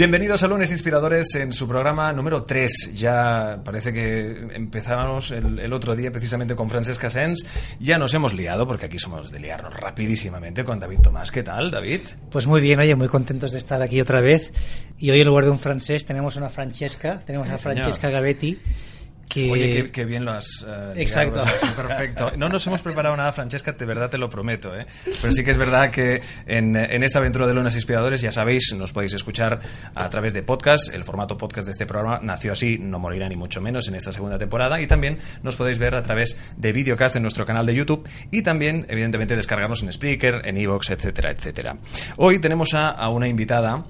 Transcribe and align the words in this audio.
Bienvenidos 0.00 0.42
a 0.42 0.48
Lunes 0.48 0.70
Inspiradores 0.70 1.34
en 1.34 1.52
su 1.52 1.68
programa 1.68 2.10
número 2.14 2.44
3. 2.44 2.92
Ya 2.94 3.60
parece 3.62 3.92
que 3.92 4.48
empezábamos 4.54 5.30
el, 5.30 5.70
otro 5.74 5.94
día 5.94 6.10
precisamente 6.10 6.56
con 6.56 6.70
Francesca 6.70 7.10
Sens. 7.10 7.44
Ya 7.78 7.98
nos 7.98 8.14
hemos 8.14 8.32
liado, 8.32 8.66
porque 8.66 8.86
aquí 8.86 8.98
somos 8.98 9.30
de 9.30 9.40
liarnos 9.40 9.74
rapidísimamente 9.74 10.64
con 10.64 10.80
David 10.80 11.00
Tomás. 11.00 11.30
¿Qué 11.30 11.42
tal, 11.42 11.70
David? 11.70 12.00
Pues 12.30 12.46
muy 12.46 12.62
bien, 12.62 12.80
oye, 12.80 12.94
muy 12.94 13.08
contentos 13.08 13.52
de 13.52 13.58
estar 13.58 13.82
aquí 13.82 14.00
otra 14.00 14.22
vez. 14.22 14.54
Y 14.96 15.10
hoy 15.10 15.20
en 15.20 15.26
lugar 15.26 15.44
de 15.44 15.50
un 15.50 15.58
francés 15.58 16.06
tenemos 16.06 16.34
una 16.36 16.48
Francesca, 16.48 17.20
tenemos 17.20 17.50
a 17.50 17.58
Francesca 17.58 18.08
Gavetti 18.08 18.58
Oye, 19.36 19.90
qué, 19.90 20.04
bien 20.04 20.24
lo 20.24 20.32
has... 20.32 20.62
Uh, 20.62 20.98
Exacto. 20.98 21.42
perfecto. 21.76 22.32
No 22.36 22.48
nos 22.48 22.66
hemos 22.66 22.82
preparado 22.82 23.16
nada, 23.16 23.32
Francesca, 23.32 23.72
de 23.72 23.86
verdad 23.86 24.10
te 24.10 24.18
lo 24.18 24.28
prometo. 24.28 24.76
¿eh? 24.76 24.86
Pero 25.20 25.32
sí 25.32 25.44
que 25.44 25.50
es 25.50 25.58
verdad 25.58 25.90
que 25.90 26.20
en, 26.46 26.76
en, 26.76 27.02
esta 27.04 27.18
aventura 27.18 27.46
de 27.46 27.54
Lunas 27.54 27.74
Inspiradores, 27.74 28.20
ya 28.20 28.32
sabéis, 28.32 28.74
nos 28.76 28.92
podéis 28.92 29.14
escuchar 29.14 29.60
a 29.94 30.10
través 30.10 30.32
de 30.32 30.42
podcast. 30.42 30.92
El 30.92 31.04
formato 31.04 31.36
podcast 31.36 31.66
de 31.66 31.72
este 31.72 31.86
programa 31.86 32.18
nació 32.22 32.52
así, 32.52 32.78
no 32.78 32.98
morirá 32.98 33.28
ni 33.28 33.36
mucho 33.36 33.60
menos 33.60 33.88
en 33.88 33.94
esta 33.94 34.12
segunda 34.12 34.38
temporada. 34.38 34.80
Y 34.80 34.86
también 34.86 35.18
nos 35.42 35.56
podéis 35.56 35.78
ver 35.78 35.94
a 35.94 36.02
través 36.02 36.36
de 36.56 36.72
videocast 36.72 37.16
en 37.16 37.22
nuestro 37.22 37.46
canal 37.46 37.66
de 37.66 37.74
YouTube 37.74 38.08
y 38.30 38.42
también, 38.42 38.86
evidentemente, 38.88 39.36
descargarnos 39.36 39.82
en 39.82 39.92
Spreaker, 39.92 40.42
en 40.44 40.56
Evox, 40.56 40.90
etcétera, 40.90 41.30
etcétera. 41.30 41.76
Hoy 42.16 42.38
tenemos 42.40 42.74
a, 42.74 42.90
a 42.90 43.08
una 43.10 43.28
invitada 43.28 43.84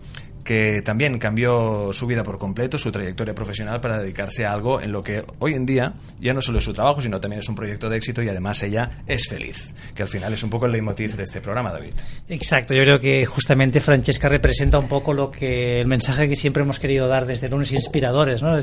que 0.45 0.83
también 0.83 1.19
cambió 1.19 1.93
su 1.93 2.07
vida 2.07 2.23
por 2.23 2.39
completo, 2.39 2.79
su 2.79 2.91
trayectoria 2.91 3.35
profesional 3.35 3.81
para 3.81 3.99
dedicarse 3.99 4.47
a 4.47 4.53
algo 4.53 4.81
en 4.81 4.93
lo 4.93 5.03
que 5.03 5.25
hoy 5.39 5.55
en 5.55 5.67
día 5.67 5.95
ya 6.19 6.35
no 6.35 6.43
solo 6.43 6.59
es 6.59 6.65
su 6.65 6.73
trabajo, 6.73 7.03
sino 7.03 7.21
también 7.21 7.41
es 7.41 7.49
un 7.49 7.55
proyecto 7.55 7.89
de 7.89 7.97
éxito 7.97 8.23
y 8.23 8.29
además 8.29 8.63
ella 8.63 9.03
es 9.07 9.29
feliz, 9.29 9.75
que 9.95 10.03
al 10.03 10.09
final 10.09 10.33
es 10.35 10.43
un 10.43 10.51
poco 10.51 10.67
el 10.67 10.73
leitmotiv 10.73 11.17
de 11.17 11.25
este 11.25 11.41
programa, 11.41 11.73
David. 11.73 11.95
Exacto, 12.29 12.75
yo 12.75 12.83
creo 12.83 13.01
que 13.01 13.27
justamente 13.27 13.81
Francesca 13.81 14.29
representa 14.29 14.79
un 14.79 14.89
poco 14.89 15.13
lo 15.13 15.31
que 15.31 15.81
el 15.81 15.87
mensaje 15.87 16.29
que 16.29 16.37
siempre 16.37 16.63
hemos 16.63 16.81
querido 16.81 17.09
dar 17.09 17.27
desde 17.27 17.49
lunes 17.49 17.73
inspiradores, 17.73 18.43
¿no? 18.43 18.59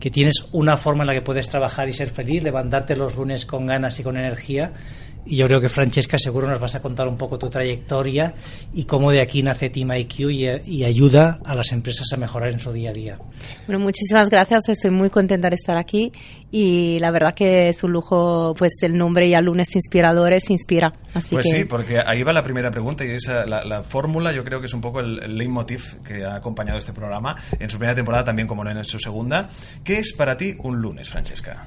que 0.00 0.10
tienes 0.10 0.46
una 0.52 0.76
forma 0.76 1.02
en 1.02 1.08
la 1.08 1.14
que 1.14 1.22
puedes 1.22 1.48
trabajar 1.48 1.88
y 1.88 1.92
ser 1.92 2.10
feliz, 2.10 2.42
levantarte 2.42 2.96
los 2.96 3.16
lunes 3.16 3.46
con 3.46 3.66
ganas 3.66 3.98
y 4.00 4.02
con 4.02 4.16
energía 4.16 4.72
y 5.26 5.36
yo 5.36 5.46
creo 5.48 5.60
que 5.60 5.68
Francesca 5.68 6.18
seguro 6.18 6.48
nos 6.48 6.60
vas 6.60 6.74
a 6.76 6.80
contar 6.80 7.08
un 7.08 7.16
poco 7.16 7.38
tu 7.38 7.50
trayectoria 7.50 8.34
y 8.72 8.84
cómo 8.84 9.10
de 9.10 9.20
aquí 9.20 9.42
nace 9.42 9.70
Team 9.70 9.92
IQ 9.92 10.30
y, 10.30 10.84
ayuda 10.84 11.40
a 11.44 11.54
las 11.54 11.72
empresas 11.72 12.06
a 12.12 12.16
mejorar 12.16 12.52
en 12.52 12.60
su 12.60 12.72
día 12.72 12.90
a 12.90 12.92
día. 12.92 13.18
Bueno, 13.66 13.80
muchísimas 13.80 14.30
gracias. 14.30 14.68
Estoy 14.68 14.92
muy 14.92 15.10
contenta 15.10 15.48
de 15.50 15.56
estar 15.56 15.76
aquí 15.76 16.12
y 16.52 16.98
la 17.00 17.10
verdad 17.10 17.34
que 17.34 17.68
es 17.68 17.82
un 17.82 17.92
lujo, 17.92 18.54
pues 18.56 18.72
el 18.82 18.96
nombre 18.96 19.28
ya 19.28 19.40
Lunes 19.40 19.74
Inspiradores 19.74 20.48
inspira. 20.50 20.92
Así 21.12 21.34
pues 21.34 21.48
sí, 21.50 21.64
porque 21.64 21.98
ahí 21.98 22.22
va 22.22 22.32
la 22.32 22.44
primera 22.44 22.70
pregunta 22.70 23.04
y 23.04 23.10
esa, 23.10 23.46
la, 23.46 23.82
fórmula 23.82 24.32
yo 24.32 24.44
creo 24.44 24.60
que 24.60 24.66
es 24.66 24.74
un 24.74 24.80
poco 24.80 25.00
el, 25.00 25.22
el 25.22 25.36
leitmotiv 25.36 26.02
que 26.02 26.24
ha 26.24 26.36
acompañado 26.36 26.78
este 26.78 26.92
programa 26.92 27.36
en 27.58 27.68
su 27.68 27.78
primera 27.78 27.94
temporada 27.94 28.24
también 28.24 28.46
como 28.46 28.64
en 28.68 28.84
su 28.84 28.98
segunda. 28.98 29.48
¿Qué 29.82 29.98
es 29.98 30.12
para 30.12 30.36
ti 30.36 30.56
un 30.58 30.80
lunes, 30.80 31.08
Francesca? 31.08 31.66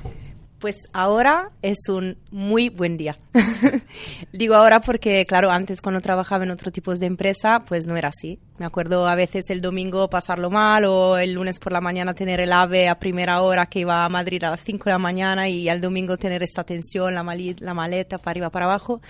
Pues 0.59 0.89
ahora 0.91 1.51
es 1.61 1.87
un 1.87 2.17
muy 2.31 2.67
buen 2.67 2.97
día. 2.97 3.17
Digo 4.33 4.55
ahora 4.55 4.81
porque, 4.81 5.25
claro, 5.25 5.49
antes 5.51 5.81
cuando 5.81 6.01
trabajaba 6.01 6.43
en 6.43 6.51
otro 6.51 6.69
tipo 6.69 6.93
de 6.93 7.05
empresa, 7.05 7.63
pues 7.65 7.87
no 7.87 7.95
era 7.95 8.09
así. 8.09 8.39
Me 8.57 8.65
acuerdo 8.65 9.07
a 9.07 9.15
veces 9.15 9.49
el 9.51 9.61
domingo 9.61 10.09
pasarlo 10.09 10.49
mal 10.49 10.83
o 10.83 11.17
el 11.17 11.31
lunes 11.31 11.59
por 11.59 11.71
la 11.71 11.79
mañana 11.79 12.13
tener 12.13 12.41
el 12.41 12.51
ave 12.51 12.89
a 12.89 12.99
primera 12.99 13.41
hora 13.41 13.67
que 13.67 13.79
iba 13.79 14.03
a 14.03 14.09
Madrid 14.09 14.43
a 14.43 14.49
las 14.49 14.61
5 14.61 14.83
de 14.83 14.91
la 14.91 14.97
mañana 14.97 15.47
y 15.47 15.69
al 15.69 15.79
domingo 15.79 16.17
tener 16.17 16.43
esta 16.43 16.65
tensión, 16.65 17.15
la, 17.15 17.23
la 17.59 17.73
maleta 17.73 18.17
para 18.17 18.31
arriba, 18.31 18.49
para 18.49 18.65
abajo. 18.65 19.01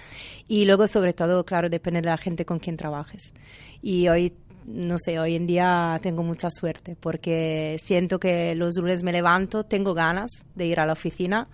Y 0.47 0.65
luego, 0.65 0.85
sobre 0.85 1.13
todo, 1.13 1.43
claro, 1.45 1.67
depende 1.67 2.01
de 2.01 2.09
la 2.09 2.17
gente 2.17 2.45
con 2.45 2.59
quien 2.59 2.77
trabajes. 2.77 3.33
Y 3.81 4.07
hoy 4.07 4.33
no 4.69 4.99
sé, 4.99 5.19
hoy 5.19 5.35
en 5.35 5.47
día 5.47 5.99
tengo 6.03 6.21
mucha 6.21 6.49
suerte 6.51 6.95
porque 6.99 7.75
siento 7.79 8.19
que 8.19 8.53
los 8.53 8.75
lunes 8.77 9.01
me 9.01 9.11
levanto, 9.11 9.63
tengo 9.63 9.95
ganas 9.95 10.45
de 10.53 10.67
ir 10.67 10.79
a 10.79 10.85
la 10.85 10.93
oficina, 10.93 11.47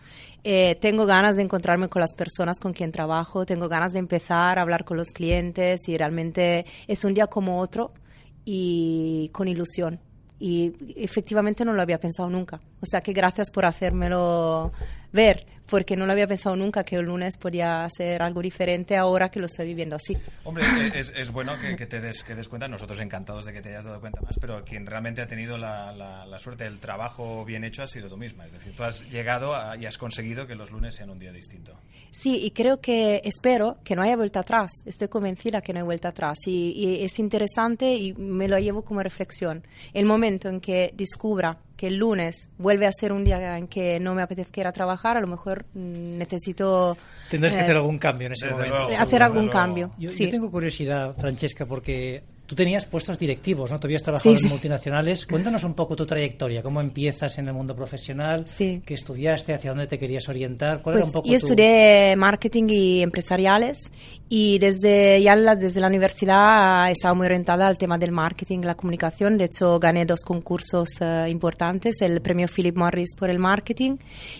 eh, 0.44 0.76
tengo 0.82 1.06
ganas 1.06 1.38
de 1.38 1.44
encontrarme 1.44 1.88
con 1.88 2.02
las 2.02 2.14
personas 2.14 2.60
con 2.60 2.74
quien 2.74 2.92
trabajo, 2.92 3.46
tengo 3.46 3.70
ganas 3.70 3.94
de 3.94 4.00
empezar 4.00 4.60
a 4.60 4.62
hablar 4.62 4.84
con 4.84 4.98
los 4.98 5.14
clientes 5.14 5.88
y 5.88 5.98
realmente 5.98 6.66
es 6.88 7.06
un 7.06 7.14
día 7.14 7.28
como 7.28 7.62
otro 7.62 7.94
y 8.44 9.30
con 9.32 9.48
ilusión. 9.48 10.02
Y 10.38 10.74
efectivamente 10.98 11.64
no 11.64 11.72
lo 11.72 11.82
había 11.82 12.00
pensado 12.02 12.30
nunca. 12.30 12.60
O 12.82 12.86
sea 12.86 13.00
que 13.00 13.14
gracias 13.14 13.50
por 13.50 13.66
hacérmelo 13.66 14.74
ver 15.14 15.55
porque 15.68 15.96
no 15.96 16.06
lo 16.06 16.12
había 16.12 16.28
pensado 16.28 16.56
nunca 16.56 16.84
que 16.84 16.96
el 16.96 17.06
lunes 17.06 17.38
podía 17.38 17.88
ser 17.96 18.22
algo 18.22 18.42
diferente 18.42 18.96
ahora 18.96 19.30
que 19.30 19.40
lo 19.40 19.48
estoy 19.48 19.68
viviendo 19.68 19.96
así. 19.96 20.18
Hombre, 20.44 20.64
eh, 20.66 20.92
es, 20.96 21.14
es 21.16 21.32
bueno 21.32 21.54
que, 21.60 21.86
te 21.86 22.02
des, 22.02 22.24
que 22.24 22.36
des 22.36 22.48
cuenta, 22.48 22.68
nosotros 22.68 23.00
encantados 23.00 23.46
de 23.46 23.54
que 23.54 23.62
te 23.62 23.70
hayas 23.70 23.86
dado 23.86 24.00
cuenta 24.00 24.22
más, 24.22 24.38
pero 24.40 24.64
quien 24.64 24.86
realmente 24.86 25.22
ha 25.22 25.28
tenido 25.28 25.58
la, 25.58 25.92
la, 25.94 26.40
suerte 26.40 26.66
del 26.66 26.80
trabajo 26.80 27.46
bien 27.46 27.64
hecho 27.64 27.82
ha 27.82 27.88
sido 27.88 28.10
tú 28.10 28.18
misma. 28.18 28.46
Es 28.46 28.52
decir, 28.52 28.76
tú 28.76 28.84
has 28.84 29.10
llegado 29.10 29.54
y 29.76 29.86
has 29.86 29.98
conseguido 29.98 30.46
que 30.46 30.56
los 30.56 30.72
lunes 30.72 30.96
sean 30.96 31.10
un 31.10 31.18
día 31.18 31.32
distinto. 31.32 31.74
Sí, 32.12 32.40
y 32.44 32.52
creo 32.52 32.80
que, 32.80 33.22
espero 33.24 33.78
que 33.84 33.96
no 33.96 34.04
haya 34.04 34.16
vuelta 34.16 34.42
atrás. 34.42 34.72
Estoy 34.86 35.08
convencida 35.08 35.62
que 35.62 35.74
no 35.74 35.80
hay 35.80 35.86
vuelta 35.86 36.10
atrás. 36.10 36.38
Y, 36.46 36.72
y 36.72 37.04
es 37.04 37.20
interesante 37.20 37.96
y 37.96 38.14
me 38.14 38.48
lo 38.48 38.60
llevo 38.60 38.84
como 38.84 39.02
reflexión. 39.02 39.64
El 39.94 40.06
momento 40.06 40.50
en 40.50 40.62
que 40.62 40.92
descubra 40.96 41.58
que 41.76 41.88
el 41.88 41.98
lunes 41.98 42.50
vuelve 42.58 42.88
a 42.88 42.92
ser 42.92 43.12
un 43.12 43.24
día 43.24 43.58
en 43.58 43.68
que 43.68 44.00
no 44.00 44.14
me 44.16 44.22
apetezca 44.22 44.62
ir 44.62 44.68
a 44.68 44.72
trabajar, 44.72 45.18
a 45.18 45.22
lo 45.22 45.28
mejor 45.28 45.66
mm, 45.74 46.18
necesito... 46.18 46.98
Tendrás 47.30 47.56
que 47.56 47.64
hacer 47.64 47.76
algún 47.76 47.98
cambio 47.98 48.28
en 48.28 48.34
ese 48.34 48.50
momento. 48.50 48.88
hacer 48.98 49.24
algún 49.24 49.50
cambio. 49.50 49.92
Yo, 49.98 50.10
yo, 50.10 50.30
tengo 50.30 50.52
curiosidad, 50.52 51.16
Francesca, 51.16 51.66
porque 51.66 52.24
Tú 52.46 52.54
tenías 52.54 52.86
puestos 52.86 53.18
directivos, 53.18 53.72
¿no? 53.72 53.80
Tú 53.80 53.88
habías 53.88 54.04
trabajado 54.04 54.36
en 54.36 54.50
multinacionales. 54.50 55.26
Cuéntanos 55.26 55.64
un 55.64 55.74
poco 55.74 55.96
tu 55.96 56.06
trayectoria, 56.06 56.62
cómo 56.62 56.80
empiezas 56.80 57.40
en 57.40 57.48
el 57.48 57.54
mundo 57.54 57.76
profesional, 57.76 58.48
sí. 58.48 58.84
qué 58.86 58.94
estudiaste, 58.94 59.54
hacia 59.54 59.72
dónde 59.72 59.88
te 59.88 59.98
querías 59.98 60.30
orientar. 60.30 60.84
¿Cuál 60.84 60.96
era 60.96 61.02
pues 61.02 61.08
un 61.08 61.14
poco 61.14 61.28
yo 61.28 61.36
estudié 61.36 62.16
marketing 62.16 62.68
y 62.70 63.02
empresariales 63.02 63.92
y 64.28 64.58
desde 64.58 65.22
ya 65.22 65.36
la, 65.36 65.56
desde 65.56 65.80
la 65.80 65.88
universidad 65.88 66.90
estaba 66.90 67.14
muy 67.14 67.26
orientada 67.26 67.68
al 67.68 67.78
tema 67.78 67.98
del 67.98 68.12
marketing, 68.12 68.60
la 68.62 68.76
comunicación. 68.76 69.38
De 69.38 69.46
hecho, 69.46 69.80
gané 69.80 70.06
dos 70.06 70.22
concursos 70.22 70.90
uh, 71.02 71.28
importantes, 71.28 72.02
el 72.02 72.22
premio 72.22 72.48
Philip 72.48 72.76
Morris 72.76 73.16
por 73.16 73.30
el 73.30 73.38
marketing 73.38 73.98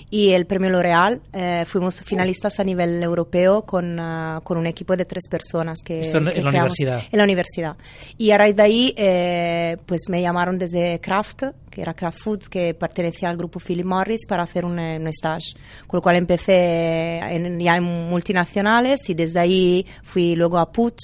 y 0.10 0.32
el 0.32 0.48
premio 0.48 0.72
L'Oreal. 0.72 1.22
Uh, 1.32 1.66
fuimos 1.66 2.02
finalistas 2.02 2.60
a 2.60 2.64
nivel 2.64 3.04
europeo 3.04 3.62
con, 3.62 4.00
uh, 4.00 4.42
con 4.42 4.58
un 4.58 4.66
equipo 4.66 4.98
de 4.98 5.06
tres 5.06 5.28
personas 5.30 5.82
que, 5.84 6.02
Esto 6.02 6.18
en, 6.18 6.26
que 6.26 6.40
en 6.40 6.44
la 6.44 6.50
universidad. 6.50 7.04
En 7.12 7.18
la 7.18 7.24
universidad. 7.24 7.78
Y 8.18 8.32
a 8.32 8.38
raíz 8.38 8.56
de 8.56 8.64
ahí, 8.64 8.94
eh, 8.98 9.78
pues 9.86 10.10
me 10.10 10.22
llamaron 10.22 10.58
desde 10.58 11.00
Kraft, 11.00 11.44
que 11.76 11.82
era 11.82 11.94
Kraft 11.94 12.20
Foods, 12.20 12.48
que 12.48 12.74
pertenecía 12.74 13.30
al 13.30 13.36
grupo 13.36 13.60
Philip 13.60 13.86
Morris, 13.86 14.26
para 14.26 14.44
hacer 14.44 14.64
un, 14.64 14.80
un 14.80 15.08
stage. 15.10 15.56
Con 15.86 15.98
lo 15.98 16.02
cual 16.02 16.16
empecé 16.16 17.18
en, 17.20 17.60
ya 17.60 17.76
en 17.76 17.84
multinacionales 17.84 19.10
y 19.10 19.14
desde 19.14 19.42
ahí 19.42 19.86
fui 20.02 20.36
luego 20.36 20.58
a 20.58 20.72
Puig. 20.72 20.96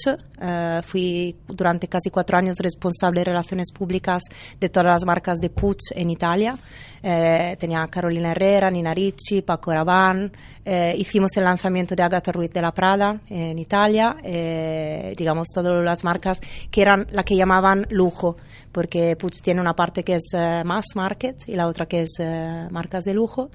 Uh, 0.42 0.82
fui 0.82 1.36
durante 1.46 1.86
casi 1.86 2.10
cuatro 2.10 2.36
años 2.36 2.56
responsable 2.58 3.20
de 3.20 3.26
relaciones 3.26 3.70
públicas 3.70 4.24
de 4.58 4.68
todas 4.70 4.86
las 4.86 5.04
marcas 5.04 5.38
de 5.38 5.50
Puig 5.50 5.76
en 5.94 6.10
Italia. 6.10 6.58
Eh, 7.02 7.56
tenía 7.58 7.86
Carolina 7.88 8.30
Herrera, 8.30 8.70
Nina 8.70 8.94
Ricci, 8.94 9.42
Paco 9.42 9.72
Rabanne. 9.72 10.30
Eh, 10.64 10.94
hicimos 10.96 11.36
el 11.36 11.44
lanzamiento 11.44 11.96
de 11.96 12.02
Agatha 12.02 12.32
Ruiz 12.32 12.50
de 12.50 12.62
la 12.62 12.72
Prada 12.72 13.20
en 13.28 13.58
Italia. 13.58 14.16
Eh, 14.22 15.14
digamos, 15.16 15.48
todas 15.54 15.84
las 15.84 16.04
marcas 16.04 16.40
que 16.70 16.82
eran 16.82 17.06
la 17.10 17.24
que 17.24 17.36
llamaban 17.36 17.86
lujo, 17.90 18.36
porque 18.70 19.16
Puig 19.16 19.42
tiene 19.42 19.60
una 19.60 19.74
parte 19.74 20.04
que 20.04 20.16
es 20.16 20.30
mass 20.64 20.86
market 20.94 21.48
y 21.48 21.56
la 21.56 21.66
otra 21.66 21.86
que 21.86 22.02
es 22.02 22.18
marcas 22.70 23.04
de 23.04 23.14
lujo. 23.14 23.50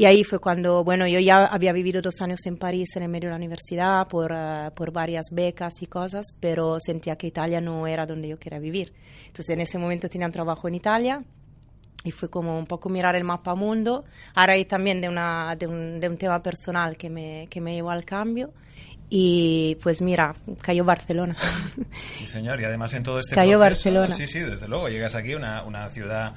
Y 0.00 0.06
ahí 0.06 0.24
fue 0.24 0.38
cuando, 0.38 0.82
bueno, 0.82 1.06
yo 1.06 1.20
ya 1.20 1.44
había 1.44 1.74
vivido 1.74 2.00
dos 2.00 2.22
años 2.22 2.46
en 2.46 2.56
París 2.56 2.96
en 2.96 3.02
el 3.02 3.10
medio 3.10 3.28
de 3.28 3.32
la 3.32 3.36
universidad 3.36 4.08
por, 4.08 4.32
uh, 4.32 4.70
por 4.74 4.92
varias 4.92 5.26
becas 5.30 5.82
y 5.82 5.86
cosas, 5.88 6.24
pero 6.40 6.78
sentía 6.80 7.16
que 7.16 7.26
Italia 7.26 7.60
no 7.60 7.86
era 7.86 8.06
donde 8.06 8.26
yo 8.26 8.38
quería 8.38 8.58
vivir. 8.58 8.94
Entonces 9.26 9.50
en 9.50 9.60
ese 9.60 9.76
momento 9.76 10.08
tenía 10.08 10.26
un 10.26 10.32
trabajo 10.32 10.68
en 10.68 10.76
Italia 10.76 11.22
y 12.04 12.10
fue 12.12 12.30
como 12.30 12.58
un 12.58 12.66
poco 12.66 12.88
mirar 12.88 13.14
el 13.16 13.24
mapa 13.24 13.54
mundo, 13.54 14.04
ahora 14.34 14.54
hay 14.54 14.64
también 14.64 15.00
de, 15.00 15.08
una, 15.08 15.54
de, 15.56 15.66
un, 15.66 16.00
de 16.00 16.08
un 16.08 16.16
tema 16.16 16.42
personal 16.42 16.96
que 16.96 17.10
me, 17.10 17.46
que 17.50 17.60
me 17.60 17.74
llevó 17.74 17.90
al 17.90 18.04
cambio. 18.04 18.52
Y 19.12 19.76
pues 19.82 20.02
mira, 20.02 20.36
cayó 20.62 20.84
Barcelona. 20.84 21.36
Sí, 22.16 22.26
señor, 22.26 22.60
y 22.60 22.64
además 22.64 22.94
en 22.94 23.02
todo 23.02 23.18
este 23.18 23.34
cayó 23.34 23.58
proceso, 23.58 23.60
Barcelona. 23.60 24.14
Sí, 24.14 24.26
sí, 24.26 24.40
desde 24.40 24.68
luego, 24.68 24.88
llegas 24.88 25.14
aquí, 25.14 25.34
una, 25.34 25.64
una 25.64 25.88
ciudad 25.88 26.34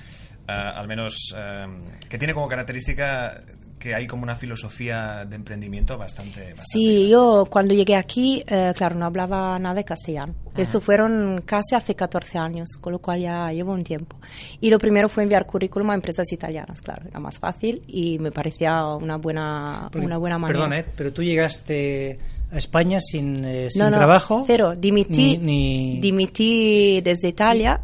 uh, 0.48 0.52
al 0.52 0.88
menos 0.88 1.34
uh, 1.34 2.08
que 2.10 2.18
tiene 2.18 2.34
como 2.34 2.48
característica 2.48 3.42
que 3.84 3.94
hay 3.94 4.08
como 4.08 4.24
una 4.24 4.36
filosofía 4.38 5.26
de 5.26 5.36
emprendimiento 5.36 5.98
bastante... 5.98 6.40
bastante 6.40 6.62
Sí, 6.72 7.10
yo 7.10 7.46
cuando 7.50 7.74
llegué 7.74 7.96
aquí, 7.98 8.42
eh, 8.48 8.72
claro, 8.78 8.96
no 8.96 9.06
hablaba 9.06 9.60
nada 9.60 9.76
de 9.76 9.84
castellano. 9.84 10.34
Eso 10.56 10.80
fueron 10.80 11.42
casi 11.46 11.76
hace 11.76 11.94
14 11.94 12.38
años, 12.38 12.70
con 12.80 12.94
lo 12.94 13.00
cual 13.00 13.20
ya 13.22 13.52
llevo 13.52 13.74
un 13.74 13.84
tiempo. 13.84 14.16
Y 14.62 14.70
lo 14.70 14.80
primero 14.80 15.10
fue 15.10 15.24
enviar 15.24 15.46
currículum 15.46 15.90
a 15.90 15.96
empresas 15.96 16.32
italianas, 16.32 16.80
claro, 16.80 17.04
era 17.10 17.20
más 17.20 17.38
fácil 17.40 17.82
y 17.88 18.20
me 18.20 18.32
parecía 18.32 18.86
una 18.96 19.18
buena, 19.18 19.90
Porque- 19.92 20.06
una 20.06 20.18
buena 20.18 20.38
manera. 20.38 20.60
Perdón, 20.60 20.74
¿eh? 20.80 20.86
pero 20.96 21.12
tú 21.12 21.22
llegaste 21.22 22.20
a 22.52 22.58
España 22.58 23.02
sin, 23.02 23.44
eh, 23.44 23.68
sin 23.70 23.82
No, 23.84 23.90
no, 23.90 23.98
trabajo. 23.98 24.44
Cero, 24.48 24.76
dimití, 24.78 25.38
Ni, 25.40 25.96
ni- 25.96 26.00
dimití 26.00 27.02
desde 27.02 27.28
Italia 27.28 27.82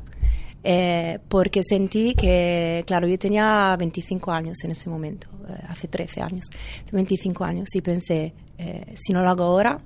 eh, 0.64 1.20
porque 1.28 1.62
sentí 1.64 2.14
que, 2.16 2.84
claro, 2.86 3.08
yo 3.08 3.18
tenía 3.18 3.76
25 3.78 4.32
años 4.32 4.58
en 4.64 4.72
ese 4.72 4.90
momento, 4.90 5.28
eh, 5.48 5.54
hace 5.68 5.88
13 5.88 6.22
años, 6.22 6.48
25 6.92 7.44
años, 7.44 7.70
y 7.74 7.82
pensé, 7.82 8.34
eh, 8.58 8.94
si 8.96 9.14
no 9.14 9.22
lo 9.22 9.30
hago 9.30 9.44
ahora, 9.44 9.80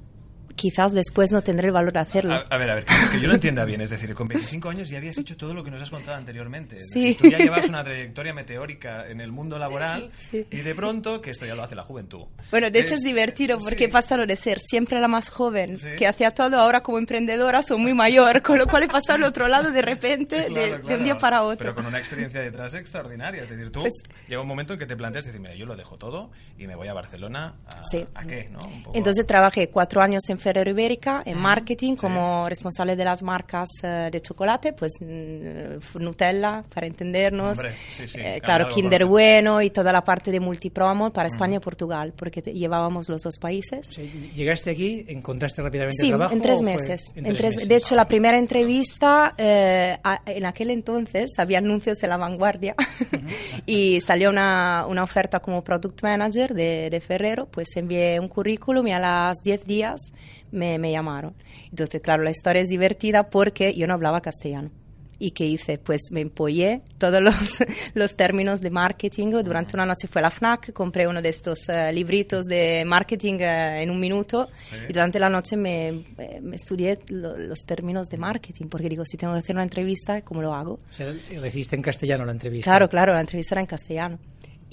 quizás 0.56 0.94
después 0.94 1.32
no 1.32 1.42
tendré 1.42 1.68
el 1.68 1.74
valor 1.74 1.92
de 1.94 2.00
hacerlo. 2.00 2.34
A, 2.34 2.38
a 2.50 2.58
ver, 2.58 2.70
a 2.70 2.76
ver, 2.76 2.86
que, 2.86 2.94
que 3.12 3.20
yo 3.20 3.28
lo 3.28 3.34
entienda 3.36 3.66
bien. 3.66 3.82
Es 3.82 3.90
decir, 3.90 4.14
con 4.14 4.28
25 4.28 4.70
años 4.70 4.90
ya 4.90 4.98
habías 4.98 5.18
hecho 5.18 5.36
todo 5.38 5.54
lo 5.54 5.64
que 5.64 5.72
nos 5.72 5.82
has 5.82 5.90
contado 5.90 6.18
anteriormente. 6.18 6.78
Es 6.78 6.90
Sí. 6.94 7.10
decir, 7.14 7.18
tú 7.18 7.28
ya 7.30 7.38
llevas 7.40 7.68
una 7.70 7.84
trayectoria 7.84 8.34
meteórica 8.34 9.08
en 9.08 9.22
el 9.22 9.32
mundo 9.32 9.58
laboral 9.60 10.12
Sí. 10.18 10.46
y 10.52 10.58
de 10.58 10.76
pronto, 10.76 11.22
que 11.22 11.32
esto 11.32 11.46
ya 11.46 11.56
lo 11.56 11.64
hace 11.64 11.76
la 11.76 11.84
juventud. 11.84 12.26
Bueno, 12.52 12.70
de 12.70 12.80
hecho 12.80 12.96
es 12.96 13.02
divertido 13.02 13.58
porque 13.60 13.86
sí. 13.86 13.92
pasaron 13.92 14.28
de 14.28 14.36
ser 14.36 14.60
siempre 14.60 15.00
la 15.00 15.08
más 15.08 15.30
joven, 15.30 15.78
Sí. 15.78 15.90
que 15.98 16.08
hacía 16.08 16.32
todo, 16.32 16.58
ahora 16.60 16.82
como 16.82 16.98
emprendedora 16.98 17.62
soy 17.62 17.78
muy 17.80 17.94
mayor, 17.94 18.42
con 18.42 18.58
lo 18.58 18.68
cual 18.68 18.84
he 18.84 18.88
pasado 18.88 19.16
al 19.16 19.24
otro 19.24 19.48
lado 19.48 19.72
de 19.72 19.82
repente, 19.82 20.36
de- 20.36 20.46
Claro, 20.48 20.62
de, 20.76 20.82
claro. 20.82 20.98
un 20.98 21.04
día 21.04 21.18
para 21.18 21.44
otro. 21.44 21.58
Pero 21.58 21.76
con 21.76 21.86
una 21.86 21.98
experiencia 22.00 22.42
detrás 22.42 22.74
extraordinaria. 22.74 23.42
Es 23.44 23.50
decir, 23.50 23.72
tú 23.72 23.82
Pues- 23.82 23.94
llega 24.28 24.42
un 24.42 24.48
momento 24.48 24.74
en 24.74 24.80
que 24.80 24.86
te 24.86 24.96
planteas 24.96 25.26
decir, 25.26 25.40
mira, 25.40 25.56
yo 25.56 25.66
lo 25.66 25.76
dejo 25.76 25.98
todo 25.98 26.32
y 26.58 26.68
me 26.68 26.76
voy 26.76 26.88
a 26.88 26.94
Barcelona. 26.94 27.56
¿A, 27.68 27.84
Sí. 27.84 28.06
¿a 28.14 28.24
qué? 28.26 28.50
¿no? 28.52 28.60
Un 28.60 28.84
poco- 28.84 28.98
Entonces 28.98 29.26
trabajé 29.26 29.70
cuatro 29.70 30.02
años 30.02 30.22
en 30.30 30.40
Ferrero 30.44 30.70
Ibérica, 30.72 31.24
en 31.26 31.38
marketing, 31.40 31.96
como 31.96 32.48
responsable 32.50 32.96
de 32.96 33.06
las 33.06 33.24
marcas 33.24 33.70
eh, 33.82 34.10
de 34.12 34.20
chocolate, 34.22 34.74
pues 34.74 34.92
mm, 35.00 36.00
Nutella, 36.04 36.64
para 36.74 36.86
entendernos. 36.88 37.58
Hombre, 37.58 37.74
sí, 37.92 38.08
sí, 38.08 38.20
Eh, 38.22 38.40
claro, 38.44 38.68
Kinder. 38.68 39.06
Bueno 39.06 39.62
y 39.62 39.70
toda 39.70 39.92
la 39.94 40.04
parte 40.04 40.32
de 40.32 40.40
multipromo 40.40 41.12
para 41.14 41.28
España 41.30 41.56
y 41.58 41.60
Portugal, 41.60 42.14
porque 42.16 42.42
te- 42.42 42.54
llevábamos 42.54 43.08
los 43.10 43.22
dos 43.22 43.38
países. 43.38 43.90
o 43.90 43.94
sea, 43.94 44.04
llegaste 44.36 44.70
aquí, 44.72 45.06
encontraste 45.08 45.62
rápidamente 45.62 46.02
Sí, 46.02 46.10
trabajo. 46.10 46.34
en 46.34 46.42
tres 46.42 46.62
meses. 46.62 47.12
en 47.16 47.20
En 47.20 47.24
tres 47.26 47.38
tres- 47.38 47.56
meses? 47.56 47.70
De 47.70 47.76
hecho, 47.78 47.96
la 47.96 48.08
primera 48.08 48.38
entrevista, 48.38 49.34
eh, 49.38 49.98
a- 50.04 50.22
en 50.26 50.46
aquel 50.46 50.70
entonces 50.72 51.32
había 51.38 51.60
anuncios 51.60 52.02
en 52.04 52.10
La 52.10 52.18
Vanguardia 52.18 52.76
y 53.66 54.02
salió 54.02 54.30
una, 54.30 54.86
una 54.88 55.04
oferta 55.04 55.40
como 55.40 55.64
Product 55.64 56.02
Manager 56.04 56.54
de, 56.54 56.90
de 56.90 57.00
Ferrero, 57.02 57.48
pues 57.50 57.68
envié 57.76 58.20
un 58.20 58.28
currículum 58.28 58.88
y 58.88 58.92
a 58.92 59.00
las 59.00 59.38
10 59.44 59.66
días 59.66 60.02
me, 60.54 60.78
me 60.80 60.92
llamaron. 60.92 61.34
Entonces, 61.70 62.00
claro, 62.02 62.24
la 62.24 62.32
historia 62.32 62.62
es 62.62 62.70
divertida 62.70 63.30
porque 63.30 63.74
yo 63.76 63.88
no 63.88 63.94
hablaba 63.94 64.22
castellano. 64.22 64.70
¿Y 65.20 65.32
qué 65.32 65.46
hice? 65.46 65.78
Pues 65.78 66.02
me 66.12 66.20
empollé 66.20 66.82
todos 66.98 67.22
los, 67.22 67.36
los 67.94 68.16
términos 68.18 68.60
de 68.60 68.72
marketing. 68.72 69.28
Durante 69.44 69.74
una 69.76 69.86
noche 69.86 70.08
fue 70.08 70.20
a 70.20 70.24
la 70.24 70.32
FNAC, 70.32 70.74
compré 70.74 71.08
uno 71.08 71.22
de 71.22 71.30
estos 71.30 71.70
eh, 71.70 71.94
libritos 71.94 72.46
de 72.46 72.84
marketing 72.86 73.36
eh, 73.40 73.84
en 73.84 73.90
un 73.90 74.00
minuto 74.02 74.50
Sí. 74.70 74.76
y 74.90 74.92
durante 74.92 75.20
la 75.20 75.30
noche 75.30 75.56
me, 75.56 75.88
eh, 76.18 76.40
me 76.42 76.56
estudié 76.58 77.00
lo- 77.08 77.38
los 77.38 77.60
términos 77.60 78.10
de 78.10 78.18
marketing 78.18 78.66
porque 78.68 78.90
digo, 78.90 79.06
si 79.06 79.16
tengo 79.16 79.32
que 79.34 79.40
hacer 79.40 79.56
una 79.56 79.64
entrevista, 79.64 80.22
¿cómo 80.24 80.42
lo 80.42 80.54
hago? 80.54 80.74
O 80.74 80.80
sea, 80.94 81.14
le 81.14 81.48
hiciste 81.48 81.76
en 81.78 81.84
castellano 81.84 82.26
la 82.26 82.34
entrevista. 82.34 82.70
Claro, 82.72 82.90
claro, 82.90 83.14
la 83.14 83.22
entrevista 83.22 83.54
era 83.56 83.62
en 83.62 83.68
castellano. 83.68 84.20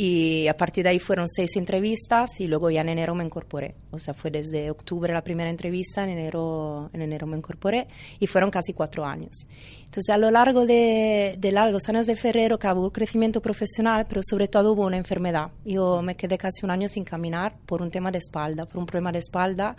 Y 0.02 0.48
a 0.48 0.56
partir 0.56 0.84
de 0.84 0.88
ahí 0.88 0.98
fueron 0.98 1.28
seis 1.28 1.56
entrevistas 1.56 2.40
y 2.40 2.46
luego 2.46 2.70
ya 2.70 2.80
en 2.80 2.88
enero 2.88 3.14
me 3.14 3.22
incorporé. 3.22 3.74
O 3.90 3.98
sea, 3.98 4.14
fue 4.14 4.30
desde 4.30 4.70
octubre 4.70 5.12
la 5.12 5.22
primera 5.22 5.50
entrevista, 5.50 6.02
en 6.02 6.08
enero, 6.08 6.88
en 6.94 7.02
enero 7.02 7.26
me 7.26 7.36
incorporé 7.36 7.86
y 8.18 8.26
fueron 8.26 8.50
casi 8.50 8.72
cuatro 8.72 9.04
años. 9.04 9.46
Entonces, 9.90 10.10
a 10.10 10.18
lo 10.18 10.30
largo 10.30 10.66
de, 10.66 11.34
de 11.36 11.50
los 11.50 11.88
años 11.88 12.06
de 12.06 12.14
Ferrero, 12.14 12.60
que 12.60 12.68
hubo 12.68 12.84
un 12.84 12.90
crecimiento 12.90 13.42
profesional, 13.42 14.06
pero 14.08 14.20
sobre 14.22 14.46
todo 14.46 14.74
hubo 14.74 14.86
una 14.86 14.96
enfermedad. 14.96 15.50
Yo 15.64 16.00
me 16.00 16.14
quedé 16.14 16.38
casi 16.38 16.64
un 16.64 16.70
año 16.70 16.86
sin 16.86 17.02
caminar 17.02 17.56
por 17.66 17.82
un 17.82 17.90
tema 17.90 18.12
de 18.12 18.18
espalda, 18.18 18.66
por 18.66 18.78
un 18.78 18.86
problema 18.86 19.10
de 19.10 19.18
espalda, 19.18 19.74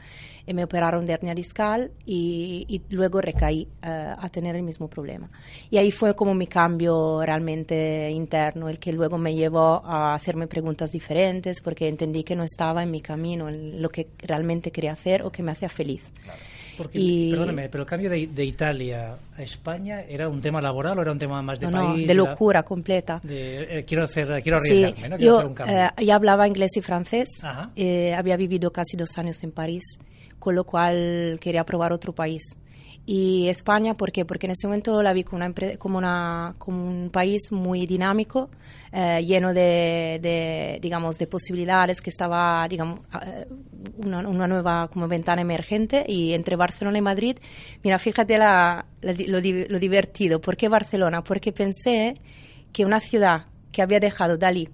y 0.45 0.53
me 0.53 0.65
operaron 0.65 1.05
de 1.05 1.13
hernia 1.13 1.33
discal 1.33 1.91
y, 2.05 2.65
y 2.67 2.93
luego 2.93 3.21
recaí 3.21 3.69
eh, 3.81 4.13
a 4.17 4.27
tener 4.27 4.57
el 4.57 4.63
mismo 4.63 4.89
problema. 4.89 5.31
Y 5.69 5.77
ahí 5.77 5.91
fue 5.91 6.13
como 6.13 6.33
mi 6.33 6.47
cambio 6.47 7.21
realmente 7.23 8.11
interno, 8.11 8.67
el 8.67 8.79
que 8.79 8.91
luego 8.91 9.17
me 9.17 9.33
llevó 9.33 9.81
a 9.85 10.13
hacerme 10.13 10.45
preguntas 10.47 10.91
diferentes, 10.91 11.61
porque 11.61 11.87
entendí 11.87 12.25
que 12.25 12.35
no 12.35 12.43
estaba 12.43 12.83
en 12.83 12.91
mi 12.91 12.99
camino, 12.99 13.47
en 13.47 13.81
lo 13.81 13.87
que 13.87 14.09
realmente 14.17 14.73
quería 14.73 14.91
hacer 14.91 15.23
o 15.23 15.31
que 15.31 15.41
me 15.41 15.53
hacía 15.53 15.69
feliz. 15.69 16.03
Porque, 16.77 16.99
Y- 16.99 17.29
Perdóname, 17.31 17.69
pero 17.69 17.83
el 17.83 17.89
cambio 17.89 18.09
de, 18.09 18.27
de 18.27 18.45
Italia 18.45 19.17
a 19.37 19.41
España 19.41 20.01
era 20.01 20.27
un 20.29 20.41
tema 20.41 20.61
laboral 20.61 20.97
o 20.97 21.01
era 21.01 21.11
un 21.11 21.19
tema 21.19 21.41
más 21.41 21.59
de 21.59 21.65
No, 21.67 21.71
no, 21.71 21.93
país. 21.93 22.07
de 22.07 22.13
la- 22.13 22.23
locura 22.29 22.63
completa. 22.63 23.19
de, 23.23 23.79
eh, 23.79 23.85
quiero 23.85 24.03
hacer, 24.03 24.41
quiero 24.41 24.59
Sí, 24.59 24.69
arriesgarme, 24.83 25.09
¿no? 25.09 25.17
Quiero 25.17 25.31
yo 25.31 25.35
hacer 25.37 25.47
un 25.47 25.53
cambio. 25.55 25.75
eh, 25.77 26.05
ya 26.05 26.15
hablaba 26.15 26.47
inglés 26.47 26.71
y 26.77 26.81
francés, 26.81 27.41
eh, 27.75 28.13
había 28.13 28.37
vivido 28.37 28.71
casi 28.71 28.95
dos 28.97 29.17
años 29.17 29.43
en 29.43 29.51
París, 29.51 29.83
con 30.39 30.55
lo 30.55 30.63
cual 30.63 31.37
quería 31.41 31.63
probar 31.65 31.93
otro 31.93 32.13
país. 32.13 32.43
Y 33.05 33.47
España, 33.49 33.95
¿por 33.95 34.11
qué? 34.11 34.25
Porque 34.25 34.45
en 34.45 34.51
ese 34.51 34.67
momento 34.67 35.01
la 35.01 35.11
vi 35.11 35.23
como, 35.23 35.43
una 35.43 35.53
como, 35.77 35.97
una, 35.97 36.55
como 36.57 36.87
un 36.87 37.09
país 37.09 37.51
muy 37.51 37.87
dinámico, 37.87 38.49
eh, 38.91 39.23
lleno 39.25 39.53
de, 39.53 40.19
de, 40.21 40.79
digamos, 40.81 41.17
de 41.17 41.25
posibilidades, 41.25 41.99
que 41.99 42.11
estaba, 42.11 42.67
digamos, 42.69 42.99
eh, 43.25 43.47
una, 43.97 44.19
una 44.19 44.47
nueva 44.47 44.87
como 44.87 45.07
ventana 45.07 45.41
emergente. 45.41 46.05
Y 46.07 46.33
entre 46.33 46.55
Barcelona 46.55 46.99
y 46.99 47.01
Madrid, 47.01 47.37
mira, 47.83 47.97
fíjate 47.97 48.37
la, 48.37 48.85
la 49.01 49.13
lo, 49.13 49.39
lo 49.39 49.79
divertido. 49.79 50.39
¿Por 50.39 50.55
qué 50.55 50.69
Barcelona? 50.69 51.23
Porque 51.23 51.51
pensé 51.51 52.21
que 52.71 52.85
una 52.85 52.99
ciudad 52.99 53.47
que 53.71 53.81
había 53.81 53.99
dejado 53.99 54.37
Dalí, 54.37 54.69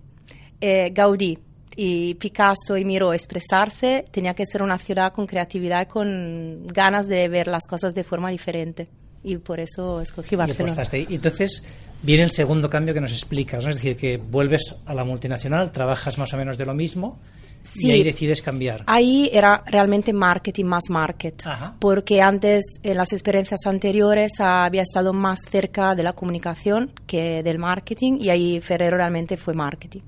eh, 0.60 0.92
Gaudí 0.94 1.40
y 1.80 2.16
Picasso 2.16 2.76
y 2.76 2.84
Miró 2.84 3.14
expresarse, 3.14 4.06
tenía 4.12 4.34
que 4.34 4.46
ser 4.48 4.64
una 4.64 4.80
ciudad 4.80 5.14
con 5.14 5.28
creatividad 5.28 5.84
y 5.84 5.86
con 5.86 6.66
ganas 6.68 7.08
de 7.08 7.30
ver 7.30 7.48
las 7.48 7.68
cosas 7.68 7.94
de 7.94 8.04
forma 8.04 8.32
diferente. 8.32 8.90
Y 9.24 9.38
por 9.38 9.60
eso 9.60 10.02
escogí 10.02 10.36
Barcelona. 10.36 10.84
Y 10.92 11.16
entonces 11.16 11.64
viene 12.02 12.24
el 12.24 12.32
segundo 12.32 12.70
cambio 12.70 12.94
que 12.96 13.02
nos 13.02 13.12
explicas, 13.12 13.64
¿no? 13.64 13.70
Es 13.70 13.76
decir, 13.76 13.96
que 13.96 14.18
vuelves 14.18 14.74
a 14.86 14.94
la 14.96 15.04
multinacional, 15.04 15.72
trabajas 15.72 16.18
más 16.18 16.34
o 16.34 16.38
menos 16.38 16.58
de 16.58 16.66
lo 16.66 16.74
mismo 16.74 17.20
Sí. 17.62 17.88
y 17.88 17.92
ahí 17.92 18.04
decides 18.04 18.42
cambiar. 18.42 18.84
Ahí 18.88 19.30
era 19.34 19.62
realmente 19.66 20.14
marketing 20.14 20.66
más 20.66 20.90
market, 20.90 21.46
Ajá. 21.46 21.76
porque 21.80 22.22
antes, 22.22 22.64
en 22.82 22.96
las 22.98 23.12
experiencias 23.12 23.60
anteriores, 23.66 24.40
había 24.40 24.84
estado 24.84 25.12
más 25.12 25.40
cerca 25.48 25.94
de 25.94 26.04
la 26.04 26.14
comunicación 26.14 26.92
que 27.06 27.44
del 27.44 27.60
marketing 27.60 28.20
y 28.22 28.30
ahí 28.30 28.62
Ferrero 28.62 28.98
realmente 28.98 29.36
fue 29.36 29.54
marketing. 29.54 30.02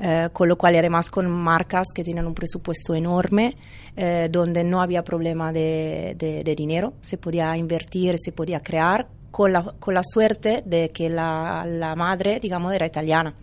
Eh, 0.00 0.28
con 0.32 0.48
lo 0.48 0.56
cual, 0.56 0.76
además 0.76 1.10
con 1.10 1.28
marcas 1.28 1.88
que 1.92 2.04
tienen 2.04 2.26
un 2.26 2.34
presupuesto 2.34 2.94
enorme, 2.94 3.56
eh, 3.96 4.28
donde 4.30 4.62
no 4.62 4.80
había 4.80 5.02
problema 5.02 5.52
de, 5.52 6.14
de- 6.16 6.44
de 6.44 6.54
dinero, 6.54 6.92
se 7.00 7.18
podía 7.18 7.56
invertir, 7.56 8.14
se 8.18 8.30
podía 8.32 8.60
crear, 8.62 9.08
con 9.30 9.52
la, 9.52 9.62
con 9.78 9.94
la 9.94 10.02
suerte 10.04 10.62
de 10.64 10.88
que 10.90 11.10
la, 11.10 11.66
la 11.68 11.94
madre, 11.96 12.38
digamos, 12.40 12.72
era 12.72 12.86
italiana. 12.86 13.34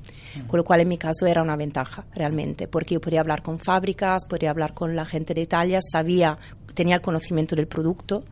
Con 0.48 0.58
lo 0.58 0.64
cual, 0.66 0.82
en 0.82 0.90
mi 0.90 0.98
caso, 0.98 1.26
era 1.28 1.42
una 1.42 1.56
ventaja 1.56 2.06
realmente, 2.14 2.68
porque 2.68 2.96
yo 2.96 3.00
podía 3.02 3.22
hablar 3.22 3.42
con 3.42 3.58
fábricas, 3.60 4.26
podía 4.28 4.50
hablar 4.50 4.74
con 4.74 4.96
la 4.96 5.06
gente 5.06 5.34
de 5.34 5.42
Italia, 5.42 5.80
sabía, 5.82 6.38
tenía 6.74 6.96
el 6.96 7.02
conocimiento 7.02 7.56
del 7.56 7.68
producto 7.68 8.26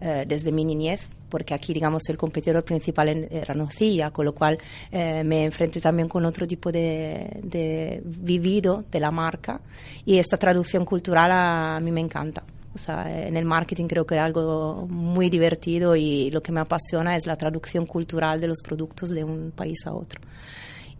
eh, 0.00 0.24
desde 0.26 0.52
mi 0.52 0.64
niñez, 0.64 1.10
porque 1.30 1.54
aquí, 1.54 1.72
digamos, 1.72 2.02
el 2.08 2.18
competidor 2.18 2.64
principal 2.64 3.08
era 3.30 3.54
Nocilla, 3.54 4.10
con 4.10 4.26
lo 4.26 4.34
cual 4.34 4.58
eh, 4.90 5.22
me 5.24 5.44
enfrenté 5.44 5.80
también 5.80 6.08
con 6.08 6.24
otro 6.26 6.46
tipo 6.46 6.70
de, 6.70 7.40
de 7.42 8.02
vivido 8.04 8.84
de 8.90 9.00
la 9.00 9.10
marca 9.10 9.60
y 10.04 10.18
esta 10.18 10.36
traducción 10.36 10.84
cultural 10.84 11.30
a, 11.32 11.80
mí 11.80 11.90
me 11.90 12.00
encanta. 12.00 12.42
O 12.72 12.78
sea, 12.78 13.26
en 13.26 13.36
el 13.36 13.44
marketing 13.44 13.86
creo 13.86 14.06
que 14.06 14.14
era 14.14 14.24
algo 14.24 14.86
muy 14.88 15.28
divertido 15.28 15.96
y 15.96 16.30
lo 16.30 16.40
que 16.40 16.52
me 16.52 16.60
apasiona 16.60 17.16
es 17.16 17.26
la 17.26 17.36
traducción 17.36 17.86
cultural 17.86 18.40
de 18.40 18.46
los 18.46 18.62
productos 18.62 19.10
de 19.10 19.24
un 19.24 19.52
país 19.54 19.86
a 19.86 19.92
otro. 19.92 20.20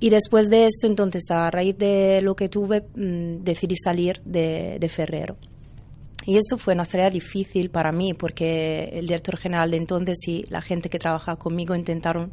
Y 0.01 0.09
después 0.09 0.49
de 0.49 0.67
eso, 0.67 0.87
entonces, 0.87 1.31
a 1.31 1.51
raíz 1.51 1.77
de 1.77 2.21
lo 2.23 2.35
que 2.35 2.49
tuve, 2.49 2.81
mm, 2.81 3.45
decidí 3.45 3.77
salir 3.77 4.21
de, 4.25 4.79
de 4.81 4.89
Ferrero. 4.89 5.37
Y 6.27 6.37
eso 6.37 6.59
fue 6.59 6.75
una 6.75 6.85
tarea 6.85 7.09
difícil 7.09 7.71
para 7.71 7.93
mí 7.93 8.13
porque 8.13 8.91
el 8.93 9.07
director 9.07 9.39
general 9.39 9.71
de 9.71 9.79
entonces 9.79 10.19
y 10.27 10.45
la 10.51 10.61
gente 10.61 10.91
que 10.91 10.99
trabajaba 10.99 11.39
conmigo 11.39 11.75
intentaron 11.75 12.33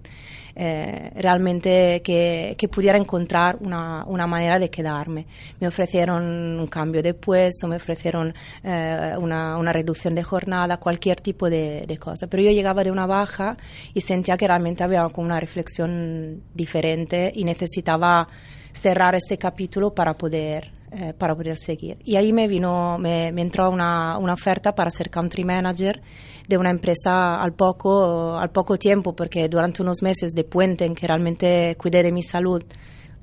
eh, 0.55 1.11
realmente 1.15 2.01
que, 2.03 2.55
que 2.57 2.67
pudiera 2.67 2.97
encontrar 2.97 3.57
una, 3.61 4.03
una 4.05 4.27
manera 4.27 4.59
de 4.59 4.69
quedarme. 4.69 5.25
Me 5.59 5.67
ofrecieron 5.67 6.59
un 6.59 6.67
cambio 6.67 7.01
de 7.01 7.13
puesto, 7.13 7.67
me 7.67 7.77
ofrecieron 7.77 8.33
eh, 8.63 9.13
una, 9.17 9.57
una 9.57 9.71
reducción 9.71 10.15
de 10.15 10.23
jornada, 10.23 10.77
cualquier 10.77 11.21
tipo 11.21 11.49
de, 11.49 11.85
de 11.87 11.97
cosa. 11.97 12.27
Pero 12.27 12.43
yo 12.43 12.51
llegaba 12.51 12.83
de 12.83 12.91
una 12.91 13.05
baja 13.05 13.55
y 13.93 14.01
sentía 14.01 14.35
que 14.35 14.47
realmente 14.47 14.83
había 14.83 15.07
como 15.09 15.27
una 15.27 15.39
reflexión 15.39 16.41
diferente 16.53 17.31
y 17.33 17.45
necesitaba 17.45 18.27
cerrar 18.71 19.15
este 19.15 19.37
capítulo 19.37 19.93
para 19.93 20.13
poder, 20.15 20.71
eh, 20.91 21.13
para 21.17 21.35
poder 21.35 21.57
seguir. 21.57 21.97
Y 22.03 22.15
ahí 22.15 22.31
me 22.31 22.47
vino, 22.47 22.97
me, 22.97 23.31
me 23.31 23.41
entró 23.41 23.69
una, 23.69 24.17
una, 24.17 24.33
oferta 24.33 24.73
para 24.73 24.89
ser 24.89 25.09
country 25.09 25.43
manager 25.43 26.01
de 26.47 26.57
una 26.57 26.69
empresa 26.69 27.41
al 27.41 27.53
poco, 27.53 28.37
al 28.37 28.51
poco 28.51 28.77
tiempo, 28.77 29.13
porque 29.13 29.49
durante 29.49 29.81
unos 29.81 30.01
meses 30.01 30.31
de 30.31 30.43
puente 30.45 30.85
en 30.85 30.95
que 30.95 31.05
realmente 31.05 31.75
cuidé 31.77 32.03
de 32.03 32.11
mi 32.11 32.23
salud, 32.23 32.63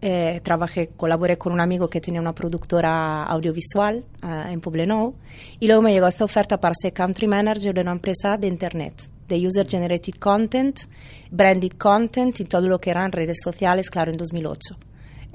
eh, 0.07 0.43
trabajé, 0.43 0.89
colaboré 0.89 1.39
con 1.39 1.55
un 1.55 1.61
amigo 1.61 1.89
que 1.89 1.99
tenía 1.99 2.21
una 2.21 2.35
productora 2.35 3.23
audiovisual 3.23 4.05
uh, 4.23 4.51
en 4.51 4.61
Poblenou 4.61 5.15
y 5.59 5.67
luego 5.67 5.81
me 5.81 5.95
llegó 5.95 6.07
esta 6.07 6.27
oferta 6.27 6.61
para 6.61 6.75
ser 6.75 6.93
country 6.93 7.27
manager 7.27 7.73
de 7.73 7.81
una 7.81 7.93
empresa 7.93 8.37
de 8.37 8.47
internet, 8.47 9.09
de 9.27 9.47
user 9.47 9.67
generated 9.67 10.17
content, 10.21 10.81
branded 11.31 11.73
content 11.79 12.39
y 12.39 12.45
todo 12.45 12.69
lo 12.69 12.79
que 12.79 12.91
eran 12.91 13.13
redes 13.13 13.39
sociales, 13.43 13.89
claro, 13.89 14.11
en 14.11 14.19
2008. 14.19 14.77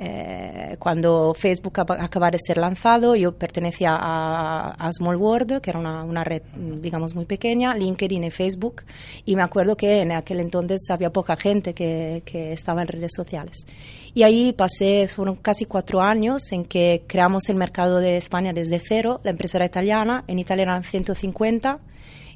Eh, 0.02 0.78
cuando 0.80 1.34
Facebook 1.34 1.82
acaba 1.82 2.32
de 2.32 2.38
ser 2.40 2.58
lanzado, 2.58 3.18
yo 3.18 3.36
pertenecía 3.36 3.98
a, 4.00 4.72
a 4.72 4.94
Small 4.94 5.18
World, 5.18 5.60
que 5.60 5.70
era 5.72 5.80
una, 5.80 6.06
una, 6.06 6.24
red, 6.24 6.42
digamos, 6.56 7.14
muy 7.16 7.26
pequeña, 7.26 7.76
LinkedIn 7.76 8.24
y 8.24 8.32
Facebook, 8.32 8.84
y 9.26 9.36
me 9.36 9.42
acuerdo 9.42 9.76
que 9.76 10.02
en 10.02 10.14
aquel 10.14 10.40
entonces 10.40 10.90
había 10.90 11.12
poca 11.12 11.36
gente 11.36 11.74
que, 11.74 12.24
que 12.26 12.54
estaba 12.54 12.82
en 12.82 12.88
redes 12.88 13.12
sociales. 13.14 13.66
Y 14.14 14.24
ahí 14.24 14.54
pasé, 14.54 15.06
fueron 15.10 15.36
casi 15.36 15.66
cuatro 15.66 16.00
años 16.00 16.50
en 16.54 16.64
que 16.64 17.04
creamos 17.06 17.50
el 17.50 17.58
mercado 17.58 18.00
de 18.00 18.16
España 18.16 18.54
desde 18.54 18.80
cero, 18.80 19.20
la 19.26 19.32
empresa 19.32 19.58
era 19.58 19.66
italiana, 19.66 20.24
en 20.28 20.40
Italia 20.40 20.64
eran 20.64 20.84
150, 20.84 21.80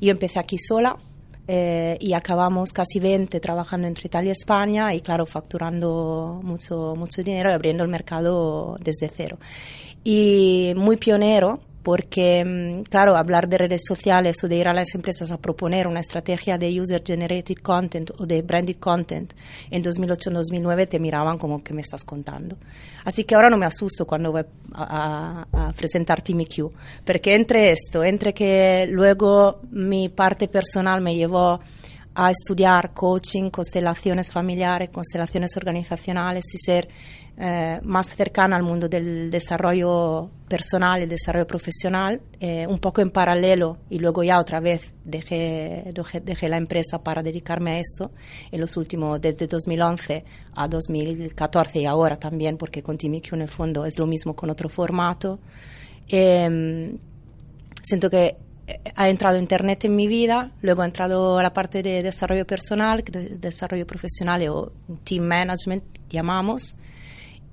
y 0.02 0.08
yo 0.08 0.12
empecé 0.12 0.38
aquí 0.40 0.58
sola, 0.58 0.98
eh, 1.48 1.98
y 2.00 2.14
acabamos 2.14 2.72
casi 2.72 3.00
20 3.00 3.40
trabajando 3.40 3.88
entre 3.88 4.08
Italia 4.08 4.30
y 4.30 4.32
España 4.32 4.94
y 4.94 5.02
claro, 5.02 5.26
facturando 5.26 6.40
mucho, 6.44 6.96
mucho 6.96 7.22
dinero 7.24 7.50
y 7.50 7.54
abriendo 7.54 7.84
el 7.84 7.90
mercado 7.90 8.78
desde 8.80 9.10
cero. 9.10 9.38
Y 10.04 10.74
muy 10.76 10.98
pionero 10.98 11.60
porque, 11.84 12.44
mm, 12.44 12.84
claro, 12.84 13.18
hablar 13.18 13.48
de 13.48 13.58
redes 13.58 13.82
sociales 13.86 14.42
o 14.44 14.48
de 14.48 14.56
ir 14.56 14.68
a 14.68 14.74
las 14.74 14.96
empresas 14.96 15.30
a 15.32 15.38
proponer 15.38 15.88
una 15.88 16.00
estrategia 16.00 16.58
de 16.58 16.80
user-generated 16.80 17.58
content 17.58 18.12
o 18.18 18.26
de 18.26 18.42
branded 18.42 18.78
content 18.78 19.34
en 19.70 19.84
2008-2009 19.84 20.88
te 20.88 21.00
miraban 21.00 21.38
como 21.38 21.62
que 21.62 21.74
me 21.74 21.82
estás 21.82 22.04
contando. 22.04 22.56
Así 23.04 23.26
que 23.26 23.36
ahora 23.36 23.50
no 23.50 23.58
me 23.58 23.66
asusto 23.66 24.08
cuando 24.08 24.32
voy 24.32 24.44
a, 24.74 25.46
a, 25.52 25.68
a 25.68 25.74
presentar 25.74 26.22
TeamIQ, 26.22 26.72
porque 27.06 27.36
entre 27.36 27.72
esto, 27.72 28.04
entre 28.04 28.34
que 28.34 28.88
luego 28.90 29.60
mi 29.72 30.08
parte 30.08 30.48
personal 30.48 31.02
me 31.02 31.16
llevó 31.16 31.60
a 32.16 32.32
estudiar 32.32 32.94
coaching, 32.94 33.50
constelaciones 33.50 34.32
familiares, 34.32 34.90
constelaciones 34.90 35.58
organizacionales 35.58 36.46
y 36.54 36.58
ser 36.58 36.88
eh, 37.36 37.80
más 37.84 38.16
cercana 38.16 38.56
al 38.56 38.62
mundo 38.62 38.88
del 38.88 39.32
desarrollo 39.32 40.30
personal 40.48 41.02
y 41.02 41.08
desarrollo 41.08 41.48
profesional, 41.48 42.22
eh, 42.40 42.68
un 42.68 42.78
poco 42.78 43.02
en 43.02 43.10
paralelo 43.10 43.80
y 43.90 43.98
luego 43.98 44.24
ya 44.24 44.40
otra 44.40 44.60
vez 44.60 44.94
dejé, 45.04 45.92
dejé, 45.94 46.20
dejé, 46.20 46.48
la 46.48 46.58
empresa 46.58 47.02
para 47.02 47.24
dedicarme 47.24 47.72
a 47.72 47.80
esto 47.80 48.12
en 48.52 48.62
los 48.62 48.78
últimos, 48.78 49.20
desde 49.20 49.48
2011 49.48 50.24
a 50.54 50.68
2014 50.68 51.80
y 51.80 51.86
ahora 51.86 52.18
también, 52.18 52.56
porque 52.56 52.84
con 52.84 52.98
en 53.02 53.42
el 53.42 53.50
fondo 53.50 53.84
es 53.86 53.98
lo 53.98 54.06
mismo 54.06 54.36
con 54.36 54.52
otro 54.52 54.70
formato. 54.70 55.40
Eh, 56.08 56.96
siento 57.82 58.12
que 58.12 58.38
ha 58.96 59.10
entrado 59.10 59.40
Internet 59.40 59.86
en 59.86 59.96
mi 59.96 60.08
vida, 60.08 60.52
luego 60.62 60.84
ha 60.84 60.86
entrado 60.86 61.42
la 61.42 61.52
parte 61.52 61.82
de 61.82 62.04
desarrollo 62.04 62.46
personal, 62.46 63.04
de 63.04 63.38
desarrollo 63.38 63.88
profesional 63.88 64.48
o 64.50 64.72
team 65.04 65.26
management, 65.26 65.84
llamamos. 66.10 66.76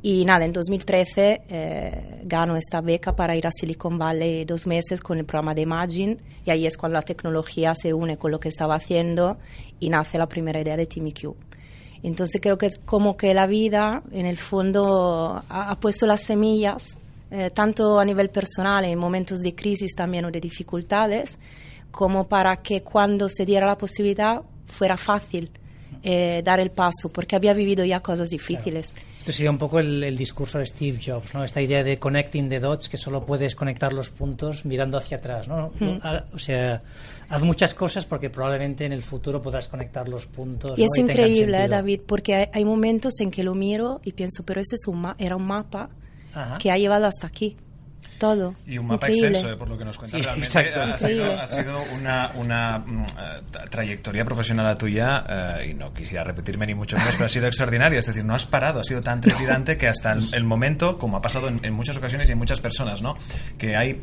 Y 0.02 0.24
nada, 0.24 0.46
en 0.46 0.52
2013 0.52 1.42
eh, 1.48 2.20
gano 2.24 2.56
esta 2.56 2.80
beca 2.80 3.14
para 3.14 3.36
ir 3.36 3.46
a 3.46 3.50
Silicon 3.50 3.98
Valley 3.98 4.46
dos 4.46 4.66
meses 4.66 5.02
con 5.02 5.18
el 5.18 5.26
programa 5.26 5.54
de 5.54 5.62
Imagine 5.62 6.16
y 6.46 6.50
ahí 6.50 6.66
es 6.66 6.78
cuando 6.78 6.94
la 6.94 7.02
tecnología 7.02 7.74
se 7.74 7.92
une 7.92 8.16
con 8.16 8.30
lo 8.30 8.40
que 8.40 8.48
estaba 8.48 8.76
haciendo 8.76 9.36
y 9.78 9.90
nace 9.90 10.16
la 10.16 10.26
primera 10.26 10.60
idea 10.60 10.76
de 10.76 10.86
TeamIQ. 10.86 11.34
Entonces 12.02 12.40
creo 12.40 12.56
que 12.56 12.70
como 12.86 13.18
que 13.18 13.34
la 13.34 13.46
vida 13.46 14.02
en 14.10 14.24
el 14.24 14.38
fondo 14.38 15.42
ha, 15.48 15.70
ha 15.70 15.80
puesto 15.80 16.06
las 16.06 16.22
semillas 16.22 16.96
eh, 17.30 17.50
tanto 17.50 18.00
a 18.00 18.04
nivel 18.04 18.30
personal, 18.30 18.84
en 18.84 18.98
momentos 18.98 19.38
de 19.38 19.54
crisis 19.54 19.94
también 19.94 20.24
o 20.24 20.32
de 20.32 20.40
dificultades, 20.40 21.38
como 21.92 22.26
para 22.26 22.56
que 22.56 22.82
cuando 22.82 23.28
se 23.28 23.44
diera 23.44 23.66
la 23.66 23.78
posibilidad 23.78 24.42
fuera 24.66 24.96
fácil 24.96 25.50
eh, 26.02 26.40
dar 26.44 26.60
el 26.60 26.70
paso, 26.70 27.10
porque 27.12 27.36
había 27.36 27.52
vivido 27.52 27.84
ya 27.84 28.00
cosas 28.00 28.30
difíciles. 28.30 28.92
Claro. 28.92 29.08
Esto 29.18 29.32
sería 29.32 29.50
un 29.50 29.58
poco 29.58 29.78
el, 29.80 30.02
el, 30.02 30.16
discurso 30.16 30.58
de 30.58 30.64
Steve 30.64 30.98
Jobs, 31.04 31.34
¿no? 31.34 31.44
Esta 31.44 31.60
idea 31.60 31.84
de 31.84 31.98
connecting 31.98 32.48
the 32.48 32.58
dots, 32.58 32.88
que 32.88 32.96
solo 32.96 33.26
puedes 33.26 33.54
conectar 33.54 33.92
los 33.92 34.08
puntos 34.08 34.64
mirando 34.64 34.96
hacia 34.96 35.18
atrás, 35.18 35.46
¿no? 35.46 35.72
Mm. 35.78 35.98
O 36.34 36.38
sea, 36.38 36.82
haz 37.28 37.42
muchas 37.42 37.74
cosas 37.74 38.06
porque 38.06 38.30
probablemente 38.30 38.86
en 38.86 38.92
el 38.92 39.02
futuro 39.02 39.42
podrás 39.42 39.68
conectar 39.68 40.08
los 40.08 40.24
puntos. 40.24 40.78
Y 40.78 40.82
¿no? 40.82 40.86
es 40.86 40.98
y 40.98 41.00
increíble, 41.02 41.64
¿eh, 41.64 41.68
David, 41.68 42.00
porque 42.06 42.34
hay, 42.34 42.46
hay, 42.52 42.64
momentos 42.64 43.20
en 43.20 43.30
que 43.30 43.42
lo 43.42 43.54
miro 43.54 44.00
y 44.04 44.12
pienso, 44.12 44.42
pero 44.44 44.62
ese 44.62 44.76
es 44.76 44.86
un 44.86 45.06
era 45.18 45.36
un 45.36 45.46
mapa 45.46 45.90
Ajá. 46.32 46.56
que 46.56 46.70
ha 46.70 46.78
llevado 46.78 47.06
hasta 47.06 47.26
aquí. 47.26 47.56
Todo. 48.20 48.54
Y 48.66 48.76
un 48.76 48.86
mapa 48.86 49.06
Increíble. 49.06 49.28
extenso, 49.30 49.54
eh, 49.54 49.56
por 49.56 49.66
lo 49.66 49.78
que 49.78 49.84
nos 49.86 49.96
cuentas. 49.96 50.20
Sí, 50.20 50.22
Realmente 50.26 50.46
exacto. 50.46 50.82
ha 50.82 50.98
sido, 50.98 51.40
ha 51.40 51.46
sido, 51.46 51.82
una, 51.94 52.30
una 52.34 52.84
uh, 52.86 53.68
trayectoria 53.70 54.26
profesional 54.26 54.66
la 54.66 54.76
tuya, 54.76 55.24
uh, 55.56 55.66
y 55.66 55.72
no 55.72 55.94
quisiera 55.94 56.22
repetirme 56.22 56.66
ni 56.66 56.74
mucho 56.74 56.98
menos, 56.98 57.14
pero 57.14 57.24
ha 57.24 57.30
sido 57.30 57.46
extraordinaria. 57.46 57.98
Es 57.98 58.04
decir, 58.04 58.22
no 58.22 58.34
has 58.34 58.44
parado, 58.44 58.80
ha 58.80 58.84
sido 58.84 59.00
tan 59.00 59.22
trepidante 59.22 59.78
que 59.78 59.88
hasta 59.88 60.12
el, 60.12 60.34
el 60.34 60.44
momento, 60.44 60.98
como 60.98 61.16
ha 61.16 61.22
pasado 61.22 61.48
en, 61.48 61.60
en, 61.62 61.72
muchas 61.72 61.96
ocasiones 61.96 62.28
y 62.28 62.32
en 62.32 62.38
muchas 62.38 62.60
personas, 62.60 63.00
¿no? 63.00 63.16
Que 63.56 63.74
hay 63.74 64.02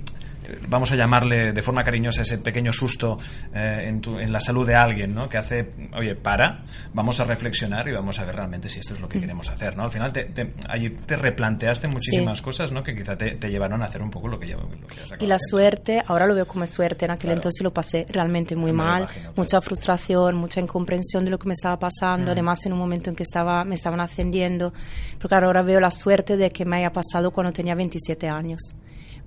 vamos 0.68 0.92
a 0.92 0.96
llamarle 0.96 1.54
de 1.54 1.62
forma 1.62 1.84
cariñosa 1.84 2.22
ese 2.22 2.38
pequeño 2.38 2.74
susto 2.74 3.18
eh, 3.54 3.86
en, 3.88 4.02
tu, 4.02 4.20
en, 4.20 4.32
la 4.32 4.40
salud 4.40 4.66
de 4.66 4.76
alguien, 4.76 5.14
¿no? 5.14 5.30
Que 5.30 5.38
hace, 5.38 5.72
oye, 5.94 6.16
para, 6.16 6.64
vamos 6.94 7.20
a 7.20 7.24
reflexionar 7.24 7.88
y 7.88 7.92
vamos 7.92 8.20
a 8.20 8.26
ver 8.26 8.36
realmente 8.36 8.70
si 8.70 8.80
esto 8.80 8.94
es 8.94 9.00
lo 9.00 9.10
que 9.10 9.18
mm. 9.18 9.22
queremos 9.22 9.50
hacer, 9.50 9.76
¿no? 9.76 9.84
Al 9.84 9.92
final 9.92 10.12
te, 10.12 10.26
te, 10.26 10.54
allí 10.70 10.90
te 10.90 11.16
replanteaste 11.16 11.88
muchísimas 11.88 12.40
sí. 12.40 12.44
cosas, 12.44 12.72
¿no? 12.72 12.84
Que 12.84 12.96
quizá 12.96 13.18
te, 13.18 13.32
te, 13.32 13.50
llevaron 13.50 13.82
a 13.82 13.86
hacer 13.86 14.02
un 14.02 14.12
poco 14.12 14.28
lo 14.28 14.40
que, 14.40 14.48
lo 14.48 14.70
que 14.70 15.02
has 15.02 15.22
Y 15.22 15.26
la 15.26 15.38
suerte, 15.40 16.04
ahora 16.08 16.26
lo 16.26 16.36
veo 16.36 16.48
como 16.48 16.66
suerte, 16.68 17.06
en 17.06 17.12
aquel 17.12 17.28
claro. 17.30 17.38
entonces 17.38 17.62
lo 17.64 17.74
pasé 17.74 18.06
realmente 18.10 18.56
muy 18.56 18.72
me 18.72 18.78
mal, 18.78 19.02
imagino, 19.04 19.22
claro. 19.22 19.34
mucha 19.38 19.62
frustración, 19.62 20.36
mucha 20.36 20.60
incomprensión 20.60 21.26
de 21.26 21.32
lo 21.32 21.40
que 21.40 21.48
me 21.48 21.54
estaba 21.54 21.78
pasando, 21.80 22.28
mm. 22.28 22.32
además 22.32 22.66
en 22.66 22.74
un 22.74 22.80
momento 22.80 23.10
en 23.10 23.16
que 23.16 23.24
estaba, 23.24 23.64
me 23.64 23.76
estaban 23.76 24.00
ascendiendo, 24.00 24.74
pero 25.18 25.30
claro, 25.30 25.48
ahora 25.48 25.62
veo 25.62 25.80
la 25.80 25.92
suerte 25.92 26.38
de 26.38 26.50
que 26.52 26.66
me 26.66 26.78
haya 26.78 26.92
pasado 26.92 27.32
cuando 27.32 27.54
tenía 27.54 27.76
27 27.76 28.28
años 28.28 28.76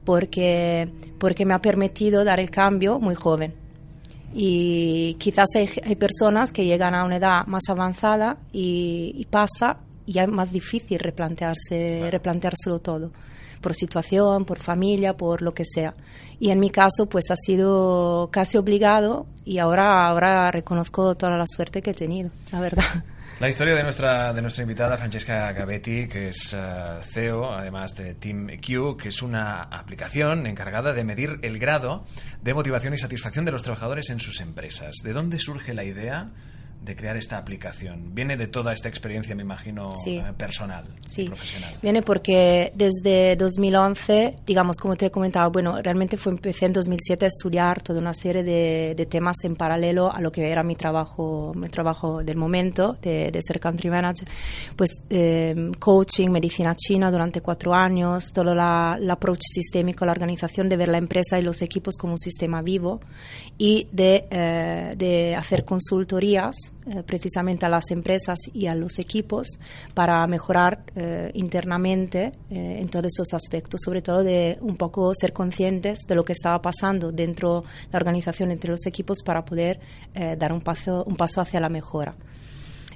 porque, 0.05 0.89
porque 1.19 1.45
me 1.45 1.55
ha 1.55 1.61
permitido 1.61 2.25
dar 2.25 2.41
el 2.41 2.51
cambio 2.51 2.99
muy 2.99 3.15
joven. 3.15 3.55
Y 4.33 5.15
quizás 5.15 5.49
hay, 5.57 5.69
hay 5.85 5.97
personas 5.97 6.53
que 6.53 6.65
llegan 6.65 6.95
a 6.95 7.05
una 7.05 7.17
edad 7.17 7.47
más 7.47 7.65
avanzada 7.69 8.37
y, 8.53 9.13
y 9.17 9.25
pasa 9.27 9.79
y 10.07 10.19
es 10.19 10.29
más 10.29 10.53
difícil 10.53 10.99
replantearse, 10.99 11.95
claro. 11.95 12.11
replanteárselo 12.11 12.81
todo, 12.81 13.13
por 13.61 13.75
situación, 13.75 14.45
por 14.45 14.59
familia, 14.59 15.17
por 15.17 15.43
lo 15.43 15.55
que 15.55 15.65
sea. 15.65 15.95
Y 16.41 16.51
en 16.51 16.59
mi 16.59 16.71
caso, 16.71 17.07
pues 17.07 17.31
ha 17.31 17.37
sido 17.37 18.29
casi 18.33 18.59
obligado 18.59 19.27
y 19.45 19.59
ahora, 19.59 20.09
ahora 20.09 20.51
reconozco 20.51 21.15
toda 21.15 21.37
la 21.37 21.47
suerte 21.47 21.81
que 21.83 21.91
he 21.91 21.95
tenido, 21.95 22.31
la 22.51 22.61
verdad. 22.61 23.05
La 23.41 23.49
historia 23.49 23.75
de 23.75 23.83
nuestra, 23.83 24.35
de 24.35 24.43
nuestra 24.43 24.65
invitada 24.65 24.99
Francesca 24.99 25.51
Gavetti, 25.53 26.09
que 26.09 26.29
es 26.29 26.53
uh, 26.53 27.03
CEO, 27.03 27.51
además 27.51 27.93
de 27.93 28.15
Team 28.15 28.49
Q, 28.61 28.99
que 28.99 29.09
es 29.09 29.23
una 29.23 29.63
aplicación 29.63 30.47
encargada 30.47 30.93
de 30.93 31.05
medir 31.05 31.39
el 31.41 31.59
grado 31.59 32.05
de 32.43 32.53
motivación 32.53 32.93
y 32.93 32.99
satisfacción 32.99 33.47
de 33.47 33.53
los 33.53 33.63
trabajadores 33.63 34.11
en 34.11 34.21
sus 34.21 34.43
empresas. 34.43 34.97
¿De 35.03 35.15
dónde 35.15 35.39
surge 35.39 35.73
la 35.73 35.85
idea 35.85 36.29
de 36.83 36.97
crear 36.97 37.17
esta 37.17 37.39
aplicación? 37.39 38.15
¿Viene 38.15 38.37
de 38.37 38.47
toda 38.47 38.73
esta 38.73 38.89
experiencia, 38.89 39.35
me 39.35 39.43
imagino, 39.43 39.95
sí. 39.97 40.17
eh, 40.17 40.33
personal 40.37 40.85
sí. 41.05 41.23
y 41.23 41.27
profesional? 41.27 41.75
Viene 41.83 42.03
porque 42.03 42.73
desde 42.75 43.37
2011, 43.37 44.37
digamos, 44.47 44.79
como 44.79 44.97
te 44.97 45.07
he 45.07 45.11
comentado, 45.11 45.51
bueno, 45.51 45.81
realmente 45.83 46.17
fue, 46.17 46.33
empecé 46.33 46.67
en 46.67 46.73
2007 46.73 47.25
a 47.25 47.29
estudiar 47.29 47.83
toda 47.83 48.01
una 48.01 48.15
serie 48.15 48.43
de, 48.43 48.95
de 48.97 49.07
temas 49.07 49.37
en 49.45 49.57
paralelo 49.57 50.13
a 50.13 50.21
lo 50.21 50.33
que 50.33 50.51
era 50.51 50.63
mi 50.63 50.75
trabajo, 50.75 51.53
mi 51.55 51.69
trabajo 51.69 52.23
del 52.23 52.37
momento, 52.37 52.97
de, 53.03 53.31
de 53.31 53.43
ser 53.43 53.61
country 53.61 53.91
manager. 53.91 54.29
Pues 54.75 55.01
eh, 55.11 55.73
coaching, 55.79 56.31
medicina 56.31 56.75
china 56.75 57.11
durante 57.11 57.41
cuatro 57.41 57.75
años, 57.75 58.33
todo 58.33 58.55
la, 58.55 58.97
el 58.99 59.11
approach 59.11 59.43
sistémico, 59.43 60.07
la 60.07 60.13
organización 60.13 60.69
de 60.69 60.77
ver 60.77 60.89
la 60.89 60.99
empresa 60.99 61.39
y 61.39 61.43
los 61.43 61.61
equipos 61.63 61.97
como 61.97 62.15
un 62.15 62.19
sistema 62.19 62.63
vivo 62.63 63.01
y 63.59 63.87
de, 63.93 64.27
eh, 64.31 64.95
de 64.97 65.37
hacer 65.37 65.65
consultorías 65.65 66.70
eh, 66.87 67.03
precisamente 67.05 67.67
a 67.67 67.69
las 67.69 67.91
empresas 67.91 68.39
y 68.53 68.67
a 68.67 68.75
los 68.75 68.99
equipos 68.99 69.59
para 69.93 70.27
mejorar 70.27 70.85
eh, 70.97 71.31
internamente 71.35 72.33
eh, 72.51 72.79
en 72.81 72.89
todos 72.89 73.07
esos 73.07 73.35
aspectos, 73.35 73.83
sobre 73.85 74.01
todo 74.01 74.23
de 74.23 74.59
un 74.61 74.77
poco 74.77 75.13
ser 75.15 75.33
conscientes 75.33 76.07
de 76.07 76.15
lo 76.15 76.25
que 76.25 76.33
estaba 76.33 76.63
pasando 76.63 77.13
dentro 77.13 77.61
de 77.61 77.93
la 77.93 77.99
organización, 77.99 78.51
entre 78.51 78.71
los 78.71 78.87
equipos, 78.87 79.23
para 79.23 79.45
poder 79.45 79.79
eh, 80.15 80.37
dar 80.39 80.53
un 80.53 80.63
paso, 80.63 81.05
un 81.05 81.17
paso 81.17 81.41
hacia 81.41 81.61
la 81.61 81.69
mejora. 81.69 82.15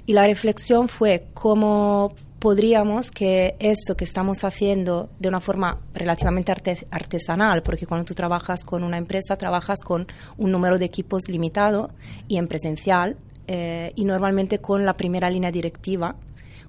Y 0.05 0.13
la 0.13 0.25
reflexión 0.25 0.87
fue 0.87 1.27
cómo 1.33 2.13
podríamos 2.39 3.09
que 3.09 3.55
esto 3.59 3.97
que 3.97 4.03
estamos 4.03 4.43
haciendo 4.43 5.09
de 5.19 5.29
una 5.29 5.41
forma 5.41 5.79
relativamente 5.93 6.53
artesanal, 6.91 7.63
porque 7.63 7.87
cuando 7.87 8.05
tú 8.05 8.13
trabajas 8.13 8.63
con 8.65 8.83
una 8.83 8.97
empresa, 8.97 9.35
trabajas 9.35 9.81
con 9.83 10.05
un 10.37 10.51
número 10.51 10.77
de 10.77 10.85
equipos 10.85 11.27
limitado 11.27 11.89
y 12.27 12.37
en 12.37 12.47
presencial, 12.47 13.17
eh, 13.47 13.91
y 13.95 14.05
normalmente 14.05 14.59
con 14.59 14.85
la 14.85 14.95
primera 14.95 15.29
línea 15.29 15.51
directiva, 15.51 16.15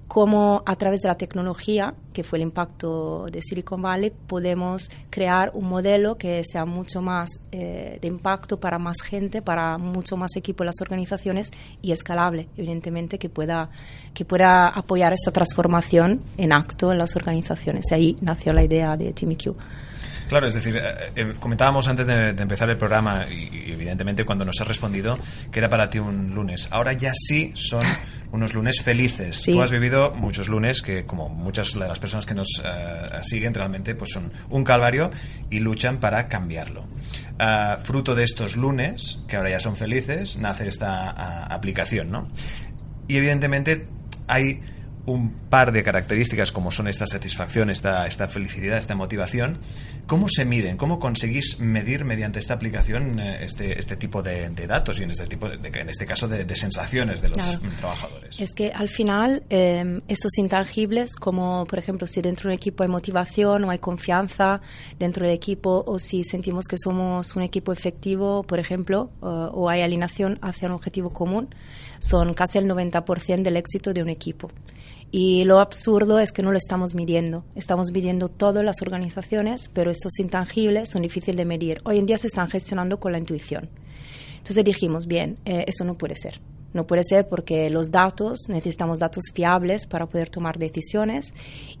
cómo 0.07 0.63
a 0.65 0.75
través 0.75 1.01
de 1.01 1.09
la 1.09 1.15
tecnología, 1.15 1.93
que 2.13 2.23
fue 2.23 2.39
el 2.39 2.43
impacto 2.43 3.25
de 3.31 3.41
Silicon 3.41 3.81
Valley, 3.81 4.11
podemos 4.27 4.89
crear 5.09 5.51
un 5.53 5.67
modelo 5.67 6.17
que 6.17 6.41
sea 6.45 6.65
mucho 6.65 7.01
más 7.01 7.29
eh, 7.51 7.99
de 8.01 8.07
impacto 8.07 8.59
para 8.59 8.79
más 8.79 9.01
gente, 9.01 9.41
para 9.41 9.77
mucho 9.77 10.17
más 10.17 10.35
equipo 10.35 10.63
en 10.63 10.67
las 10.67 10.81
organizaciones 10.81 11.51
y 11.81 11.91
escalable, 11.91 12.47
evidentemente, 12.57 13.19
que 13.19 13.29
pueda, 13.29 13.69
que 14.13 14.25
pueda 14.25 14.69
apoyar 14.69 15.13
esta 15.13 15.31
transformación 15.31 16.21
en 16.37 16.53
acto 16.53 16.91
en 16.91 16.97
las 16.97 17.15
organizaciones. 17.15 17.91
Y 17.91 17.93
ahí 17.93 18.15
nació 18.21 18.53
la 18.53 18.63
idea 18.63 18.95
de 18.95 19.11
TeamIQ. 19.11 19.55
Claro, 20.27 20.47
es 20.47 20.53
decir, 20.53 20.75
eh, 20.77 21.11
eh, 21.15 21.33
comentábamos 21.39 21.87
antes 21.87 22.07
de, 22.07 22.29
empezar 22.29 22.69
el 22.69 22.77
programa 22.77 23.25
y, 23.29 23.71
evidentemente 23.71 24.25
cuando 24.25 24.45
nos 24.45 24.59
has 24.61 24.67
respondido 24.67 25.17
que 25.51 25.59
era 25.59 25.69
para 25.69 25.89
ti 25.89 25.99
un 25.99 26.33
lunes. 26.33 26.67
Ahora 26.71 26.93
ya 26.93 27.13
sí 27.13 27.51
son 27.55 27.81
unos 28.31 28.53
lunes 28.53 28.81
felices. 28.81 29.43
Tú 29.45 29.61
has 29.61 29.71
vivido 29.71 30.13
muchos 30.13 30.49
lunes 30.49 30.81
que, 30.81 31.05
como 31.05 31.29
muchas 31.29 31.73
de 31.73 31.79
las 31.79 31.99
personas 31.99 32.25
que 32.25 32.33
nos 32.33 32.61
eh, 32.63 33.19
siguen, 33.21 33.53
realmente 33.53 33.95
pues 33.95 34.11
son 34.11 34.31
un 34.49 34.63
calvario 34.63 35.11
y 35.49 35.59
luchan 35.59 35.99
para 35.99 36.27
cambiarlo. 36.27 36.85
fruto 37.83 38.15
de 38.15 38.23
estos 38.23 38.55
lunes, 38.55 39.19
que 39.27 39.37
ahora 39.37 39.51
ya 39.51 39.59
son 39.59 39.77
felices, 39.77 40.37
nace 40.37 40.67
esta 40.67 41.45
aplicación, 41.45 42.09
¿no? 42.11 42.27
Y 43.07 43.15
evidentemente 43.15 43.87
hay 44.27 44.61
un 45.07 45.31
par 45.49 45.71
de 45.71 45.83
características 45.83 46.51
como 46.51 46.69
son 46.69 46.87
esta 46.87 47.07
satisfacción, 47.07 47.69
esta, 47.69 48.05
esta 48.07 48.27
felicidad, 48.27 48.77
esta 48.77 48.93
motivación. 48.93 49.57
¿Cómo 50.07 50.29
se 50.29 50.45
miden? 50.45 50.77
¿Cómo 50.77 50.99
conseguís 50.99 51.59
medir 51.59 52.05
mediante 52.05 52.39
esta 52.39 52.53
aplicación 52.53 53.19
eh, 53.19 53.39
este, 53.41 53.77
este 53.77 53.97
tipo 53.97 54.23
de, 54.23 54.49
datos 54.65 54.99
y 54.99 55.03
en 55.03 55.11
este, 55.11 55.25
tipo 55.25 55.49
de, 55.49 55.55
en 55.67 55.89
este 55.89 56.05
caso 56.05 56.29
de, 56.29 56.55
sensaciones 56.55 57.21
de 57.21 57.29
los 57.29 57.59
trabajadores? 57.79 58.39
Es 58.39 58.53
que 58.53 58.71
al 58.71 58.87
final 58.87 59.43
eh, 59.49 59.99
estos 60.07 60.37
intangibles, 60.37 61.15
como 61.15 61.65
por 61.65 61.77
ejemplo 61.77 62.07
si 62.07 62.21
dentro 62.21 62.49
de 62.49 62.53
un 62.53 62.57
equipo 62.57 62.83
hay 62.83 62.89
motivación 62.89 63.65
o 63.65 63.69
hay 63.69 63.79
confianza 63.79 64.61
dentro 64.97 65.25
del 65.25 65.35
equipo 65.35 65.83
o 65.85 65.99
si 65.99 66.23
sentimos 66.23 66.65
que 66.65 66.77
somos 66.77 67.35
un 67.35 67.43
equipo 67.43 67.73
efectivo, 67.73 68.43
por 68.43 68.59
ejemplo, 68.59 69.11
o 69.19 69.69
hay 69.69 69.81
alineación 69.81 70.39
hacia 70.41 70.69
un 70.69 70.73
objetivo 70.75 71.11
común, 71.11 71.53
son 71.99 72.33
casi 72.33 72.57
el 72.57 72.65
90% 72.65 73.41
del 73.41 73.57
éxito 73.57 73.93
de 73.93 74.01
un 74.01 74.09
equipo. 74.09 74.51
Y 75.09 75.45
lo 75.45 75.59
absurdo 75.59 76.19
es 76.19 76.31
que 76.31 76.43
no 76.43 76.51
lo 76.51 76.57
estamos 76.57 76.93
midiendo. 76.93 77.45
Estamos 77.55 77.91
midiendo 77.91 78.27
todas 78.27 78.63
las 78.63 78.81
organizaciones, 78.81 79.69
pero 79.73 79.89
estos 79.89 80.19
intangibles 80.19 80.89
son 80.89 81.01
difíciles 81.01 81.37
de 81.37 81.45
medir. 81.45 81.81
Hoy 81.85 81.97
en 81.97 82.05
día 82.05 82.17
se 82.17 82.27
están 82.27 82.49
gestionando 82.49 82.99
con 82.99 83.13
la 83.13 83.17
intuición. 83.17 83.69
Entonces 84.37 84.65
dijimos, 84.65 85.07
bien, 85.07 85.37
eh, 85.45 85.63
eso 85.67 85.85
no 85.85 85.95
puede 85.95 86.15
ser. 86.15 86.41
No 86.73 86.85
puede 86.85 87.03
ser 87.03 87.27
porque 87.27 87.69
los 87.69 87.89
datos, 87.89 88.49
necesitamos 88.49 88.99
datos 88.99 89.31
fiables 89.33 89.87
para 89.87 90.05
poder 90.05 90.29
tomar 90.29 90.59
decisiones 90.59 91.33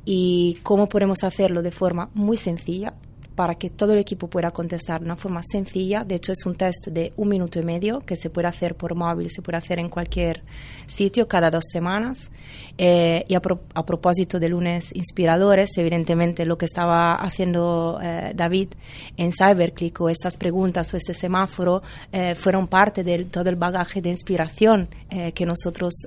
y 0.05 0.59
cómo 0.63 0.87
podemos 0.87 1.23
hacerlo 1.23 1.61
de 1.61 1.71
forma 1.71 2.09
muy 2.13 2.37
sencilla, 2.37 2.93
para 3.37 3.53
que 3.53 3.69
todo 3.69 3.93
el 3.93 3.99
equipo 3.99 4.27
pueda 4.27 4.49
contestar 4.49 4.99
de 4.99 5.05
una 5.05 5.15
forma 5.15 5.41
sencilla. 5.43 6.03
De 6.03 6.15
hecho, 6.15 6.31
es 6.31 6.43
un 6.47 6.55
test 6.55 6.87
de 6.87 7.13
un 7.17 7.29
minuto 7.29 7.59
y 7.59 7.63
medio 7.63 7.99
que 7.99 8.15
se 8.15 8.31
puede 8.31 8.47
hacer 8.47 8.73
por 8.73 8.95
móvil, 8.95 9.29
se 9.29 9.43
puede 9.43 9.59
hacer 9.59 9.77
en 9.77 9.89
cualquier 9.89 10.43
sitio 10.87 11.27
cada 11.27 11.51
dos 11.51 11.65
semanas. 11.71 12.31
Eh, 12.77 13.25
y 13.27 13.35
a, 13.35 13.41
propósito 13.41 14.39
de 14.39 14.49
lunes 14.49 14.95
inspiradores, 14.95 15.77
evidentemente 15.77 16.45
lo 16.45 16.57
que 16.57 16.65
estaba 16.65 17.15
haciendo 17.15 17.99
eh, 18.01 18.33
David 18.35 18.69
en 19.17 19.31
CyberClick 19.31 19.99
o 20.01 20.09
estas 20.09 20.37
preguntas 20.37 20.93
o 20.93 20.97
este 20.97 21.13
semáforo 21.13 21.81
eh, 22.11 22.35
fueron 22.35 22.67
parte 22.67 23.03
de 23.03 23.25
todo 23.25 23.49
el 23.49 23.55
bagaje 23.55 24.01
de 24.01 24.09
inspiración 24.09 24.89
que 25.33 25.45
nosotros 25.45 26.05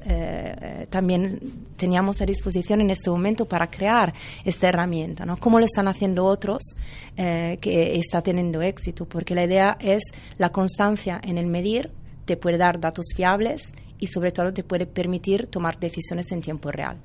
también 0.90 1.40
teníamos 1.76 2.20
a 2.20 2.26
disposición 2.26 2.82
en 2.82 2.90
este 2.90 3.08
momento 3.08 3.46
para 3.46 3.70
crear 3.70 4.12
esta 4.44 4.68
herramienta. 4.68 5.24
¿no? 5.24 5.38
¿Cómo 5.38 5.58
lo 5.58 5.64
están 5.64 5.88
haciendo 5.88 6.26
otros? 6.26 6.76
Eh, 7.16 7.58
que 7.60 7.98
está 7.98 8.22
teniendo 8.22 8.62
éxito, 8.62 9.04
porque 9.04 9.34
la 9.34 9.44
idea 9.44 9.76
es 9.78 10.04
la 10.38 10.50
constancia 10.50 11.20
en 11.22 11.36
el 11.36 11.46
medir, 11.46 11.90
te 12.24 12.36
puede 12.36 12.56
dar 12.56 12.80
datos 12.80 13.06
fiables 13.14 13.74
y 14.00 14.06
sobre 14.08 14.32
todo 14.32 14.52
te 14.52 14.64
puede 14.64 14.86
permitir 14.86 15.46
tomar 15.46 15.78
decisiones 15.78 16.32
en 16.32 16.40
tiempo 16.40 16.70
real. 16.72 16.96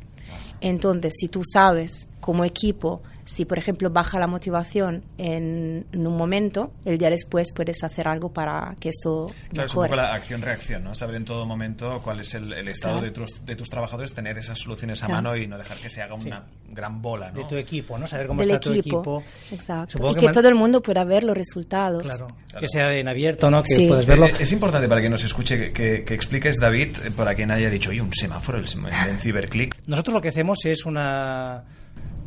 Entonces, 0.62 1.14
si 1.18 1.28
tú 1.28 1.42
sabes 1.44 2.08
como 2.20 2.46
equipo 2.46 3.02
si, 3.26 3.46
por 3.46 3.58
ejemplo, 3.58 3.90
baja 3.90 4.20
la 4.20 4.28
motivación 4.28 5.04
en, 5.18 5.86
un 5.94 6.16
momento, 6.16 6.72
el 6.86 7.00
día 7.00 7.10
después 7.10 7.52
puedes 7.54 7.84
hacer 7.84 8.08
algo 8.08 8.32
para 8.32 8.76
que 8.80 8.90
eso 8.90 9.26
claro, 9.50 9.66
Es 9.66 9.76
un 9.76 9.84
poco 9.84 9.96
la 9.96 10.14
acción-reacción, 10.14 10.84
¿no? 10.84 10.94
Saber 10.94 11.16
en 11.16 11.26
todo 11.26 11.46
momento 11.46 12.00
cuál 12.04 12.20
es 12.20 12.36
el, 12.36 12.54
estado 12.68 13.02
de, 13.02 13.10
tus, 13.10 13.44
de, 13.44 13.56
tus, 13.56 13.70
trabajadores, 13.70 14.14
tener 14.14 14.38
esas 14.38 14.60
soluciones 14.60 15.02
a 15.02 15.08
mano 15.08 15.36
y 15.36 15.48
no 15.48 15.58
dejar 15.58 15.78
que 15.78 15.90
se 15.90 16.04
haga 16.04 16.14
una 16.14 16.44
gran 16.70 17.02
bola, 17.02 17.32
¿no? 17.32 17.40
De 17.40 17.46
tu 17.46 17.56
equipo, 17.56 17.98
¿no? 17.98 18.08
Saber 18.08 18.28
cómo 18.28 18.44
está 18.44 18.60
tu 18.60 18.74
equipo. 18.74 19.24
Exacto. 19.52 20.12
y 20.12 20.16
que, 20.16 20.30
todo 20.30 20.48
el 20.48 20.56
mundo 20.56 20.82
pueda 20.82 21.04
ver 21.04 21.24
los 21.24 21.36
resultados. 21.36 22.04
Claro. 22.04 22.28
Que 22.60 22.68
sea 22.68 22.94
en 22.96 23.08
abierto, 23.08 23.50
¿no? 23.50 23.64
Que 23.64 23.88
puedes 23.88 24.06
verlo. 24.06 24.28
Es, 24.28 24.52
importante 24.52 24.88
para 24.88 25.02
quien 25.02 25.12
nos 25.12 25.24
escuche 25.24 25.74
que, 25.74 26.04
que, 26.04 26.14
expliques, 26.14 26.60
David, 26.60 26.98
para 27.18 27.34
quien 27.34 27.50
haya 27.50 27.72
dicho, 27.72 27.90
oye, 27.90 28.02
un 28.02 28.14
semáforo 28.14 28.60
el, 28.60 28.66
en 29.10 29.18
CiberClick. 29.18 29.76
Nosotros 29.88 30.14
lo 30.14 30.22
que 30.22 30.30
hacemos 30.30 30.45
es 30.54 30.86
una 30.86 31.64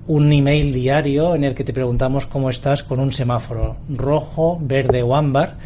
un 0.09 0.33
email 0.33 0.73
diario 0.73 1.35
en 1.35 1.45
el 1.45 1.55
que 1.55 1.65
te 1.65 1.75
preguntamos 1.75 2.27
cómo 2.27 2.49
estás 2.49 2.83
con 2.83 2.99
un 2.99 3.13
semáforo 3.13 3.77
rojo, 3.91 4.59
verde 4.59 5.03
o 5.03 5.15
ámbar. 5.15 5.59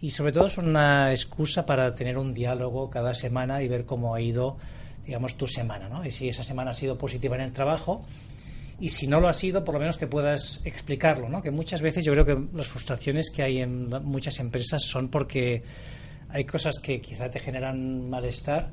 Y 0.00 0.10
sobre 0.10 0.32
todo 0.32 0.46
es 0.46 0.58
una 0.58 1.12
excusa 1.12 1.64
para 1.64 1.94
tener 1.94 2.18
un 2.18 2.34
diálogo 2.34 2.90
cada 2.90 3.14
semana 3.14 3.62
y 3.62 3.68
ver 3.68 3.86
cómo 3.86 4.14
ha 4.14 4.20
ido, 4.20 4.56
digamos, 5.06 5.36
tu 5.36 5.46
semana, 5.46 5.88
¿no? 5.88 6.04
Y 6.04 6.10
si 6.10 6.28
esa 6.28 6.42
semana 6.42 6.72
ha 6.72 6.74
sido 6.74 6.98
positiva 6.98 7.36
en 7.36 7.42
el 7.42 7.52
trabajo 7.52 8.04
y 8.80 8.88
si 8.88 9.06
no 9.06 9.20
lo 9.20 9.28
ha 9.28 9.32
sido, 9.32 9.64
por 9.64 9.74
lo 9.74 9.80
menos 9.80 9.96
que 9.96 10.08
puedas 10.08 10.60
explicarlo, 10.64 11.28
¿no? 11.28 11.40
Que 11.40 11.52
muchas 11.52 11.80
veces 11.80 12.04
yo 12.04 12.12
creo 12.12 12.26
que 12.26 12.56
las 12.56 12.66
frustraciones 12.66 13.30
que 13.30 13.44
hay 13.44 13.60
en 13.60 13.88
muchas 14.02 14.40
empresas 14.40 14.82
son 14.82 15.08
porque 15.08 15.62
hay 16.28 16.44
cosas 16.44 16.80
que 16.80 17.00
quizá 17.00 17.30
te 17.30 17.38
generan 17.38 18.10
malestar 18.10 18.70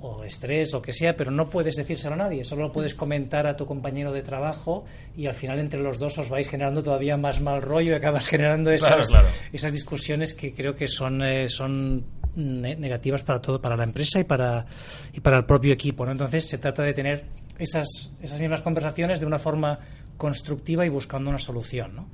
o 0.00 0.22
estrés 0.22 0.74
o 0.74 0.82
que 0.82 0.92
sea, 0.92 1.16
pero 1.16 1.30
no 1.30 1.50
puedes 1.50 1.74
decírselo 1.74 2.14
a 2.14 2.18
nadie, 2.18 2.44
solo 2.44 2.62
lo 2.62 2.72
puedes 2.72 2.94
comentar 2.94 3.46
a 3.46 3.56
tu 3.56 3.66
compañero 3.66 4.12
de 4.12 4.22
trabajo 4.22 4.84
y 5.16 5.26
al 5.26 5.34
final 5.34 5.58
entre 5.58 5.80
los 5.80 5.98
dos 5.98 6.18
os 6.18 6.28
vais 6.28 6.48
generando 6.48 6.82
todavía 6.82 7.16
más 7.16 7.40
mal 7.40 7.62
rollo 7.62 7.90
y 7.92 7.94
acabas 7.94 8.26
generando 8.28 8.70
esas, 8.70 9.08
esas 9.52 9.72
discusiones 9.72 10.34
que 10.34 10.54
creo 10.54 10.74
que 10.74 10.86
son, 10.86 11.22
eh, 11.22 11.48
son 11.48 12.04
negativas 12.36 13.22
para 13.22 13.40
todo, 13.40 13.60
para 13.60 13.76
la 13.76 13.84
empresa 13.84 14.20
y 14.20 14.24
para, 14.24 14.66
y 15.12 15.20
para 15.20 15.38
el 15.38 15.44
propio 15.44 15.72
equipo. 15.72 16.06
¿no? 16.06 16.12
Entonces 16.12 16.48
se 16.48 16.58
trata 16.58 16.82
de 16.84 16.92
tener 16.92 17.24
esas, 17.58 18.12
esas 18.22 18.38
mismas 18.38 18.60
conversaciones 18.60 19.18
de 19.18 19.26
una 19.26 19.40
forma 19.40 19.80
constructiva 20.16 20.86
y 20.86 20.88
buscando 20.88 21.30
una 21.30 21.38
solución. 21.38 21.96
¿no? 21.96 22.08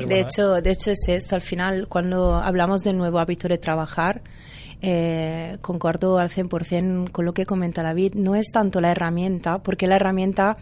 de, 0.00 0.20
hecho, 0.20 0.60
de 0.60 0.70
hecho 0.70 0.90
es 0.90 1.06
eso, 1.06 1.34
al 1.36 1.42
final 1.42 1.86
cuando 1.88 2.34
hablamos 2.34 2.82
del 2.82 2.96
nuevo 2.96 3.18
hábito 3.18 3.46
de 3.48 3.58
trabajar, 3.58 4.22
eh, 4.82 5.58
concuerdo 5.60 6.18
al 6.18 6.28
100% 6.28 7.12
con 7.12 7.24
lo 7.24 7.32
que 7.32 7.46
comenta 7.46 7.82
David, 7.82 8.14
no 8.14 8.34
es 8.34 8.48
tanto 8.52 8.80
la 8.80 8.90
herramienta, 8.90 9.62
porque 9.62 9.86
la 9.86 9.96
herramienta 9.96 10.56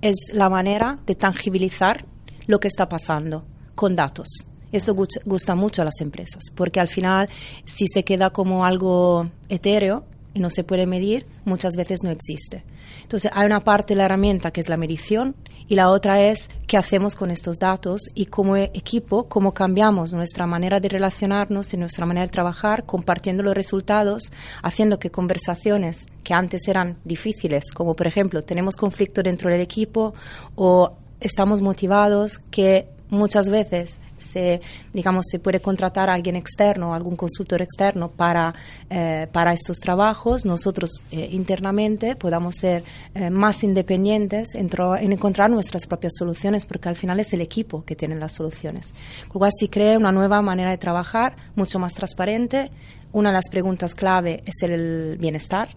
es 0.00 0.32
la 0.32 0.48
manera 0.48 0.98
de 1.06 1.14
tangibilizar 1.14 2.06
lo 2.46 2.58
que 2.58 2.68
está 2.68 2.88
pasando 2.88 3.44
con 3.74 3.94
datos. 3.94 4.28
Eso 4.72 4.94
gusta 4.94 5.54
mucho 5.54 5.82
a 5.82 5.84
las 5.84 6.00
empresas, 6.00 6.44
porque 6.54 6.80
al 6.80 6.88
final, 6.88 7.28
si 7.64 7.86
se 7.86 8.02
queda 8.02 8.30
como 8.30 8.64
algo 8.64 9.28
etéreo 9.48 10.04
y 10.36 10.38
no 10.38 10.50
se 10.50 10.64
puede 10.64 10.84
medir, 10.84 11.24
muchas 11.46 11.76
veces 11.76 12.00
no 12.04 12.10
existe. 12.10 12.62
Entonces, 13.00 13.30
hay 13.34 13.46
una 13.46 13.60
parte 13.60 13.94
de 13.94 13.98
la 13.98 14.04
herramienta 14.04 14.50
que 14.50 14.60
es 14.60 14.68
la 14.68 14.76
medición 14.76 15.34
y 15.66 15.76
la 15.76 15.88
otra 15.88 16.22
es 16.22 16.50
qué 16.66 16.76
hacemos 16.76 17.16
con 17.16 17.30
estos 17.30 17.58
datos 17.58 18.02
y 18.14 18.26
como 18.26 18.54
equipo, 18.56 19.28
cómo 19.28 19.54
cambiamos 19.54 20.12
nuestra 20.12 20.46
manera 20.46 20.78
de 20.78 20.90
relacionarnos 20.90 21.72
y 21.72 21.78
nuestra 21.78 22.04
manera 22.04 22.26
de 22.26 22.32
trabajar, 22.32 22.84
compartiendo 22.84 23.42
los 23.42 23.54
resultados, 23.54 24.30
haciendo 24.62 24.98
que 24.98 25.10
conversaciones 25.10 26.04
que 26.22 26.34
antes 26.34 26.68
eran 26.68 26.98
difíciles, 27.02 27.72
como 27.72 27.94
por 27.94 28.06
ejemplo 28.06 28.42
tenemos 28.42 28.76
conflicto 28.76 29.22
dentro 29.22 29.48
del 29.48 29.62
equipo 29.62 30.12
o 30.54 30.92
estamos 31.18 31.62
motivados, 31.62 32.40
que 32.50 32.88
muchas 33.08 33.48
veces 33.48 33.98
se, 34.18 34.60
digamos, 34.92 35.26
se 35.30 35.38
puede 35.38 35.60
contratar 35.60 36.10
a 36.10 36.14
alguien 36.14 36.36
externo, 36.36 36.94
algún 36.94 37.16
consultor 37.16 37.62
externo 37.62 38.10
para, 38.10 38.54
eh, 38.90 39.26
para 39.32 39.52
estos 39.52 39.78
trabajos. 39.78 40.44
Nosotros 40.44 41.02
eh, 41.10 41.28
internamente 41.32 42.16
podamos 42.16 42.56
ser 42.56 42.84
eh, 43.14 43.30
más 43.30 43.64
independientes 43.64 44.54
en, 44.54 44.70
en, 45.00 45.12
encontrar 45.12 45.50
nuestras 45.50 45.86
propias 45.86 46.14
soluciones, 46.18 46.66
porque 46.66 46.88
al 46.88 46.96
final 46.96 47.20
es 47.20 47.32
el 47.32 47.40
equipo 47.40 47.84
que 47.84 47.96
tiene 47.96 48.16
las 48.16 48.34
soluciones. 48.34 48.92
Con 49.28 49.34
lo 49.34 49.38
cual, 49.40 49.52
si 49.58 49.68
crea 49.68 49.98
una 49.98 50.12
nueva 50.12 50.42
manera 50.42 50.70
de 50.70 50.78
trabajar, 50.78 51.36
mucho 51.54 51.78
más 51.78 51.94
transparente. 51.94 52.70
Una 53.12 53.30
de 53.30 53.34
las 53.34 53.48
preguntas 53.48 53.94
clave 53.94 54.42
es 54.46 54.62
el 54.62 55.16
bienestar 55.18 55.68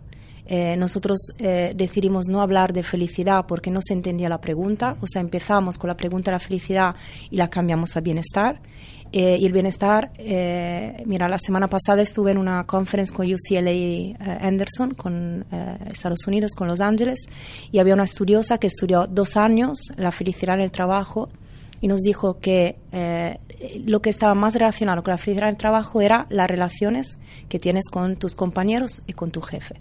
eh, 0.51 0.75
nosotros 0.77 1.31
eh, 1.37 1.73
decidimos 1.75 2.27
no 2.27 2.41
hablar 2.41 2.73
de 2.73 2.81
felicidad 2.81 3.45
porque 3.47 3.69
no 3.69 3.81
se 3.83 3.93
entendía 3.93 4.29
la 4.29 4.41
pregunta, 4.41 4.97
o 4.99 5.05
sea, 5.05 5.21
empezamos 5.21 5.77
con 5.77 5.89
la 5.89 5.95
pregunta 5.95 6.31
de 6.31 6.35
la 6.35 6.39
felicidad 6.39 6.95
y 7.29 7.37
la 7.37 7.51
cambiamos 7.51 7.95
a 7.95 8.01
bienestar. 8.01 8.59
Eh, 9.11 9.37
y 9.39 9.45
el 9.45 9.53
bienestar, 9.53 10.11
mira, 11.05 11.29
la 11.29 11.37
semana 11.37 11.67
pasada 11.67 12.01
estuve 12.01 12.31
en 12.31 12.39
una 12.39 12.63
conferencia 12.65 13.15
con 13.15 13.27
UCLA 13.27 14.17
Anderson, 14.41 14.93
con 14.95 15.45
Estados 15.91 16.25
Unidos, 16.27 16.53
con 16.55 16.67
Los 16.67 16.81
Ángeles, 16.81 17.27
y 17.71 17.77
había 17.77 17.93
una 17.93 18.03
estudiosa 18.03 18.57
que 18.57 18.67
estudió 18.67 19.05
dos 19.07 19.37
años 19.37 19.91
la 19.97 20.11
felicidad 20.11 20.55
en 20.55 20.61
el 20.61 20.71
trabajo 20.71 21.29
y 21.81 21.87
nos 21.87 22.01
dijo 22.01 22.39
que 22.39 22.75
lo 23.85 23.99
que 24.01 24.11
estaba 24.11 24.35
más 24.35 24.53
relacionado 24.53 25.01
con 25.03 25.11
la 25.11 25.17
felicidad 25.17 25.49
en 25.49 25.55
el 25.55 25.57
trabajo 25.57 26.01
era 26.01 26.27
las 26.29 26.47
relaciones 26.47 27.17
que 27.49 27.57
tienes 27.57 27.89
con 27.89 28.15
tus 28.15 28.35
compañeros 28.35 29.01
y 29.07 29.13
con 29.13 29.31
tu 29.31 29.41
jefe. 29.41 29.75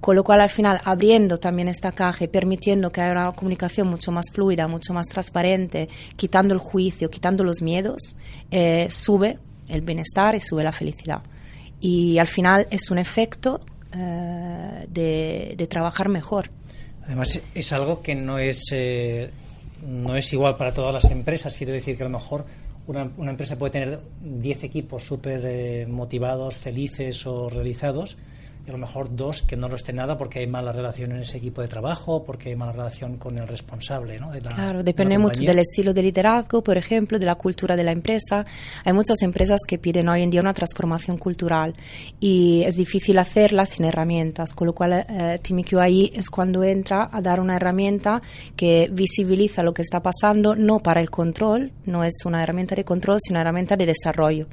Con 0.00 0.14
lo 0.14 0.22
cual, 0.22 0.40
al 0.40 0.48
final, 0.48 0.80
abriendo 0.84 1.38
también 1.38 1.68
esta 1.68 1.90
caja 1.90 2.24
y 2.24 2.28
permitiendo 2.28 2.90
que 2.90 3.00
haya 3.00 3.12
una 3.12 3.32
comunicación 3.32 3.88
mucho 3.88 4.12
más 4.12 4.26
fluida, 4.32 4.68
mucho 4.68 4.94
más 4.94 5.08
transparente, 5.08 5.88
quitando 6.14 6.54
el 6.54 6.60
juicio, 6.60 7.10
quitando 7.10 7.42
los 7.42 7.62
miedos, 7.62 8.14
eh, 8.50 8.86
sube 8.90 9.38
el 9.68 9.80
bienestar 9.80 10.36
y 10.36 10.40
sube 10.40 10.62
la 10.62 10.72
felicidad. 10.72 11.22
Y 11.80 12.18
al 12.18 12.28
final 12.28 12.68
es 12.70 12.90
un 12.92 12.98
efecto 12.98 13.60
eh, 13.92 14.86
de, 14.88 15.66
trabajar 15.68 16.08
mejor. 16.08 16.50
Además, 17.04 17.40
es 17.52 17.72
algo 17.72 18.00
que 18.00 18.14
no 18.14 18.38
es, 18.38 18.68
eh, 18.72 19.30
no 19.84 20.16
es 20.16 20.32
igual 20.32 20.56
para 20.56 20.72
todas 20.72 20.94
las 20.94 21.10
empresas. 21.10 21.56
Quiero 21.56 21.72
decir 21.72 21.96
que 21.96 22.04
a 22.04 22.06
lo 22.08 22.16
mejor 22.18 22.44
una, 22.86 23.10
una 23.16 23.32
empresa 23.32 23.58
puede 23.58 23.72
tener 23.72 24.00
10 24.22 24.62
equipos 24.62 25.02
súper 25.02 25.88
motivados, 25.88 26.56
felices 26.56 27.26
o 27.26 27.50
realizados, 27.50 28.16
y 28.68 28.70
a 28.70 28.72
lo 28.74 28.78
mejor 28.78 29.14
dos 29.16 29.40
que 29.40 29.56
no 29.56 29.66
lo 29.66 29.76
estén 29.76 29.96
nada 29.96 30.18
porque 30.18 30.40
hay 30.40 30.46
mala 30.46 30.72
relación 30.72 31.12
en 31.12 31.22
ese 31.22 31.38
equipo 31.38 31.62
de 31.62 31.68
trabajo, 31.68 32.22
porque 32.22 32.50
hay 32.50 32.56
mala 32.56 32.72
relación 32.72 33.16
con 33.16 33.38
el 33.38 33.48
responsable. 33.48 34.18
¿no? 34.18 34.30
de 34.30 34.42
la, 34.42 34.50
Claro, 34.54 34.70
de 34.70 34.74
la 34.78 34.82
depende 34.82 35.16
mucho 35.16 35.40
del 35.42 35.58
estilo 35.58 35.94
de 35.94 36.02
liderazgo, 36.02 36.62
por 36.62 36.76
ejemplo, 36.76 37.18
de 37.18 37.24
la 37.24 37.36
cultura 37.36 37.76
de 37.76 37.82
la 37.84 37.92
empresa. 37.92 38.44
Hay 38.84 38.92
muchas 38.92 39.22
empresas 39.22 39.60
que 39.66 39.78
piden 39.78 40.08
hoy 40.10 40.22
en 40.22 40.28
día 40.28 40.42
una 40.42 40.52
transformación 40.52 41.16
cultural 41.16 41.74
y 42.20 42.62
es 42.66 42.76
difícil 42.76 43.18
hacerla 43.18 43.64
sin 43.64 43.86
herramientas, 43.86 44.52
con 44.52 44.66
lo 44.66 44.74
cual 44.74 45.06
eh, 45.08 45.38
Team 45.42 45.62
QI 45.62 46.12
es 46.14 46.28
cuando 46.28 46.62
entra 46.62 47.08
a 47.10 47.22
dar 47.22 47.40
una 47.40 47.56
herramienta 47.56 48.20
que 48.54 48.90
visibiliza 48.92 49.62
lo 49.62 49.72
que 49.72 49.82
está 49.82 50.02
pasando, 50.02 50.54
no 50.54 50.80
para 50.80 51.00
el 51.00 51.08
control, 51.10 51.72
no 51.86 52.04
es 52.04 52.14
una 52.26 52.42
herramienta 52.42 52.74
de 52.74 52.84
control, 52.84 53.18
sino 53.20 53.36
una 53.36 53.42
herramienta 53.42 53.76
de 53.76 53.86
desarrollo. 53.86 54.46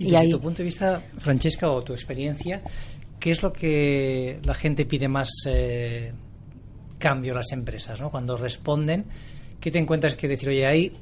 Y 0.00 0.06
Y 0.06 0.10
desde 0.10 0.16
ahí- 0.26 0.30
tu 0.30 0.40
punto 0.40 0.58
de 0.58 0.64
vista, 0.64 1.02
Francesca, 1.18 1.68
o 1.70 1.82
tu 1.82 1.92
experiencia, 1.92 2.62
¿qué 3.20 3.30
es 3.30 3.42
lo 3.42 3.52
que 3.52 4.40
la 4.44 4.54
gente 4.54 4.84
pide 4.86 5.08
más 5.08 5.28
eh, 5.46 6.12
cambio 6.98 7.32
a 7.32 7.36
las 7.36 7.52
empresas? 7.52 8.00
¿no? 8.00 8.10
Cuando 8.10 8.36
responden, 8.36 9.04
¿qué 9.60 9.70
te 9.70 9.78
encuentras 9.78 10.14
que 10.14 10.28
decir, 10.28 10.48
oye, 10.50 10.66
hay 10.66 10.92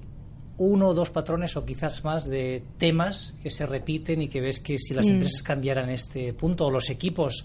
uno 0.59 0.89
o 0.89 0.95
dos 0.95 1.11
patrones 1.11 1.57
o 1.57 1.65
quizás 1.67 2.03
más 2.05 2.25
de 2.29 2.63
temas 2.79 3.35
que 3.43 3.51
se 3.51 3.67
repiten 3.67 4.23
y 4.23 4.29
que 4.29 4.41
ves 4.41 4.59
que 4.61 4.79
si 4.79 4.95
las 4.95 5.07
Mm. 5.07 5.11
empresas 5.13 5.43
cambiaran 5.43 5.91
este 5.91 6.33
punto 6.33 6.67
o 6.67 6.71
los 6.71 6.89
equipos 6.89 7.45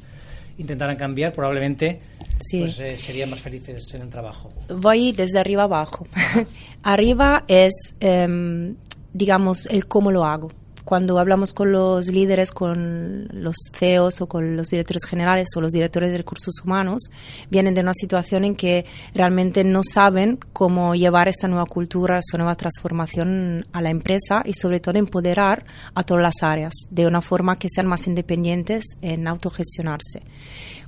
intentaran 0.58 0.96
cambiar, 0.96 1.34
probablemente 1.34 2.00
Sí. 2.40 2.60
pues, 2.62 2.80
eh, 2.80 2.96
serían 2.96 3.30
más 3.30 3.42
felices 3.42 3.94
en 3.94 4.02
el 4.04 4.10
trabajo? 4.10 4.48
Voy 4.70 5.12
desde 5.12 5.40
arriba 5.40 5.64
abajo. 5.64 6.08
arriba 6.84 7.44
es, 7.48 7.96
em, 8.00 8.76
digamos, 9.14 9.66
el 9.68 9.88
cómo 9.88 10.12
lo 10.12 10.24
hago. 10.26 10.50
Cuando 10.86 11.20
hablamos 11.20 11.54
con 11.54 11.72
los 11.72 12.08
líderes, 12.08 12.52
con 12.52 13.28
los 13.32 13.56
CEOs 13.74 14.22
o 14.22 14.28
con 14.28 14.56
los 14.58 14.70
directores 14.70 15.06
generales 15.06 15.50
o 15.56 15.62
los 15.62 15.72
directores 15.72 16.12
de 16.12 16.18
recursos 16.18 16.56
humanos, 16.64 17.12
vienen 17.50 17.74
de 17.74 17.82
una 17.82 17.94
situación 17.94 18.46
en 18.46 18.56
que 18.56 18.86
realmente 19.14 19.64
no 19.64 19.82
saben 19.84 20.40
cómo 20.54 20.96
llevar 20.96 21.28
esta 21.28 21.48
nueva 21.48 21.66
cultura, 21.66 22.18
esta 22.18 22.38
nueva 22.38 22.56
transformación 22.56 23.66
a 23.72 23.82
la 23.82 23.90
empresa 23.90 24.42
y 24.46 24.54
sobre 24.54 24.80
todo 24.80 24.98
empoderar 24.98 25.66
a 25.94 26.04
todas 26.04 26.24
las 26.24 26.44
áreas 26.44 26.74
de 26.90 27.08
una 27.08 27.22
forma 27.22 27.58
que 27.58 27.70
sean 27.70 27.88
más 27.88 28.08
independientes 28.08 28.84
en 29.02 29.28
autogestionarse. 29.28 30.22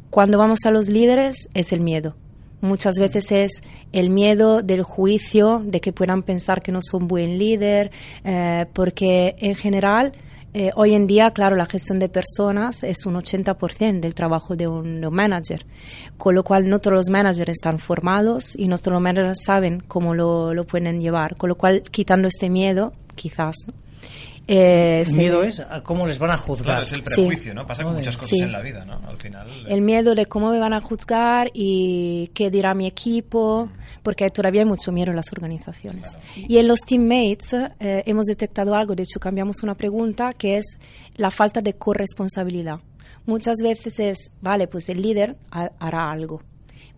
Cuando 0.10 0.38
vamos 0.38 0.60
a 0.66 0.72
los 0.72 0.90
líderes 0.90 1.50
es 1.54 1.72
el 1.72 1.82
miedo. 1.82 2.16
Muchas 2.64 2.96
veces 2.96 3.30
es 3.34 3.62
el 3.92 4.10
miedo 4.10 4.62
del 4.62 4.84
juicio, 4.84 5.62
de 5.66 5.82
que 5.82 5.92
puedan 5.92 6.24
pensar 6.24 6.62
que 6.62 6.72
no 6.72 6.80
son 6.82 7.10
buen 7.10 7.38
líder, 7.38 7.92
eh, 8.24 8.68
porque 8.72 9.36
en 9.40 9.54
general 9.54 10.14
eh, 10.54 10.72
hoy 10.76 10.94
en 10.94 11.06
día, 11.06 11.32
claro, 11.32 11.58
la 11.58 11.66
gestión 11.66 12.00
de 12.00 12.08
personas 12.08 12.84
es 12.84 13.06
un 13.06 13.16
80% 13.16 14.00
del 14.00 14.16
trabajo 14.16 14.56
de 14.56 14.68
un, 14.68 15.02
manager, 15.12 15.66
con 16.16 16.36
lo 16.36 16.46
cual 16.46 16.70
no 16.70 16.80
todos 16.80 16.96
los 16.96 17.10
managers 17.10 17.50
están 17.50 17.80
formados 17.80 18.56
y 18.58 18.70
no 18.70 18.78
todos 18.78 18.94
los 18.94 19.02
managers 19.02 19.44
saben 19.44 19.84
cómo 19.86 20.14
lo, 20.14 20.54
lo 20.54 20.64
pueden 20.64 21.02
llevar, 21.02 21.36
con 21.36 21.50
lo 21.50 21.56
cual 21.56 21.84
quitando 21.92 22.30
este 22.30 22.50
miedo, 22.50 22.94
quizás. 23.16 23.58
Eh, 24.48 25.00
El 25.06 25.06
se- 25.06 25.18
miedo 25.18 25.42
es 25.44 25.62
a 25.62 25.82
cómo 25.84 26.06
les 26.06 26.20
van 26.20 26.32
a 26.32 26.38
juzgar. 26.38 26.66
Claro, 26.66 26.84
es 26.84 26.92
el 26.92 27.06
Sí. 27.06 27.14
prejuicio, 27.16 27.54
¿no? 27.54 27.66
Pasa 27.66 27.84
con 27.84 27.94
muchas 27.96 28.16
de- 28.16 28.20
cosas 28.20 28.38
sí. 28.40 28.44
en 28.44 28.52
la 28.52 28.62
vida, 28.62 28.84
¿no? 28.86 29.00
Al 29.08 29.18
final. 29.18 29.48
el 29.70 29.82
miedo 29.82 30.16
de 30.16 30.26
cómo 30.26 30.52
me 30.52 30.60
van 30.60 30.74
a 30.74 30.82
juzgar 30.82 31.50
y 31.54 32.30
qué 32.34 32.52
dirá 32.52 32.74
mi 32.74 32.86
equipo, 32.86 33.70
porque 34.04 34.30
todavía 34.30 34.62
hay 34.62 34.68
mucho 34.68 34.92
miedo 34.92 35.12
en 35.12 35.16
las 35.16 35.32
organizaciones. 35.32 36.18
Y 36.36 36.58
en 36.58 36.68
los 36.68 36.82
teammates 36.82 37.54
eh, 37.80 38.04
hemos 38.06 38.26
detectado 38.26 38.76
algo, 38.76 38.96
de 38.96 39.04
hecho 39.04 39.20
cambiamos 39.20 39.64
una 39.64 39.76
pregunta 39.76 40.32
que 40.38 40.58
es 40.58 40.78
la 41.16 41.32
falta 41.32 41.62
de 41.62 41.74
corresponsabilidad. 41.76 42.80
Muchas 43.26 43.60
veces 43.64 44.00
es, 44.00 44.32
vale, 44.42 44.68
pues 44.68 44.90
el 44.90 45.02
líder 45.02 45.38
ha- 45.52 45.72
hará 45.80 46.12
algo. 46.12 46.42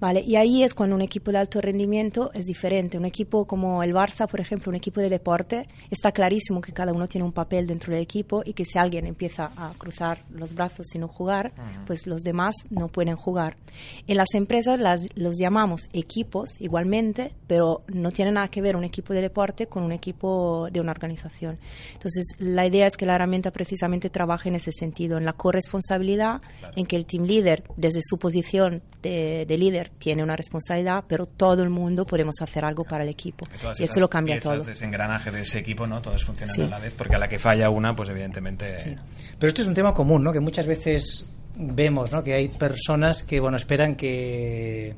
Vale, 0.06 0.22
y 0.22 0.36
ahí 0.36 0.62
es 0.62 0.76
cuando 0.76 0.96
un 0.96 1.02
equipo 1.02 1.32
de 1.32 1.40
alto 1.40 1.60
rendimiento 1.62 2.30
es 2.36 2.46
diferente. 2.46 2.96
Un 2.96 3.06
equipo 3.06 3.46
como 3.46 3.82
el 3.82 3.92
Barça, 3.92 4.28
por 4.28 4.40
ejemplo, 4.40 4.70
un 4.70 4.76
equipo 4.76 5.02
de 5.02 5.10
deporte, 5.10 5.68
está 5.90 6.12
clarísimo 6.12 6.62
que 6.62 6.74
cada 6.74 6.94
uno 6.94 7.08
tiene 7.08 7.26
un 7.26 7.32
papel 7.32 7.66
dentro 7.66 7.92
del 7.92 8.04
equipo 8.04 8.44
y 8.46 8.54
que 8.54 8.66
si 8.66 8.78
alguien 8.78 9.08
empieza 9.08 9.50
a 9.58 9.74
cruzar 9.76 10.24
los 10.30 10.54
brazos 10.54 10.94
y 10.94 11.00
no 11.00 11.08
jugar, 11.08 11.54
pues 11.88 12.06
los 12.06 12.22
demás 12.22 12.54
no 12.70 12.88
pueden 12.88 13.16
jugar. 13.16 13.58
En 14.06 14.18
las 14.18 14.36
empresas 14.36 14.80
las, 14.80 15.08
los 15.16 15.40
llamamos 15.40 15.88
equipos 15.92 16.52
igualmente, 16.60 17.34
pero 17.48 17.82
no 17.88 18.12
tiene 18.12 18.32
nada 18.32 18.48
que 18.50 18.62
ver 18.62 18.76
un 18.76 18.84
equipo 18.84 19.12
de 19.12 19.22
deporte 19.22 19.66
con 19.66 19.82
un 19.82 19.92
equipo 19.92 20.68
de 20.72 20.82
una 20.82 20.92
organización. 20.92 21.58
Entonces, 21.94 22.28
la 22.38 22.68
idea 22.68 22.86
es 22.86 22.96
que 22.96 23.08
la 23.08 23.16
herramienta 23.16 23.50
precisamente 23.50 24.12
trabaje 24.12 24.50
en 24.50 24.56
ese 24.56 24.72
sentido, 24.72 25.18
en 25.18 25.26
la 25.26 25.34
corresponsabilidad, 25.34 26.44
en 26.76 26.86
que 26.86 26.96
el 26.96 27.08
team 27.08 27.26
leader, 27.26 27.64
desde 27.76 28.02
su 28.04 28.20
posición 28.20 28.84
de, 29.02 29.48
de 29.48 29.58
líder, 29.58 29.95
tiene 29.98 30.24
una 30.24 30.36
responsabilidad, 30.36 31.04
pero 31.08 31.26
todo 31.26 31.64
el 31.64 31.70
mundo 31.70 32.06
podemos 32.06 32.36
hacer 32.42 32.66
algo 32.66 32.84
para 32.84 33.04
el 33.04 33.10
equipo. 33.10 33.48
Y 33.80 33.84
eso 33.84 34.00
lo 34.00 34.10
cambia 34.10 34.40
todo. 34.40 34.62
de 34.64 34.72
ese 34.74 34.86
engranaje 34.86 35.32
de 35.32 35.42
ese 35.42 35.60
equipo, 35.60 35.88
¿no? 35.88 36.02
Todas 36.02 36.24
funcionando 36.24 36.56
Sí. 36.56 36.62
a 36.68 36.70
la 36.70 36.80
vez, 36.80 36.94
porque 36.94 37.16
a 37.16 37.20
la 37.20 37.28
que 37.28 37.40
falla 37.40 37.70
una, 37.70 37.96
pues 37.96 38.10
evidentemente. 38.10 38.98
Pero 39.40 39.48
esto 39.50 39.62
es 39.62 39.68
un 39.68 39.74
tema 39.74 39.94
común, 39.94 40.24
¿no? 40.24 40.32
Que 40.34 40.40
muchas 40.40 40.66
veces 40.68 41.30
vemos, 41.58 42.12
¿no? 42.12 42.24
Que 42.24 42.34
hay 42.34 42.50
personas 42.50 43.24
que, 43.24 43.40
bueno, 43.40 43.58
esperan 43.58 43.96
que 43.96 44.96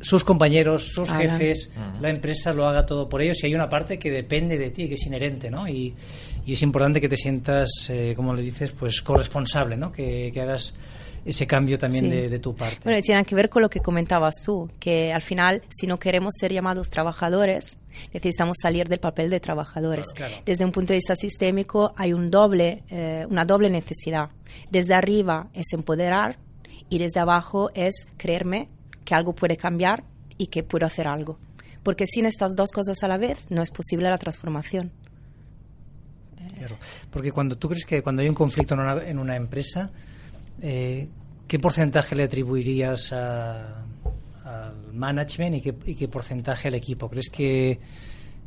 sus 0.00 0.24
compañeros, 0.24 0.88
sus 0.92 1.10
Hagan. 1.10 1.28
jefes, 1.38 1.72
la 2.00 2.10
empresa 2.10 2.52
lo 2.52 2.66
haga 2.66 2.86
todo 2.86 3.08
por 3.08 3.22
ellos 3.22 3.38
y 3.42 3.46
hay 3.46 3.54
una 3.54 3.68
parte 3.68 3.98
que 3.98 4.10
depende 4.10 4.58
de 4.58 4.70
ti, 4.70 4.88
que 4.88 4.94
es 4.94 5.06
inherente, 5.06 5.48
¿no? 5.50 5.68
Y, 5.68 5.94
y 6.44 6.54
es 6.54 6.62
importante 6.62 7.00
que 7.00 7.08
te 7.08 7.16
sientas, 7.16 7.68
eh, 7.88 8.14
como 8.16 8.34
le 8.34 8.42
dices, 8.42 8.72
pues 8.72 9.00
corresponsable, 9.02 9.76
¿no? 9.76 9.92
Que, 9.92 10.30
que 10.34 10.40
hagas 10.40 10.74
ese 11.24 11.46
cambio 11.46 11.78
también 11.78 12.04
Sí. 12.06 12.10
de, 12.10 12.28
de 12.28 12.38
tu 12.38 12.54
parte. 12.54 12.78
Bueno, 12.84 13.00
tiene 13.00 13.24
que 13.24 13.34
ver 13.34 13.48
con 13.48 13.62
lo 13.62 13.70
que 13.70 13.80
comentabas 13.80 14.34
tú, 14.44 14.70
que 14.80 15.12
al 15.12 15.22
final, 15.22 15.62
si 15.68 15.86
no 15.86 15.98
queremos 15.98 16.34
ser 16.38 16.52
llamados 16.52 16.88
trabajadores, 16.90 17.78
necesitamos 18.12 18.56
salir 18.60 18.88
del 18.88 18.98
papel 19.00 19.30
de 19.30 19.38
trabajadores. 19.40 20.06
Claro, 20.14 20.30
claro. 20.32 20.42
Desde 20.46 20.64
un 20.64 20.72
punto 20.72 20.92
de 20.92 20.96
vista 20.98 21.14
sistémico, 21.16 21.92
hay 21.96 22.12
un 22.12 22.30
doble, 22.30 22.82
eh, 22.90 23.24
una 23.28 23.44
doble 23.44 23.70
necesidad. 23.70 24.30
Desde 24.70 24.94
arriba 24.94 25.48
es 25.54 25.72
empoderar 25.72 26.38
y 26.88 26.98
desde 26.98 27.20
abajo 27.20 27.70
es 27.74 28.06
creerme 28.16 28.68
que 29.04 29.14
algo 29.14 29.34
puede 29.34 29.56
cambiar 29.56 30.04
y 30.38 30.48
que 30.48 30.62
puedo 30.62 30.86
hacer 30.86 31.06
algo. 31.06 31.38
Porque 31.82 32.06
sin 32.06 32.26
estas 32.26 32.54
dos 32.56 32.70
cosas 32.70 33.02
a 33.02 33.08
la 33.08 33.18
vez 33.18 33.46
no 33.48 33.62
es 33.62 33.70
posible 33.70 34.08
la 34.08 34.18
transformación. 34.18 34.92
Claro. 36.58 36.76
Porque 37.10 37.32
cuando 37.32 37.56
tú 37.58 37.68
crees 37.68 37.84
que 37.84 38.02
cuando 38.02 38.22
hay 38.22 38.28
un 38.28 38.34
conflicto 38.34 38.74
en 38.74 38.80
una, 38.80 39.04
en 39.04 39.18
una 39.18 39.36
empresa, 39.36 39.90
eh, 40.60 41.08
¿qué 41.48 41.58
porcentaje 41.58 42.14
le 42.14 42.24
atribuirías 42.24 43.12
a- 43.12 43.84
al 44.44 44.92
management 44.92 45.56
y 45.56 45.60
qué, 45.60 45.74
y 45.86 45.94
qué 45.94 46.08
porcentaje 46.08 46.68
al 46.68 46.74
equipo? 46.74 47.08
¿Crees 47.08 47.30
que 47.30 47.78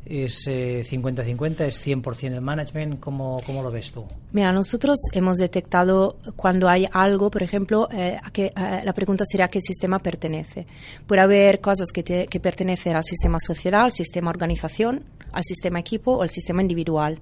es 0.04 0.46
eh, 0.46 0.84
50-50, 0.88 1.60
es 1.66 1.84
100% 1.84 2.32
el 2.34 2.40
management? 2.40 3.00
¿Cómo, 3.00 3.40
¿Cómo 3.44 3.60
lo 3.62 3.72
ves 3.72 3.90
tú? 3.90 4.04
Mira, 4.32 4.52
nosotros 4.52 4.98
hemos 5.12 5.36
detectado 5.38 6.16
cuando 6.36 6.68
hay 6.68 6.86
algo, 6.92 7.28
por 7.28 7.42
ejemplo, 7.42 7.88
eh, 7.90 8.16
a 8.22 8.30
que, 8.30 8.46
eh, 8.56 8.82
la 8.84 8.92
pregunta 8.92 9.24
sería 9.26 9.46
a 9.46 9.48
qué 9.48 9.60
sistema 9.60 9.98
pertenece. 9.98 10.66
Puede 11.08 11.22
haber 11.22 11.60
cosas 11.60 11.88
que, 11.92 12.04
te- 12.04 12.26
que 12.28 12.38
pertenecen 12.38 12.94
al 12.94 13.02
sistema 13.02 13.38
social, 13.40 13.74
al 13.74 13.90
sistema 13.92 14.30
organización, 14.30 15.02
al 15.32 15.42
sistema 15.42 15.80
equipo 15.80 16.12
o 16.18 16.22
al 16.22 16.28
sistema 16.28 16.62
individual. 16.62 17.18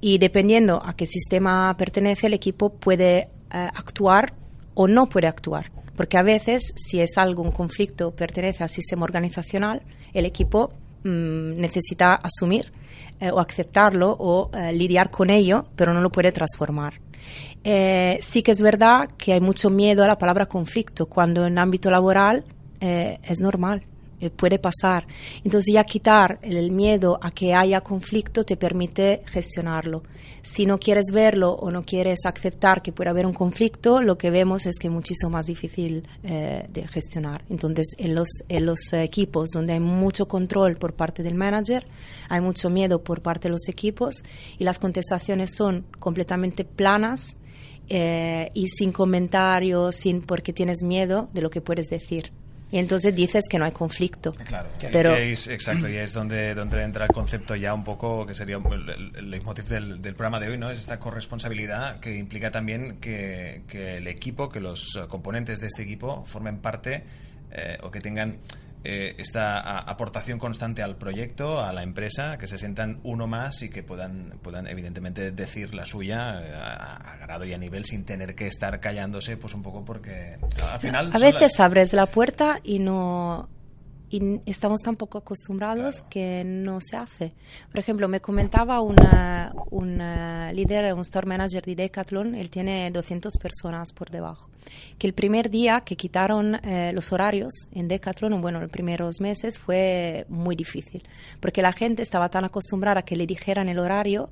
Y 0.00 0.18
dependiendo 0.18 0.82
a 0.84 0.94
qué 0.96 1.06
sistema 1.06 1.72
pertenece, 1.78 2.26
el 2.26 2.34
equipo 2.34 2.70
puede 2.70 3.28
eh, 3.52 3.68
actuar 3.74 4.32
o 4.74 4.86
no 4.86 5.06
puede 5.06 5.26
actuar. 5.26 5.70
Porque 5.96 6.16
a 6.16 6.22
veces, 6.22 6.72
si 6.76 7.00
es 7.00 7.18
algo, 7.18 7.42
un 7.42 7.50
conflicto, 7.50 8.12
pertenece 8.12 8.62
al 8.62 8.70
sistema 8.70 9.04
organizacional, 9.04 9.82
el 10.12 10.26
equipo 10.26 10.72
mm, 11.04 11.54
necesita 11.54 12.14
asumir 12.14 12.72
eh, 13.20 13.30
o 13.30 13.40
aceptarlo 13.40 14.16
o 14.18 14.50
eh, 14.54 14.72
lidiar 14.72 15.10
con 15.10 15.30
ello, 15.30 15.66
pero 15.74 15.92
no 15.92 16.00
lo 16.00 16.10
puede 16.10 16.32
transformar. 16.32 17.00
Sí 18.20 18.42
que 18.42 18.52
es 18.52 18.62
verdad 18.62 19.10
que 19.18 19.34
hay 19.34 19.40
mucho 19.40 19.68
miedo 19.68 20.02
a 20.02 20.06
la 20.06 20.16
palabra 20.16 20.46
conflicto, 20.46 21.06
cuando 21.06 21.46
en 21.46 21.58
ámbito 21.58 21.90
laboral 21.90 22.44
es 22.80 23.40
normal 23.42 23.82
eh, 24.20 24.30
puede 24.30 24.58
pasar. 24.58 25.06
Entonces 25.44 25.72
ya 25.72 25.84
quitar 25.84 26.40
el 26.42 26.72
miedo 26.72 27.18
a 27.22 27.30
que 27.30 27.54
haya 27.54 27.80
conflicto 27.82 28.44
te 28.44 28.56
permite 28.56 29.22
gestionarlo. 29.26 30.02
Si 30.42 30.66
no 30.66 30.78
quieres 30.78 31.12
verlo 31.12 31.52
o 31.52 31.70
no 31.70 31.82
quieres 31.82 32.26
aceptar 32.26 32.82
que 32.82 32.90
puede 32.90 33.10
haber 33.10 33.26
un 33.26 33.32
conflicto, 33.32 34.00
lo 34.02 34.18
que 34.18 34.30
vemos 34.30 34.66
es 34.66 34.78
que 34.78 34.88
es 34.88 34.92
muchísimo 34.92 35.30
más 35.30 35.46
difícil 35.46 36.08
eh, 36.24 36.66
de 36.68 36.88
gestionar. 36.88 37.44
Entonces 37.48 37.94
en 37.96 38.14
los, 38.14 38.28
en 38.48 38.66
los 38.66 38.92
equipos 38.92 39.50
donde 39.50 39.74
hay 39.74 39.80
mucho 39.80 40.26
control 40.26 40.76
por 40.76 40.94
parte 40.94 41.22
del 41.22 41.34
manager, 41.34 41.86
hay 42.28 42.40
mucho 42.40 42.70
miedo 42.70 43.02
por 43.04 43.22
parte 43.22 43.48
de 43.48 43.52
los 43.52 43.68
equipos 43.68 44.24
y 44.58 44.64
las 44.64 44.78
contestaciones 44.78 45.54
son 45.54 45.84
completamente 45.98 46.64
planas. 46.64 47.36
Eh, 47.90 48.50
y 48.52 48.66
sin 48.66 48.92
comentarios, 48.92 49.96
sin 49.96 50.20
porque 50.20 50.52
tienes 50.52 50.82
miedo 50.82 51.30
de 51.32 51.40
lo 51.40 51.48
que 51.48 51.62
puedes 51.62 51.88
decir. 51.88 52.32
Y 52.70 52.78
entonces 52.78 53.14
dices 53.14 53.44
que 53.48 53.58
no 53.58 53.64
hay 53.64 53.72
conflicto. 53.72 54.32
Claro, 54.32 54.68
pero... 54.92 55.16
exacto, 55.16 55.88
y 55.88 55.96
es 55.96 56.12
donde, 56.12 56.54
donde 56.54 56.82
entra 56.82 57.04
el 57.04 57.10
concepto 57.10 57.56
ya 57.56 57.72
un 57.72 57.82
poco, 57.82 58.26
que 58.26 58.34
sería 58.34 58.56
el, 58.58 59.12
el 59.16 59.30
leitmotiv 59.30 59.64
del, 59.66 60.02
del, 60.02 60.14
programa 60.14 60.38
de 60.38 60.50
hoy, 60.50 60.58
¿no? 60.58 60.70
Es 60.70 60.78
esta 60.78 60.98
corresponsabilidad 60.98 62.00
que 62.00 62.16
implica 62.16 62.50
también 62.50 62.98
que, 63.00 63.62
que 63.68 63.96
el 63.96 64.06
equipo, 64.06 64.50
que 64.50 64.60
los 64.60 65.00
componentes 65.08 65.60
de 65.60 65.68
este 65.68 65.82
equipo 65.82 66.24
formen 66.26 66.58
parte 66.58 67.04
eh, 67.52 67.78
o 67.82 67.90
que 67.90 68.00
tengan 68.00 68.38
eh, 68.90 69.16
esta 69.18 69.80
aportación 69.80 70.38
constante 70.38 70.82
al 70.82 70.96
proyecto, 70.96 71.60
a 71.60 71.74
la 71.74 71.82
empresa, 71.82 72.38
que 72.38 72.46
se 72.46 72.56
sientan 72.56 73.00
uno 73.02 73.26
más 73.26 73.60
y 73.60 73.68
que 73.68 73.82
puedan, 73.82 74.38
puedan 74.42 74.66
evidentemente 74.66 75.30
decir 75.30 75.74
la 75.74 75.84
suya 75.84 76.40
eh, 76.40 76.54
a, 76.54 77.18
grado 77.20 77.44
y 77.44 77.52
a 77.52 77.58
nivel 77.58 77.84
sin 77.84 78.06
tener 78.06 78.34
que 78.34 78.46
estar 78.46 78.80
callándose, 78.80 79.36
pues 79.36 79.52
un 79.52 79.62
poco 79.62 79.84
porque 79.84 80.38
al 80.72 80.80
final... 80.80 81.10
A 81.12 81.18
veces 81.18 81.60
abres 81.60 81.92
la 81.92 82.06
puerta 82.06 82.60
y 82.64 82.78
no 82.78 83.50
y 84.10 84.40
estamos 84.46 84.80
tan 84.80 84.96
poco 84.96 85.18
acostumbrados 85.18 86.02
que 86.02 86.42
no 86.44 86.80
se 86.80 86.96
hace. 86.96 87.32
Por 87.70 87.80
ejemplo, 87.80 88.08
me 88.08 88.20
comentaba 88.20 88.80
una, 88.80 89.52
una 89.70 90.52
líder, 90.52 90.94
un 90.94 91.00
store 91.00 91.26
manager 91.26 91.64
de 91.64 91.74
Decathlon, 91.74 92.34
él 92.34 92.50
tiene 92.50 92.90
200 92.90 93.36
personas 93.36 93.92
por 93.92 94.10
debajo, 94.10 94.48
que 94.98 95.06
el 95.06 95.12
primer 95.12 95.50
día 95.50 95.82
que 95.82 95.96
quitaron 95.96 96.54
eh, 96.56 96.92
los 96.94 97.12
horarios 97.12 97.68
en 97.72 97.88
Decathlon, 97.88 98.40
bueno, 98.40 98.60
los 98.60 98.70
primeros 98.70 99.20
meses 99.20 99.58
fue 99.58 100.24
muy 100.28 100.56
difícil, 100.56 101.02
porque 101.40 101.62
la 101.62 101.72
gente 101.72 102.02
estaba 102.02 102.28
tan 102.28 102.44
acostumbrada 102.44 103.00
a 103.00 103.04
que 103.04 103.16
le 103.16 103.26
dijeran 103.26 103.68
el 103.68 103.78
horario 103.78 104.30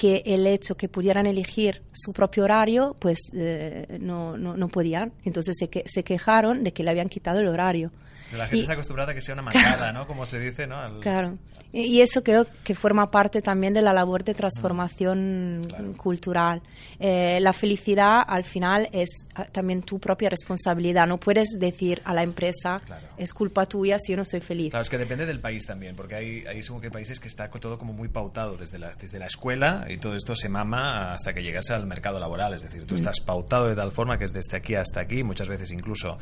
que 0.00 0.22
el 0.24 0.46
hecho 0.46 0.78
que 0.78 0.88
pudieran 0.88 1.26
elegir 1.26 1.82
su 1.92 2.14
propio 2.14 2.44
horario, 2.44 2.96
pues 2.98 3.18
eh, 3.34 3.98
no, 4.00 4.34
no, 4.38 4.56
no, 4.56 4.68
podían. 4.68 5.12
Entonces 5.26 5.56
se, 5.58 5.68
que, 5.68 5.84
se 5.86 6.02
quejaron 6.04 6.64
de 6.64 6.72
que 6.72 6.82
le 6.82 6.88
habían 6.88 7.10
quitado 7.10 7.40
el 7.40 7.48
horario. 7.48 7.92
La 8.34 8.46
gente 8.46 8.62
está 8.62 8.72
acostumbrada 8.72 9.12
a 9.12 9.14
que 9.14 9.20
sea 9.20 9.34
una 9.34 9.42
mancada, 9.42 9.92
¿no? 9.92 10.06
Como 10.06 10.24
se 10.24 10.40
dice, 10.40 10.66
¿no? 10.66 11.00
Claro. 11.00 11.36
Y 11.72 12.00
eso 12.00 12.24
creo 12.24 12.46
que 12.64 12.74
forma 12.74 13.10
parte 13.12 13.40
también 13.42 13.72
de 13.72 13.80
la 13.80 13.92
labor 13.92 14.24
de 14.24 14.34
transformación 14.34 15.60
mm, 15.60 15.92
cultural. 15.92 16.62
Eh, 16.98 17.38
la 17.40 17.52
felicidad 17.52 18.24
al 18.26 18.42
final 18.42 18.88
es 18.92 19.26
ah, 19.36 19.44
también 19.44 19.82
tu 19.82 20.00
propia 20.00 20.30
responsabilidad. 20.30 21.06
No 21.06 21.18
puedes 21.18 21.58
decir 21.60 22.02
a 22.04 22.12
la 22.12 22.24
empresa, 22.24 22.78
es 23.16 23.32
culpa 23.32 23.66
tuya 23.66 23.98
si 24.00 24.12
yo 24.12 24.16
no 24.16 24.24
soy 24.24 24.40
feliz. 24.40 24.70
Claro, 24.70 24.82
es 24.82 24.90
que 24.90 24.98
depende 24.98 25.26
del 25.26 25.38
país 25.38 25.64
también, 25.64 25.94
porque 25.94 26.16
hay, 26.16 26.44
hay 26.46 26.60
según 26.62 26.80
qué 26.80 26.90
países 26.90 27.20
que 27.20 27.28
está 27.28 27.48
todo 27.50 27.78
como 27.78 27.92
muy 27.92 28.08
pautado 28.08 28.56
desde 28.56 28.78
la, 28.78 28.92
desde 28.92 29.20
la 29.20 29.26
escuela 29.26 29.86
y 29.90 29.98
todo 29.98 30.16
esto 30.16 30.34
se 30.34 30.48
mama 30.48 31.12
hasta 31.12 31.32
que 31.32 31.42
llegas 31.42 31.70
al 31.70 31.86
mercado 31.86 32.20
laboral. 32.20 32.54
Es 32.54 32.62
decir, 32.62 32.86
tú 32.86 32.94
estás 32.94 33.20
pautado 33.20 33.68
de 33.68 33.76
tal 33.76 33.92
forma 33.92 34.18
que 34.18 34.24
es 34.24 34.32
desde 34.32 34.56
aquí 34.56 34.74
hasta 34.74 35.00
aquí, 35.00 35.22
muchas 35.22 35.48
veces 35.48 35.72
incluso 35.72 36.18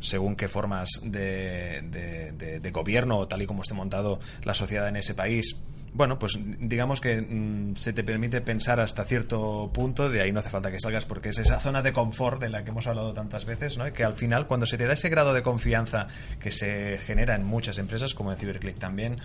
según 0.00 0.36
qué 0.36 0.48
formas 0.48 0.88
de, 1.02 1.80
de, 2.60 2.70
gobierno 2.70 3.18
o 3.18 3.28
tal 3.28 3.42
y 3.42 3.46
como 3.46 3.62
esté 3.62 3.74
montado 3.74 4.20
la 4.42 4.52
sociedad 4.52 4.88
en 4.88 4.96
ese 4.96 5.14
país, 5.14 5.56
bueno, 5.94 6.18
pues 6.18 6.38
digamos 6.58 7.00
que 7.00 7.22
mm, 7.22 7.76
se 7.76 7.92
te 7.92 8.02
permite 8.04 8.40
pensar 8.40 8.80
hasta 8.80 9.04
cierto 9.04 9.70
punto, 9.72 10.10
de 10.10 10.20
ahí 10.20 10.32
no 10.32 10.40
hace 10.40 10.50
falta 10.50 10.70
que 10.70 10.80
salgas 10.80 11.06
porque 11.06 11.30
es 11.30 11.38
esa 11.38 11.60
zona 11.60 11.82
de 11.82 11.92
confort 11.92 12.40
de 12.40 12.48
la 12.48 12.64
que 12.64 12.70
hemos 12.70 12.86
hablado 12.86 13.14
tantas 13.14 13.44
veces, 13.44 13.78
¿no? 13.78 13.86
Y 13.86 13.92
que 13.92 14.04
al 14.04 14.14
final, 14.14 14.46
cuando 14.46 14.66
se 14.66 14.76
te 14.76 14.86
da 14.86 14.94
ese 14.94 15.08
grado 15.08 15.32
de 15.32 15.42
confianza 15.42 16.08
que 16.40 16.50
se 16.50 16.98
genera 16.98 17.36
en 17.36 17.44
muchas 17.44 17.78
empresas, 17.78 18.12
como 18.12 18.32
en 18.32 18.38
Cyberclick 18.38 18.78
también, 18.78 19.20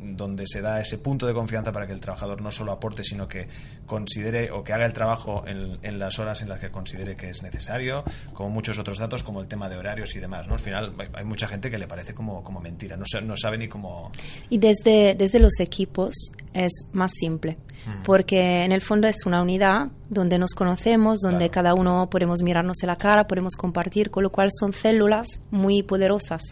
donde 0.00 0.46
se 0.46 0.62
da 0.62 0.80
ese 0.80 0.98
punto 0.98 1.26
de 1.26 1.34
confianza 1.34 1.72
para 1.72 1.86
que 1.86 1.92
el 1.92 2.00
trabajador 2.00 2.40
no 2.40 2.50
solo 2.50 2.72
aporte, 2.72 3.04
sino 3.04 3.28
que 3.28 3.46
considere 3.84 4.50
o 4.50 4.64
que 4.64 4.72
haga 4.72 4.86
el 4.86 4.92
trabajo 4.92 5.44
en, 5.46 5.78
en 5.82 5.98
las 5.98 6.18
horas 6.18 6.40
en 6.42 6.48
las 6.48 6.58
que 6.58 6.70
considere 6.70 7.16
que 7.16 7.30
es 7.30 7.42
necesario, 7.42 8.02
como 8.32 8.50
muchos 8.50 8.78
otros 8.78 8.98
datos, 8.98 9.22
como 9.22 9.40
el 9.40 9.46
tema 9.46 9.68
de 9.68 9.76
horarios 9.76 10.14
y 10.16 10.20
demás, 10.20 10.46
¿no? 10.46 10.54
Al 10.54 10.60
final 10.60 10.94
hay, 11.12 11.24
mucha 11.24 11.46
gente 11.48 11.70
que 11.70 11.78
le 11.78 11.86
parece 11.86 12.14
como, 12.14 12.42
como 12.42 12.60
mentira, 12.60 12.96
no, 12.96 13.04
no 13.22 13.36
sabe 13.36 13.58
ni 13.58 13.68
cómo... 13.68 14.10
Y 14.50 14.58
desde, 14.58 15.14
desde 15.14 15.38
los 15.38 15.52
equipos 15.66 16.14
es 16.54 16.86
más 16.92 17.12
simple, 17.12 17.58
porque 18.02 18.64
en 18.64 18.72
el 18.72 18.80
fondo 18.80 19.06
es 19.06 19.26
una 19.26 19.42
unidad 19.42 19.90
donde 20.08 20.38
nos 20.38 20.54
conocemos, 20.54 21.20
donde 21.20 21.50
cada 21.50 21.74
uno 21.74 22.08
podemos 22.10 22.42
mirarnos 22.42 22.82
en 22.82 22.88
la 22.88 22.96
cara, 22.96 23.26
podemos 23.26 23.54
compartir, 23.56 24.10
con 24.10 24.22
lo 24.22 24.30
cual 24.30 24.48
son 24.50 24.72
células 24.72 25.40
muy 25.50 25.82
poderosas 25.82 26.42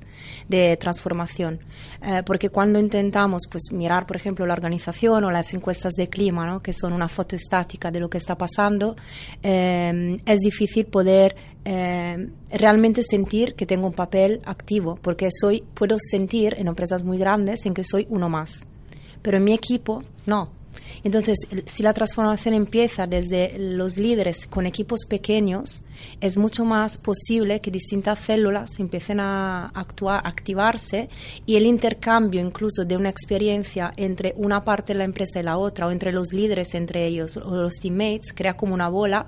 de 0.48 0.77
transformación. 0.77 1.61
Eh, 2.03 2.22
porque 2.24 2.50
cuando 2.50 2.79
intentamos 2.79 3.44
pues, 3.50 3.72
mirar, 3.72 4.07
por 4.07 4.16
ejemplo, 4.16 4.46
la 4.46 4.55
organización 4.55 5.24
o 5.24 5.31
las 5.31 5.55
encuestas 5.55 5.94
de 5.94 6.09
clima, 6.09 6.46
¿no? 6.46 6.61
que 6.61 6.72
son 6.72 6.92
una 6.92 7.09
foto 7.09 7.37
estática 7.37 7.90
de 7.90 8.00
lo 8.00 8.09
que 8.09 8.18
está 8.18 8.37
pasando, 8.37 8.96
eh, 9.42 10.18
es 10.27 10.40
difícil 10.40 10.87
poder 10.87 11.35
eh, 11.64 12.29
realmente 12.50 13.03
sentir 13.03 13.55
que 13.55 13.66
tengo 13.66 13.87
un 13.87 13.94
papel 13.94 14.40
activo, 14.44 14.98
porque 15.00 15.29
soy, 15.31 15.64
puedo 15.74 15.96
sentir 15.98 16.55
en 16.59 16.68
empresas 16.68 17.03
muy 17.03 17.18
grandes 17.18 17.64
en 17.66 17.74
que 17.74 17.85
soy 17.85 18.07
uno 18.11 18.29
más 18.29 18.66
pero 19.25 19.39
en 19.39 19.45
mi 19.45 19.55
equipo 19.55 20.05
no. 20.27 20.51
Entonces, 21.03 21.39
si 21.67 21.83
la 21.83 21.93
transformación 21.93 22.55
empieza 22.55 23.07
desde 23.07 23.57
los 23.59 23.97
líderes 23.99 24.47
con 24.47 24.67
equipos 24.67 25.01
pequeños, 25.07 25.83
es 26.21 26.37
mucho 26.37 26.65
más 26.65 26.99
posible 26.99 27.61
que 27.61 27.71
distintas 27.71 28.19
células 28.19 28.79
empiecen 28.79 29.21
a 29.21 29.69
actuar, 29.69 30.23
activarse 30.27 31.09
y 31.47 31.57
el 31.57 31.67
intercambio 31.67 32.41
incluso 32.41 32.85
de 32.85 32.97
una 32.97 33.09
experiencia 33.09 33.93
entre 33.97 34.35
una 34.37 34.63
parte 34.63 34.93
de 34.93 34.99
la 34.99 35.05
empresa 35.05 35.41
y 35.41 35.43
la 35.43 35.57
otra, 35.59 35.87
o 35.87 35.91
entre 35.91 36.13
los 36.13 36.33
líderes 36.33 36.75
entre 36.75 37.07
ellos, 37.07 37.37
o 37.37 37.55
los 37.55 37.75
teammates, 37.75 38.33
crea 38.35 38.55
como 38.55 38.75
una 38.75 38.89
bola 38.89 39.27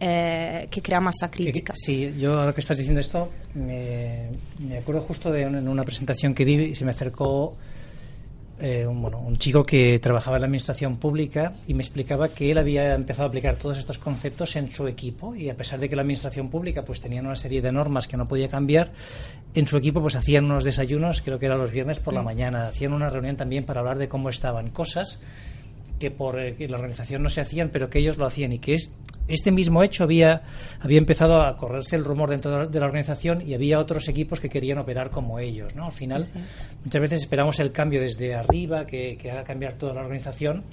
eh, 0.00 0.68
que 0.70 0.82
crea 0.82 1.00
masa 1.00 1.30
crítica. 1.30 1.74
Sí, 1.76 2.14
yo 2.18 2.40
ahora 2.40 2.52
que 2.52 2.60
estás 2.60 2.76
diciendo 2.76 3.00
esto, 3.00 3.30
me, 3.54 4.30
me 4.58 4.78
acuerdo 4.78 5.02
justo 5.02 5.30
de 5.30 5.42
en 5.42 5.68
una 5.68 5.84
presentación 5.84 6.34
que 6.34 6.44
di 6.44 6.54
y 6.54 6.74
se 6.74 6.84
me 6.84 6.90
acercó 6.90 7.56
eh, 8.60 8.86
un, 8.86 9.02
bueno, 9.02 9.18
un 9.18 9.36
chico 9.36 9.64
que 9.64 9.98
trabajaba 9.98 10.36
en 10.36 10.42
la 10.42 10.46
administración 10.46 10.96
pública 10.96 11.54
y 11.66 11.74
me 11.74 11.82
explicaba 11.82 12.28
que 12.28 12.52
él 12.52 12.58
había 12.58 12.94
empezado 12.94 13.24
a 13.24 13.28
aplicar 13.28 13.56
todos 13.56 13.78
estos 13.78 13.98
conceptos 13.98 14.54
en 14.56 14.72
su 14.72 14.86
equipo 14.86 15.34
y 15.34 15.50
a 15.50 15.56
pesar 15.56 15.80
de 15.80 15.88
que 15.88 15.96
la 15.96 16.02
administración 16.02 16.50
pública 16.50 16.84
pues 16.84 17.00
tenía 17.00 17.20
una 17.20 17.36
serie 17.36 17.62
de 17.62 17.72
normas 17.72 18.06
que 18.06 18.16
no 18.16 18.28
podía 18.28 18.48
cambiar, 18.48 18.92
en 19.54 19.66
su 19.66 19.76
equipo 19.76 20.00
pues 20.00 20.14
hacían 20.14 20.44
unos 20.44 20.62
desayunos, 20.64 21.20
creo 21.22 21.38
que 21.38 21.46
eran 21.46 21.58
los 21.58 21.72
viernes 21.72 21.98
por 21.98 22.14
la 22.14 22.22
mañana, 22.22 22.68
hacían 22.68 22.92
una 22.92 23.10
reunión 23.10 23.36
también 23.36 23.64
para 23.64 23.80
hablar 23.80 23.98
de 23.98 24.08
cómo 24.08 24.28
estaban 24.28 24.70
cosas 24.70 25.20
que 25.98 26.10
por 26.10 26.40
eh, 26.40 26.56
la 26.68 26.76
organización 26.76 27.22
no 27.22 27.28
se 27.28 27.40
hacían, 27.40 27.70
pero 27.70 27.90
que 27.90 27.98
ellos 27.98 28.18
lo 28.18 28.26
hacían 28.26 28.52
y 28.52 28.58
que 28.58 28.74
es 28.74 28.90
este 29.26 29.50
mismo 29.52 29.82
hecho 29.82 30.04
había, 30.04 30.42
había 30.80 30.98
empezado 30.98 31.40
a 31.40 31.56
correrse 31.56 31.96
el 31.96 32.04
rumor 32.04 32.30
dentro 32.30 32.66
de 32.66 32.80
la 32.80 32.86
organización 32.86 33.42
y 33.46 33.54
había 33.54 33.78
otros 33.78 34.08
equipos 34.08 34.40
que 34.40 34.48
querían 34.48 34.78
operar 34.78 35.10
como 35.10 35.38
ellos. 35.38 35.74
¿no? 35.74 35.86
Al 35.86 35.92
final, 35.92 36.26
muchas 36.84 37.00
veces 37.00 37.20
esperamos 37.20 37.58
el 37.60 37.72
cambio 37.72 38.00
desde 38.00 38.34
arriba, 38.34 38.86
que, 38.86 39.16
que, 39.16 39.30
haga 39.30 39.44
cambiar 39.44 39.74
toda 39.74 39.94
la 39.94 40.02
organización, 40.02 40.64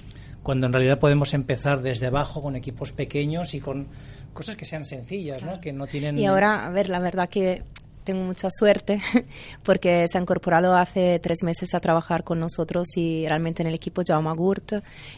cuando 0.42 0.66
en 0.66 0.72
realidad 0.72 0.98
podemos 0.98 1.34
empezar 1.34 1.82
desde 1.82 2.06
abajo 2.06 2.40
con 2.40 2.56
equipos 2.56 2.92
pequeños 2.92 3.54
y 3.54 3.60
con 3.60 3.86
cosas 4.32 4.56
que 4.56 4.64
sean 4.64 4.84
sencillas, 4.84 5.44
¿no? 5.44 5.60
que 5.60 5.72
no 5.72 5.86
tienen... 5.86 6.18
Y 6.18 6.26
ahora, 6.26 6.66
a 6.66 6.70
ver, 6.70 6.88
la 6.88 6.98
verdad 6.98 7.28
que 7.28 7.62
tengo 8.04 8.22
mucha 8.24 8.48
suerte 8.50 9.00
porque 9.62 10.06
se 10.08 10.18
ha 10.18 10.20
incorporado 10.20 10.74
hace 10.76 11.18
tres 11.22 11.42
meses 11.42 11.74
a 11.74 11.80
trabajar 11.80 12.24
con 12.24 12.40
nosotros 12.40 12.88
y 12.96 13.26
realmente 13.28 13.62
en 13.62 13.68
el 13.68 13.74
equipo 13.74 14.02
Jaume 14.06 14.30
Agurt, 14.30 14.72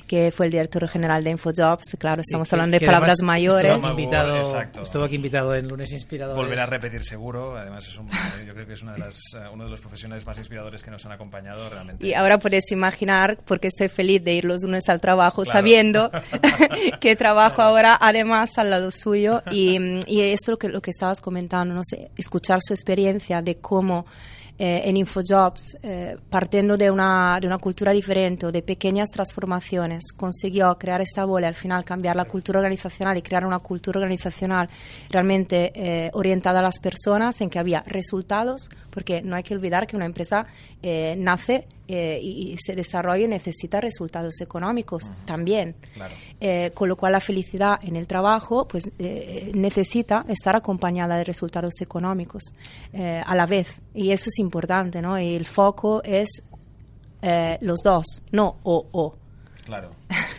que 0.07 0.31
fue 0.31 0.47
el 0.47 0.53
director 0.53 0.87
general 0.89 1.25
de 1.25 1.31
InfoJobs. 1.31 1.97
Claro, 1.99 2.21
estamos 2.23 2.49
que- 2.49 2.55
hablando 2.55 2.79
de 2.79 2.85
palabras 2.87 3.23
mayores. 3.23 3.67
Estuvo 3.67 3.87
aquí, 3.87 4.03
invitado, 4.03 4.37
Exacto. 4.37 4.83
estuvo 4.83 5.05
aquí 5.05 5.15
invitado 5.17 5.55
en 5.55 5.69
Lunes 5.69 5.93
Inspiradores. 5.93 6.37
Volverá 6.37 6.65
a 6.65 6.67
repetir 6.67 7.05
seguro. 7.05 7.57
Además, 7.57 7.87
es 7.87 7.97
un- 7.99 8.09
yo 8.47 8.53
creo 8.55 8.67
que 8.67 8.73
es 8.75 8.83
una 8.83 8.93
de 8.93 8.99
las, 8.99 9.17
eh, 9.37 9.49
uno 9.53 9.65
de 9.65 9.71
los 9.71 9.81
profesionales 9.81 10.27
más 10.27 10.37
inspiradores 10.39 10.83
que 10.83 10.91
nos 10.91 11.05
han 11.07 11.13
acompañado 11.13 11.69
realmente. 11.71 12.07
Y 12.07 12.15
ahora 12.15 12.39
puedes 12.39 12.71
imaginar 12.71 13.39
por 13.45 13.61
qué 13.61 13.69
estoy 13.69 13.89
feliz 13.89 14.23
de 14.23 14.35
ir 14.35 14.45
los 14.45 14.63
lunes 14.63 14.89
al 14.89 15.01
trabajo 15.01 15.43
Claro. 15.43 15.59
sabiendo 15.59 16.11
que 17.01 17.17
trabajo 17.17 17.63
ahora 17.63 17.97
además 18.01 18.51
al 18.59 18.71
lado 18.71 18.91
suyo 18.91 19.43
y, 19.51 19.79
y 20.07 20.21
eso 20.21 20.53
lo 20.53 20.59
que, 20.59 20.69
lo 20.69 20.83
que 20.83 20.91
estabas 20.91 21.21
comentando, 21.21 21.75
no 21.75 21.83
sé, 21.85 22.11
escuchar 22.17 22.61
su 22.63 22.74
experiencia 22.75 23.41
de 23.43 23.57
cómo 23.57 24.05
eh, 24.57 24.83
en 24.85 24.97
InfoJobs, 24.97 25.79
eh, 25.83 26.17
partiendo 26.31 26.77
de 26.77 26.89
una, 26.89 27.39
de 27.41 27.49
una 27.49 27.59
cultura 27.59 27.91
diferente 27.91 28.47
o 28.47 28.53
de 28.53 28.63
pequeñas 28.63 29.11
transformaciones, 29.11 30.13
consiguió 30.13 30.79
crear 30.79 31.01
esta 31.01 31.25
bola 31.25 31.47
y 31.47 31.49
al 31.49 31.57
final 31.57 31.85
cambiar 31.85 32.15
la 32.15 32.25
cultura 32.25 32.61
organizacional 32.61 33.17
y 33.19 33.23
crear 33.23 33.45
una 33.45 33.59
cultura 33.59 33.99
organizacional 33.99 34.69
realmente 35.11 35.73
eh, 35.75 36.11
orientada 36.13 36.61
a 36.61 36.63
las 36.63 36.79
personas, 36.79 37.41
en 37.41 37.51
que 37.51 37.59
había 37.59 37.83
resultados, 37.85 38.71
porque 38.91 39.23
no 39.23 39.35
hay 39.35 39.43
que 39.43 39.55
olvidar 39.55 39.89
que 39.89 39.97
una 39.97 40.07
empresa 40.07 40.47
nace 41.17 41.67
eh, 41.89 42.19
y, 42.23 42.57
se 42.59 42.75
desarrolla 42.75 43.25
y 43.25 43.29
necesita 43.29 43.81
resultados 43.81 44.41
económicos 44.41 45.11
también. 45.27 45.77
Claro. 45.93 46.15
Eh, 46.41 46.71
con 46.75 46.89
lo 46.89 46.97
cual 46.97 47.13
la 47.13 47.21
felicidad 47.21 47.79
en 47.83 47.97
el 47.97 48.07
trabajo 48.07 48.67
pues 48.67 48.91
eh, 48.99 49.51
necesita 49.55 50.25
estar 50.29 50.57
acompañada 50.57 51.17
de 51.17 51.25
resultados 51.25 51.81
económicos 51.81 52.43
eh, 52.93 53.23
a 53.25 53.35
la 53.35 53.47
vez 53.47 53.69
y 53.95 54.11
eso 54.13 54.31
es 54.31 54.39
importante 54.39 55.03
no 55.03 55.19
y 55.21 55.35
el 55.35 55.45
foco 55.45 56.03
es 56.03 56.43
eh, 57.23 57.59
los 57.61 57.81
dos 57.83 58.23
no 58.33 58.59
o 58.63 58.87
o 58.93 59.17
Claro. 59.65 59.93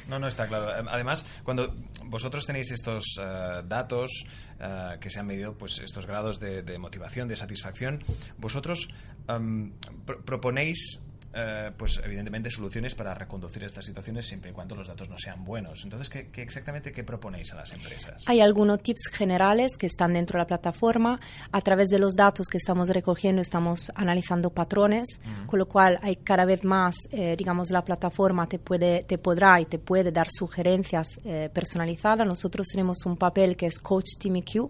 No, 0.07 0.19
no 0.19 0.27
está 0.27 0.45
claro. 0.47 0.77
Em, 0.77 0.87
Además, 0.87 1.25
cuando 1.43 1.73
vosotros 2.05 2.45
tenéis 2.45 2.69
estos 2.69 3.17
eh, 3.19 3.63
datos 3.65 4.23
eh, 4.59 4.97
que 5.01 5.09
se 5.09 5.19
han 5.19 5.25
medido, 5.25 5.57
pues 5.57 5.79
estos 5.79 6.05
grados 6.05 6.39
de, 6.39 6.61
de 6.61 6.77
motivación, 6.77 7.27
de 7.27 7.35
satisfacción, 7.35 8.03
vosotros 8.37 8.87
pro- 10.05 10.21
proponéis, 10.23 10.99
eh, 11.35 11.71
pues 11.75 12.01
evidentemente, 12.03 12.49
soluciones 12.49 12.95
para 12.95 13.13
reconducir 13.13 13.63
estas 13.63 13.85
situaciones 13.85 14.25
siempre 14.25 14.51
y 14.51 14.53
cuando 14.53 14.75
los 14.75 14.87
datos 14.87 15.09
no 15.09 15.17
sean 15.17 15.43
buenos. 15.43 15.83
Entonces, 15.83 16.09
¿qué, 16.09 16.29
qué 16.29 16.41
exactamente 16.41 16.91
qué 16.91 17.03
proponéis 17.03 17.51
a 17.51 17.55
las 17.55 17.73
empresas? 17.73 18.23
Hay 18.27 18.39
algunos 18.39 18.81
tips 18.81 19.07
generales 19.11 19.77
que 19.77 19.85
están 19.85 20.13
dentro 20.13 20.37
de 20.37 20.43
la 20.43 20.47
plataforma. 20.47 21.19
A 21.51 21.61
través 21.61 21.89
de 21.89 21.99
los 21.99 22.15
datos 22.15 22.47
que 22.47 22.57
estamos 22.57 22.89
recogiendo, 22.89 23.41
estamos 23.41 23.91
analizando 23.95 24.49
patrones, 24.49 25.19
con 25.45 25.59
lo 25.59 25.67
cual 25.67 25.99
hay 26.01 26.17
cada 26.17 26.45
vez 26.45 26.63
más, 26.63 26.95
eh, 27.11 27.35
digamos, 27.37 27.69
la 27.71 27.83
plataforma 27.83 28.47
te, 28.47 28.59
puede, 28.59 29.03
te 29.03 29.17
podrá 29.17 29.59
y 29.59 29.65
te 29.65 29.79
puede 29.79 30.11
dar 30.11 30.27
sugerencias 30.29 31.19
eh, 31.25 31.49
personalizadas. 31.53 32.25
Nosotros 32.25 32.67
tenemos 32.67 33.05
un 33.05 33.17
papel 33.17 33.55
que 33.57 33.65
es 33.65 33.79
Coach 33.79 34.17
Team 34.19 34.37
EQ, 34.37 34.69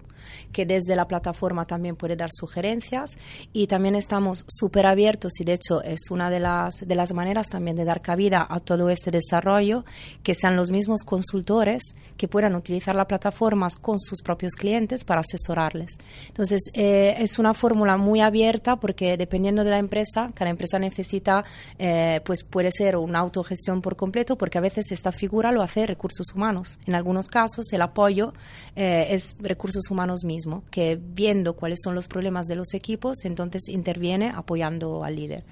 que 0.51 0.65
desde 0.65 0.95
la 0.95 1.07
plataforma 1.07 1.65
también 1.65 1.95
puede 1.95 2.15
dar 2.15 2.29
sugerencias. 2.31 3.17
Y 3.53 3.67
también 3.67 3.95
estamos 3.95 4.45
súper 4.47 4.85
abiertos 4.85 5.39
y, 5.39 5.43
de 5.43 5.53
hecho, 5.53 5.81
es 5.83 6.09
una 6.09 6.29
de 6.29 6.39
las, 6.39 6.54
de 6.85 6.95
las 6.95 7.13
maneras 7.13 7.49
también 7.49 7.75
de 7.75 7.85
dar 7.85 8.01
cabida 8.01 8.45
a 8.49 8.59
todo 8.59 8.89
este 8.89 9.11
desarrollo, 9.11 9.85
que 10.23 10.35
sean 10.35 10.55
los 10.55 10.71
mismos 10.71 11.03
consultores 11.03 11.95
que 12.17 12.27
puedan 12.27 12.55
utilizar 12.55 12.95
la 12.95 13.07
plataforma 13.07 13.67
con 13.81 13.99
sus 13.99 14.21
propios 14.21 14.53
clientes 14.53 15.03
para 15.03 15.21
asesorarles. 15.21 15.97
Entonces, 16.27 16.69
eh, 16.73 17.15
es 17.19 17.39
una 17.39 17.53
fórmula 17.53 17.97
muy 17.97 18.21
abierta 18.21 18.75
porque 18.75 19.17
dependiendo 19.17 19.63
de 19.63 19.71
la 19.71 19.79
empresa, 19.79 20.31
cada 20.33 20.49
empresa 20.49 20.79
necesita, 20.79 21.43
eh, 21.79 22.21
pues 22.25 22.43
puede 22.43 22.71
ser 22.71 22.97
una 22.97 23.19
autogestión 23.19 23.81
por 23.81 23.95
completo 23.95 24.37
porque 24.37 24.57
a 24.57 24.61
veces 24.61 24.91
esta 24.91 25.11
figura 25.11 25.51
lo 25.51 25.61
hace 25.61 25.85
recursos 25.85 26.33
humanos. 26.33 26.79
En 26.85 26.95
algunos 26.95 27.27
casos, 27.27 27.71
el 27.73 27.81
apoyo 27.81 28.33
eh, 28.75 29.07
es 29.09 29.35
recursos 29.39 29.89
humanos 29.89 30.23
mismo, 30.23 30.63
que 30.71 30.99
viendo 31.01 31.55
cuáles 31.55 31.79
son 31.83 31.95
los 31.95 32.07
problemas 32.07 32.47
de 32.47 32.55
los 32.55 32.73
equipos, 32.73 33.25
entonces 33.25 33.67
interviene 33.69 34.31
apoyando 34.35 35.03
al 35.03 35.15
líder. 35.15 35.43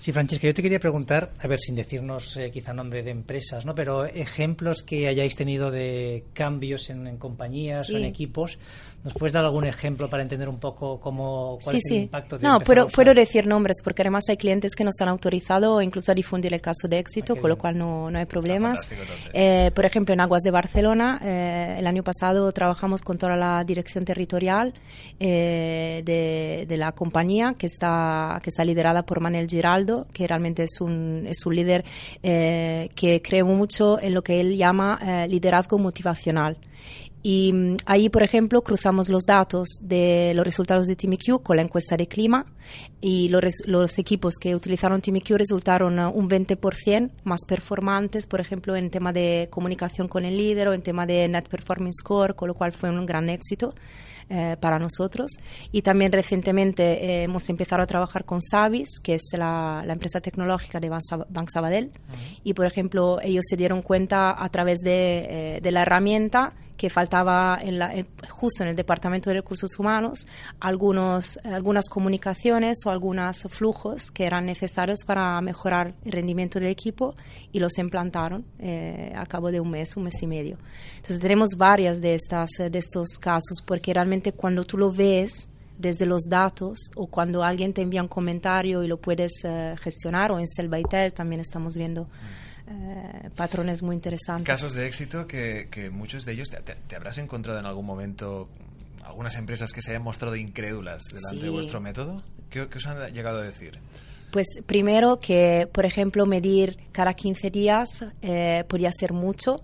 Sí, 0.00 0.12
Francesca, 0.12 0.46
yo 0.46 0.54
te 0.54 0.62
quería 0.62 0.78
preguntar, 0.78 1.30
a 1.40 1.48
ver, 1.48 1.58
sin 1.58 1.74
decirnos 1.74 2.36
eh, 2.36 2.50
quizá 2.52 2.72
nombre 2.72 3.02
de 3.02 3.10
empresas, 3.10 3.66
¿no? 3.66 3.74
Pero 3.74 4.04
ejemplos 4.04 4.82
que 4.84 5.08
hayáis 5.08 5.34
tenido 5.34 5.72
de 5.72 6.24
cambios 6.34 6.88
en, 6.90 7.06
en 7.08 7.16
compañías 7.18 7.88
Sí. 7.88 7.94
o 7.94 7.98
en 7.98 8.04
equipos. 8.04 8.58
¿Nos 9.04 9.14
puedes 9.14 9.32
dar 9.32 9.44
algún 9.44 9.64
ejemplo 9.64 10.10
para 10.10 10.22
entender 10.24 10.48
un 10.48 10.58
poco 10.58 10.98
cómo, 11.00 11.58
cuál 11.62 11.72
Sí, 11.74 11.78
es 11.78 11.84
el 11.86 11.96
sí. 11.98 12.02
impacto 12.04 12.36
de 12.36 12.46
No, 12.46 12.58
puedo, 12.58 12.88
puedo 12.88 13.14
decir 13.14 13.46
nombres 13.46 13.80
porque 13.82 14.02
además 14.02 14.24
hay 14.28 14.36
clientes 14.36 14.74
que 14.74 14.82
nos 14.82 15.00
han 15.00 15.08
autorizado 15.08 15.80
incluso 15.80 16.10
a 16.10 16.14
difundir 16.16 16.52
el 16.52 16.60
caso 16.60 16.88
de 16.88 16.98
éxito, 16.98 17.34
Ah, 17.36 17.40
con 17.40 17.48
lo 17.48 17.56
cual 17.56 17.78
no, 17.78 18.10
no 18.10 18.18
hay 18.18 18.26
problemas. 18.26 18.90
Eh, 19.32 19.70
por 19.74 19.84
ejemplo, 19.84 20.12
en 20.14 20.20
Aguas 20.20 20.42
de 20.42 20.50
Barcelona, 20.50 21.20
eh, 21.22 21.76
el 21.78 21.86
año 21.86 22.02
pasado 22.02 22.50
trabajamos 22.52 23.02
con 23.02 23.18
toda 23.18 23.36
la 23.36 23.62
dirección 23.64 24.04
territorial 24.04 24.74
eh, 25.20 26.02
de, 26.04 26.66
de 26.66 26.76
la 26.76 26.90
compañía 26.92 27.54
que 27.56 27.66
está, 27.66 28.40
que 28.42 28.50
está 28.50 28.64
liderada 28.64 29.04
por 29.04 29.20
Manel 29.20 29.48
Giraldo, 29.48 30.06
que 30.12 30.26
realmente 30.26 30.64
es 30.64 30.80
un, 30.80 31.24
es 31.28 31.46
un 31.46 31.54
líder 31.54 31.84
que 32.20 33.22
cree 33.24 33.44
mucho 33.44 34.00
en 34.00 34.12
lo 34.14 34.22
que 34.22 34.40
él 34.40 34.56
llama 34.56 34.98
liderazgo 35.28 35.78
motivacional. 35.78 36.56
Y 37.22 37.52
mm, 37.52 37.76
ahí, 37.86 38.08
por 38.08 38.22
ejemplo, 38.22 38.62
cruzamos 38.62 39.08
los 39.08 39.24
datos 39.24 39.68
de 39.80 40.32
los 40.34 40.44
resultados 40.44 40.86
de 40.86 40.96
TeamIQ 40.96 41.42
con 41.42 41.56
la 41.56 41.62
encuesta 41.62 41.96
de 41.96 42.06
clima 42.06 42.46
y 43.00 43.28
los, 43.28 43.42
los 43.66 43.98
equipos 43.98 44.34
que 44.40 44.54
utilizaron 44.54 45.00
TeamIQ 45.00 45.30
resultaron 45.30 45.98
eh, 45.98 46.06
un 46.06 46.28
20% 46.28 47.10
más 47.24 47.40
performantes, 47.46 48.26
por 48.26 48.40
ejemplo, 48.40 48.76
en 48.76 48.90
tema 48.90 49.12
de 49.12 49.48
comunicación 49.50 50.08
con 50.08 50.24
el 50.24 50.36
líder 50.36 50.68
o 50.68 50.72
en 50.72 50.82
tema 50.82 51.06
de 51.06 51.28
Net 51.28 51.48
Performance 51.48 51.98
Score, 52.00 52.34
con 52.34 52.48
lo 52.48 52.54
cual 52.54 52.72
fue 52.72 52.90
un 52.90 53.06
gran 53.06 53.28
éxito 53.28 53.74
eh, 54.30 54.58
para 54.60 54.78
nosotros. 54.78 55.32
Y 55.72 55.80
también 55.80 56.12
recientemente 56.12 56.82
eh, 57.02 57.22
hemos 57.22 57.48
empezado 57.48 57.80
a 57.80 57.86
trabajar 57.86 58.26
con 58.26 58.42
Savis, 58.42 59.00
que 59.02 59.14
es 59.14 59.30
la, 59.32 59.82
la 59.86 59.94
empresa 59.94 60.20
tecnológica 60.20 60.80
de 60.80 60.90
Bank 60.90 61.48
Sabadell. 61.50 61.92
Y, 62.44 62.52
por 62.52 62.66
ejemplo, 62.66 63.20
ellos 63.22 63.46
se 63.48 63.56
dieron 63.56 63.80
cuenta 63.80 64.36
a 64.36 64.48
través 64.50 64.80
de, 64.80 65.56
eh, 65.56 65.60
de 65.62 65.72
la 65.72 65.80
herramienta 65.80 66.52
que 66.78 66.88
faltaba 66.88 67.58
justo 68.30 68.62
en 68.62 68.70
el 68.70 68.76
Departamento 68.76 69.28
de 69.28 69.34
Recursos 69.34 69.78
Humanos 69.78 70.26
algunos, 70.60 71.38
algunas 71.44 71.88
comunicaciones 71.88 72.78
o 72.86 72.90
algunos 72.90 73.46
flujos 73.50 74.10
que 74.10 74.24
eran 74.24 74.46
necesarios 74.46 75.04
para 75.04 75.38
mejorar 75.40 75.94
el 76.04 76.12
rendimiento 76.12 76.60
del 76.60 76.68
equipo 76.68 77.16
y 77.52 77.58
los 77.58 77.76
implantaron 77.78 78.46
eh, 78.60 79.12
a 79.14 79.26
cabo 79.26 79.50
de 79.50 79.60
un 79.60 79.70
mes, 79.70 79.96
un 79.96 80.04
mes 80.04 80.22
y 80.22 80.26
medio. 80.28 80.56
Entonces 80.96 81.18
tenemos 81.18 81.50
varias 81.56 82.00
de, 82.00 82.14
estas, 82.14 82.50
eh, 82.60 82.70
de 82.70 82.78
estos 82.78 83.18
casos 83.18 83.60
porque 83.66 83.92
realmente 83.92 84.32
cuando 84.32 84.64
tú 84.64 84.78
lo 84.78 84.92
ves 84.92 85.48
desde 85.78 86.04
los 86.06 86.24
datos 86.24 86.90
o 86.96 87.06
cuando 87.06 87.42
alguien 87.44 87.72
te 87.72 87.82
envía 87.82 88.02
un 88.02 88.08
comentario 88.08 88.82
y 88.82 88.88
lo 88.88 88.98
puedes 88.98 89.32
eh, 89.44 89.74
gestionar 89.80 90.32
o 90.32 90.38
en 90.40 90.46
Selbytel 90.48 91.12
también 91.12 91.40
estamos 91.40 91.74
viendo 91.76 92.08
eh, 92.68 93.30
patrones 93.36 93.82
muy 93.82 93.94
interesantes. 93.96 94.46
Casos 94.46 94.74
de 94.74 94.86
éxito 94.86 95.26
que, 95.26 95.68
que 95.70 95.88
muchos 95.90 96.24
de 96.24 96.32
ellos 96.32 96.50
te, 96.50 96.60
te- 96.62 96.74
te 96.74 96.96
habrás 96.96 97.18
encontrado 97.18 97.58
en 97.58 97.66
algún 97.66 97.86
momento 97.86 98.48
algunas 99.04 99.36
empresas 99.36 99.72
que 99.72 99.80
se 99.80 99.92
hayan 99.92 100.02
mostrado 100.02 100.36
incrédulas 100.36 101.02
delante 101.04 101.36
de 101.36 101.42
Sí. 101.42 101.48
vuestro 101.48 101.80
método. 101.80 102.22
¿Qué, 102.50 102.68
qué 102.68 102.78
os 102.78 102.86
han 102.86 103.12
llegado 103.14 103.38
a 103.38 103.42
decir? 103.42 103.78
Pues 104.30 104.46
primero 104.66 105.18
que, 105.20 105.66
por 105.72 105.86
ejemplo, 105.86 106.26
medir 106.26 106.76
cada 106.92 107.14
15 107.14 107.50
días 107.50 107.88
eh, 108.20 108.64
podía 108.68 108.90
ser 108.92 109.14
mucho 109.14 109.62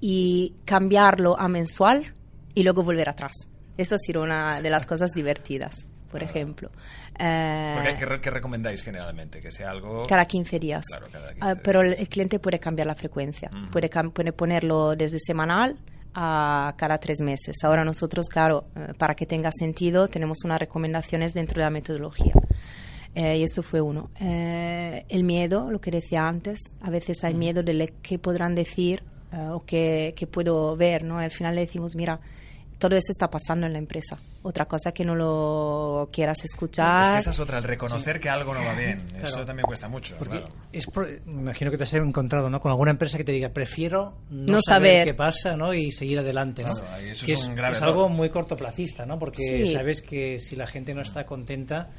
y 0.00 0.54
cambiarlo 0.64 1.38
a 1.38 1.46
mensual 1.46 2.14
y 2.54 2.64
luego 2.64 2.82
volver 2.82 3.08
atrás. 3.08 3.32
Eso 3.80 3.94
ha 3.94 3.98
sido 3.98 4.22
una 4.22 4.60
de 4.60 4.68
las 4.68 4.86
cosas 4.86 5.12
divertidas, 5.12 5.86
por 6.10 6.22
ejemplo. 6.22 6.70
Eh, 7.18 7.96
¿qué, 7.98 8.20
qué 8.20 8.30
recomendáis 8.30 8.82
generalmente? 8.82 9.40
Que 9.40 9.50
sea 9.50 9.70
algo... 9.70 10.04
cada 10.06 10.26
15 10.26 10.58
días. 10.58 10.84
Claro, 10.86 11.06
cada 11.10 11.28
15 11.32 11.38
Ah, 11.40 11.54
días. 11.54 11.62
pero 11.64 11.80
el, 11.80 12.08
cliente 12.08 12.38
puede 12.38 12.58
cambiar 12.58 12.86
la 12.86 12.94
frecuencia. 12.94 13.50
Puede, 13.72 13.88
ponerlo 14.32 14.96
desde 14.96 15.18
semanal 15.18 15.78
a 16.14 16.74
cada 16.76 16.98
tres 16.98 17.20
meses. 17.22 17.56
Ahora 17.62 17.84
nosotros, 17.84 18.28
claro, 18.28 18.66
eh, 18.76 18.92
para 18.98 19.14
que 19.14 19.24
tenga 19.24 19.50
sentido, 19.50 20.08
tenemos 20.08 20.44
unas 20.44 20.58
recomendaciones 20.60 21.32
dentro 21.32 21.58
de 21.60 21.64
la 21.64 21.70
metodología. 21.70 22.34
Eh, 23.14 23.38
y 23.38 23.42
eso 23.42 23.62
fue 23.62 23.80
uno. 23.80 24.10
Eh, 24.20 25.06
el 25.08 25.24
miedo, 25.24 25.70
lo 25.70 25.80
que 25.80 25.90
decía 25.90 26.28
antes, 26.28 26.58
a 26.82 26.90
veces 26.90 27.24
hay 27.24 27.34
miedo 27.34 27.62
de 27.62 27.94
qué 28.02 28.18
podrán 28.18 28.54
decir 28.54 29.02
o 29.32 29.60
qué, 29.64 30.12
qué 30.16 30.26
puedo 30.26 30.76
ver, 30.76 31.04
¿no? 31.04 31.18
Al 31.18 31.30
final 31.30 31.54
le 31.54 31.60
decimos, 31.62 31.94
mira, 31.94 32.20
todo 32.80 32.96
eso 32.96 33.12
está 33.12 33.30
pasando 33.30 33.66
en 33.66 33.72
la 33.74 33.78
empresa. 33.78 34.18
Otra 34.42 34.64
cosa 34.66 34.90
que 34.90 35.04
no 35.04 35.14
lo 35.14 36.08
quieras 36.12 36.42
escuchar. 36.44 37.04
Es 37.04 37.10
que 37.10 37.18
esa 37.18 37.30
es 37.30 37.38
otra, 37.38 37.58
el 37.58 37.64
reconocer 37.64 38.18
que 38.18 38.28
algo 38.28 38.52
no 38.54 38.64
va 38.64 38.72
bien. 38.74 39.04
Eso 39.22 39.44
también 39.44 39.66
cuesta 39.66 39.86
mucho. 39.86 40.16
Porque 40.18 40.38
claro. 40.38 40.52
es 40.72 40.86
por- 40.86 41.06
me 41.26 41.42
imagino 41.42 41.70
que 41.70 41.76
te 41.76 41.84
has 41.84 41.94
encontrado 41.94 42.50
¿no? 42.50 42.58
con 42.60 42.70
alguna 42.72 42.90
empresa 42.90 43.18
que 43.18 43.24
te 43.24 43.32
diga 43.32 43.50
prefiero 43.50 44.14
no, 44.30 44.54
No 44.54 44.60
saber, 44.62 44.90
saber. 44.92 45.04
qué 45.04 45.14
pasa 45.14 45.56
¿no? 45.56 45.72
y 45.74 45.92
seguir 45.92 46.18
adelante. 46.18 46.64
¿no? 46.64 46.74
Claro, 46.74 46.96
eso 47.04 47.26
es 47.30 47.44
un 47.46 47.54
grave 47.54 47.72
es 47.76 47.78
error. 47.82 47.90
algo 47.92 48.08
muy 48.08 48.30
cortoplacista, 48.30 49.04
¿no? 49.06 49.18
porque 49.18 49.66
Sí. 49.66 49.72
sabes 49.72 50.00
que 50.02 50.40
si 50.40 50.56
la 50.56 50.66
gente 50.66 50.94
no 50.94 51.02
está 51.02 51.26
contenta, 51.26 51.90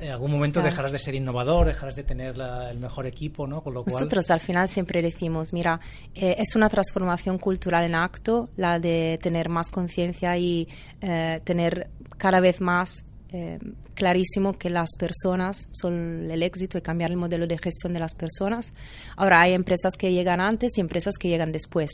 en 0.00 0.10
algún 0.10 0.30
momento 0.30 0.60
Claro. 0.60 0.70
dejarás 0.72 0.92
de 0.92 0.98
ser 0.98 1.14
innovador, 1.14 1.66
dejarás 1.66 1.96
de 1.96 2.02
tener 2.04 2.36
la- 2.38 2.70
el 2.70 2.78
mejor 2.78 3.06
equipo, 3.06 3.46
¿no? 3.46 3.62
con 3.62 3.74
lo 3.74 3.84
cual 3.84 3.92
Nosotros 3.94 4.30
al 4.30 4.40
final 4.40 4.68
siempre 4.68 5.02
decimos, 5.02 5.52
mira, 5.52 5.80
eh, 6.14 6.36
es 6.38 6.56
una 6.56 6.68
transformación 6.68 7.38
cultural 7.38 7.84
en 7.84 7.94
acto, 7.94 8.48
la 8.56 8.78
de 8.78 9.18
tener 9.22 9.48
más 9.48 9.70
conciencia 9.70 10.36
y 10.38 10.68
eh, 11.00 11.40
tener 11.44 11.90
cada 12.18 12.40
vez 12.40 12.60
más 12.60 13.04
eh, 13.32 13.60
clarísimo 13.94 14.54
que 14.54 14.70
las 14.70 14.88
personas 14.98 15.68
son 15.70 16.28
el 16.32 16.42
éxito 16.42 16.78
y 16.78 16.80
cambiar 16.80 17.12
el 17.12 17.16
modelo 17.16 17.46
de 17.46 17.58
gestión 17.58 17.92
de 17.92 18.00
las 18.00 18.16
personas. 18.16 18.72
Ahora 19.16 19.40
hay 19.40 19.52
empresas 19.52 19.94
que 19.96 20.12
llegan 20.12 20.40
antes 20.40 20.76
y 20.76 20.80
empresas 20.80 21.14
que 21.16 21.28
llegan 21.28 21.52
después. 21.52 21.90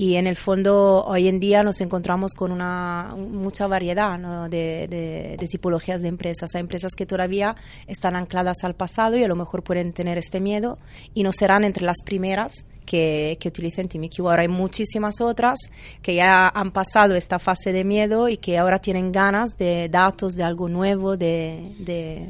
Y 0.00 0.14
en 0.14 0.28
el 0.28 0.36
fondo 0.36 1.04
hoy 1.06 1.26
en 1.26 1.40
día 1.40 1.64
nos 1.64 1.80
encontramos 1.80 2.32
con 2.32 2.52
una 2.52 3.16
mucha 3.18 3.66
variedad 3.66 4.16
¿no? 4.16 4.48
de, 4.48 4.86
de- 4.88 5.36
de 5.36 5.48
tipologías 5.48 6.02
de 6.02 6.06
empresas. 6.08 6.54
Hay 6.54 6.60
empresas 6.60 6.92
que 6.96 7.04
todavía 7.04 7.56
están 7.88 8.14
ancladas 8.14 8.62
al 8.62 8.74
pasado 8.76 9.16
y 9.16 9.24
a 9.24 9.26
lo 9.26 9.34
mejor 9.34 9.64
pueden 9.64 9.92
tener 9.92 10.16
este 10.16 10.38
miedo 10.38 10.78
y 11.14 11.24
no 11.24 11.32
serán 11.32 11.64
entre 11.64 11.84
las 11.84 11.96
primeras 12.04 12.64
que, 12.86 13.38
que 13.40 13.48
utilicen 13.48 13.88
TeamIQ. 13.88 14.20
Ahora 14.20 14.42
hay 14.42 14.48
muchísimas 14.48 15.20
otras 15.20 15.58
que 16.00 16.14
ya 16.14 16.48
han 16.48 16.70
pasado 16.70 17.16
esta 17.16 17.40
fase 17.40 17.72
de 17.72 17.82
miedo 17.82 18.28
y 18.28 18.36
que 18.36 18.56
ahora 18.56 18.78
tienen 18.78 19.10
ganas 19.10 19.58
de 19.58 19.88
datos, 19.90 20.36
de 20.36 20.44
algo 20.44 20.68
nuevo, 20.68 21.16
de... 21.16 21.74
de 21.80 22.28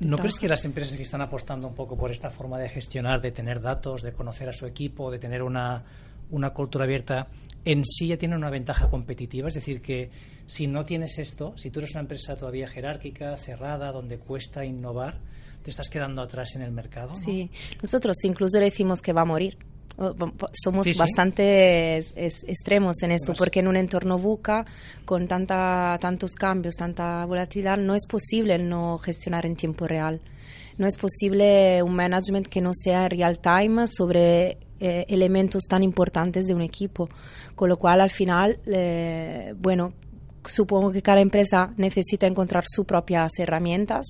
¿No 0.00 0.18
crees 0.18 0.38
que 0.38 0.48
las 0.48 0.66
empresas 0.66 0.94
que 0.98 1.02
están 1.02 1.22
apostando 1.22 1.66
un 1.66 1.74
poco 1.74 1.96
por 1.96 2.10
esta 2.10 2.28
forma 2.28 2.58
de 2.58 2.68
gestionar, 2.68 3.22
de 3.22 3.30
tener 3.32 3.62
datos, 3.62 4.02
de 4.02 4.12
conocer 4.12 4.50
a 4.50 4.52
su 4.52 4.66
equipo, 4.66 5.10
de 5.10 5.18
tener 5.18 5.42
una, 5.42 5.82
una 6.30 6.50
cultura 6.50 6.84
abierta, 6.84 7.26
en 7.64 7.84
sí 7.84 8.08
ya 8.08 8.16
tienen 8.16 8.38
una 8.38 8.50
ventaja 8.50 8.88
competitiva? 8.88 9.48
Es 9.48 9.54
decir, 9.54 9.80
que 9.82 10.10
si 10.46 10.66
no 10.66 10.84
tienes 10.84 11.18
esto, 11.18 11.52
si 11.56 11.70
tú 11.70 11.80
eres 11.80 11.92
una 11.92 12.00
empresa 12.00 12.36
todavía 12.36 12.68
jerárquica, 12.68 13.36
cerrada, 13.36 13.90
donde 13.92 14.18
cuesta 14.18 14.64
innovar, 14.64 15.18
te 15.62 15.70
estás 15.70 15.88
quedando 15.88 16.22
atrás 16.22 16.54
en 16.54 16.62
el 16.62 16.70
mercado. 16.70 17.08
¿no? 17.10 17.14
Sí, 17.16 17.50
nosotros 17.82 18.16
incluso 18.24 18.58
decimos 18.58 19.02
que 19.02 19.12
va 19.12 19.22
a 19.22 19.24
morir. 19.24 19.56
Somos 20.52 20.86
Sí, 20.86 20.92
sí. 20.92 20.98
bastante 20.98 21.96
es- 21.96 22.12
es- 22.16 22.44
extremos 22.46 23.02
en 23.02 23.12
esto, 23.12 23.32
porque 23.32 23.60
en 23.60 23.68
un 23.68 23.76
entorno 23.76 24.18
VUCA, 24.18 24.66
con 25.06 25.26
tanta, 25.26 25.96
tantos 26.00 26.32
cambios, 26.34 26.74
tanta 26.76 27.24
volatilidad, 27.24 27.78
no 27.78 27.94
es 27.94 28.06
posible 28.06 28.58
no 28.58 28.98
gestionar 28.98 29.46
en 29.46 29.56
tiempo 29.56 29.86
real. 29.88 30.20
No 30.78 30.86
es 30.86 30.96
posible 30.98 31.82
un 31.82 31.94
management 31.94 32.46
que 32.48 32.60
no 32.60 32.72
sea 32.74 33.08
real 33.08 33.38
time 33.38 33.86
sobre 33.86 34.58
eh, 34.78 35.06
elementos 35.08 35.64
tan 35.64 35.82
importantes 35.82 36.46
de 36.46 36.54
un 36.54 36.60
equipo. 36.60 37.08
Con 37.54 37.70
lo 37.70 37.78
cual, 37.78 38.02
al 38.02 38.10
final, 38.10 38.58
eh, 38.66 39.54
bueno, 39.56 39.94
supongo 40.44 40.92
que 40.92 41.00
cada 41.00 41.22
empresa 41.22 41.72
necesita 41.78 42.26
encontrar 42.26 42.64
sus 42.66 42.84
propias 42.84 43.38
herramientas 43.38 44.04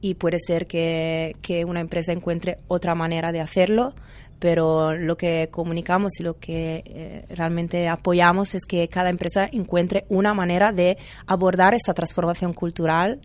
y 0.00 0.14
puede 0.14 0.38
ser 0.40 0.66
que, 0.66 1.36
que 1.40 1.64
una 1.64 1.80
empresa 1.80 2.12
encuentre 2.12 2.58
otra 2.66 2.96
manera 2.96 3.30
de 3.30 3.40
hacerlo, 3.40 3.94
pero 4.40 4.94
lo 4.94 5.16
que 5.16 5.48
comunicamos 5.52 6.18
y 6.18 6.24
lo 6.24 6.38
que 6.38 6.82
eh, 6.84 7.24
realmente 7.28 7.86
apoyamos 7.86 8.56
es 8.56 8.64
que 8.64 8.88
cada 8.88 9.10
empresa 9.10 9.48
encuentre 9.52 10.06
una 10.08 10.34
manera 10.34 10.72
de 10.72 10.98
abordar 11.26 11.74
esta 11.74 11.94
transformación 11.94 12.52
cultural 12.52 13.20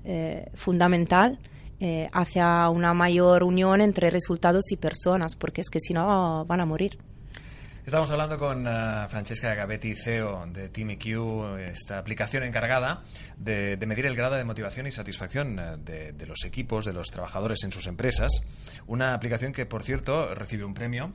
fundamental 0.53 1.39
eh, 1.80 2.09
hacia 2.13 2.69
una 2.69 2.93
mayor 2.93 3.43
unión 3.43 3.82
entre 3.82 4.09
resultados 4.09 4.71
y 4.71 4.78
personas, 4.78 5.36
porque 5.36 5.61
es 5.61 5.69
que 5.69 5.80
si 5.80 5.93
no 5.93 6.45
van 6.45 6.61
a 6.61 6.65
morir. 6.65 6.97
Estamos 7.86 8.09
hablando 8.09 8.39
con 8.39 8.65
eh, 8.65 9.05
Francesca 9.09 9.53
Gavetti, 9.53 9.93
CEO 9.93 10.47
de 10.47 10.69
TeamIQ, 10.69 11.59
esta 11.69 11.99
aplicación 11.99 12.41
encargada 12.41 13.03
de, 13.38 13.78
de 13.78 13.86
medir 13.86 14.07
el 14.07 14.15
grado 14.15 14.34
de 14.36 14.43
motivación 14.43 14.88
y 14.88 14.91
satisfacción 14.91 15.59
eh, 15.59 15.78
de, 15.78 16.11
de 16.11 16.26
los 16.26 16.45
equipos, 16.45 16.86
de 16.86 16.93
los 16.93 17.11
trabajadores 17.11 17.63
en 17.63 17.71
sus 17.71 17.86
empresas. 17.86 18.41
Una 18.88 19.13
aplicación 19.13 19.53
que, 19.53 19.67
por 19.67 19.84
cierto, 19.84 20.34
recibe 20.34 20.65
un 20.65 20.73
premio, 20.73 21.13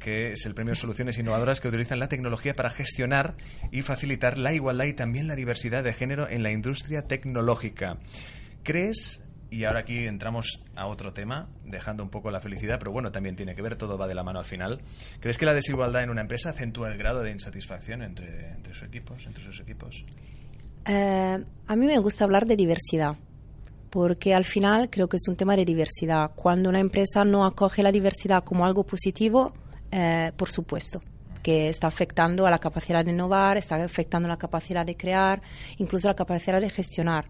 que 0.00 0.32
es 0.32 0.44
el 0.44 0.56
premio 0.56 0.74
Soluciones 0.74 1.18
Innovadoras 1.18 1.60
que 1.60 1.68
utilizan 1.68 2.00
la 2.00 2.08
tecnología 2.08 2.52
para 2.52 2.70
gestionar 2.70 3.36
y 3.70 3.82
facilitar 3.82 4.38
la 4.38 4.52
igualdad 4.52 4.86
y 4.86 4.94
también 4.94 5.28
la 5.28 5.36
diversidad 5.36 5.84
de 5.84 5.94
género 5.94 6.28
en 6.28 6.42
la 6.42 6.50
industria 6.50 7.02
tecnológica. 7.02 7.98
¿Crees 8.64 9.22
y 9.50 9.64
ahora 9.64 9.80
aquí 9.80 10.06
entramos 10.06 10.60
a 10.76 10.86
otro 10.86 11.12
tema, 11.12 11.48
dejando 11.64 12.02
un 12.02 12.10
poco 12.10 12.30
la 12.30 12.40
felicidad, 12.40 12.78
pero 12.78 12.92
bueno, 12.92 13.10
también 13.10 13.36
tiene 13.36 13.54
que 13.54 13.62
ver, 13.62 13.76
todo 13.76 13.96
va 13.96 14.06
de 14.06 14.14
la 14.14 14.22
mano 14.22 14.38
al 14.38 14.44
final. 14.44 14.80
¿Crees 15.20 15.38
que 15.38 15.46
la 15.46 15.54
desigualdad 15.54 16.02
en 16.02 16.10
una 16.10 16.20
empresa 16.20 16.50
acentúa 16.50 16.88
el 16.88 16.98
grado 16.98 17.22
de 17.22 17.30
insatisfacción 17.30 18.02
entre, 18.02 18.50
entre 18.50 18.74
sus 18.74 18.84
equipos, 18.84 19.26
entre 19.26 19.42
sus 19.42 19.60
equipos? 19.60 20.04
Eh, 20.84 21.44
a 21.66 21.76
mí 21.76 21.86
me 21.86 21.98
gusta 21.98 22.24
hablar 22.24 22.46
de 22.46 22.56
diversidad, 22.56 23.16
porque 23.90 24.34
al 24.34 24.44
final 24.44 24.90
creo 24.90 25.08
que 25.08 25.16
es 25.16 25.28
un 25.28 25.36
tema 25.36 25.56
de 25.56 25.64
diversidad. 25.64 26.30
Cuando 26.34 26.68
una 26.68 26.80
empresa 26.80 27.24
no 27.24 27.44
acoge 27.44 27.82
la 27.82 27.92
diversidad 27.92 28.44
como 28.44 28.64
algo 28.64 28.84
positivo, 28.84 29.54
eh, 29.90 30.32
por 30.36 30.50
supuesto 30.50 31.00
que 31.42 31.68
está 31.68 31.86
afectando 31.86 32.46
a 32.46 32.50
la 32.50 32.58
capacidad 32.58 33.04
de 33.04 33.10
innovar, 33.10 33.56
está 33.56 33.82
afectando 33.82 34.28
la 34.28 34.36
capacidad 34.36 34.84
de 34.84 34.96
crear, 34.96 35.42
incluso 35.78 36.08
la 36.08 36.14
capacidad 36.14 36.60
de 36.60 36.70
gestionar. 36.70 37.26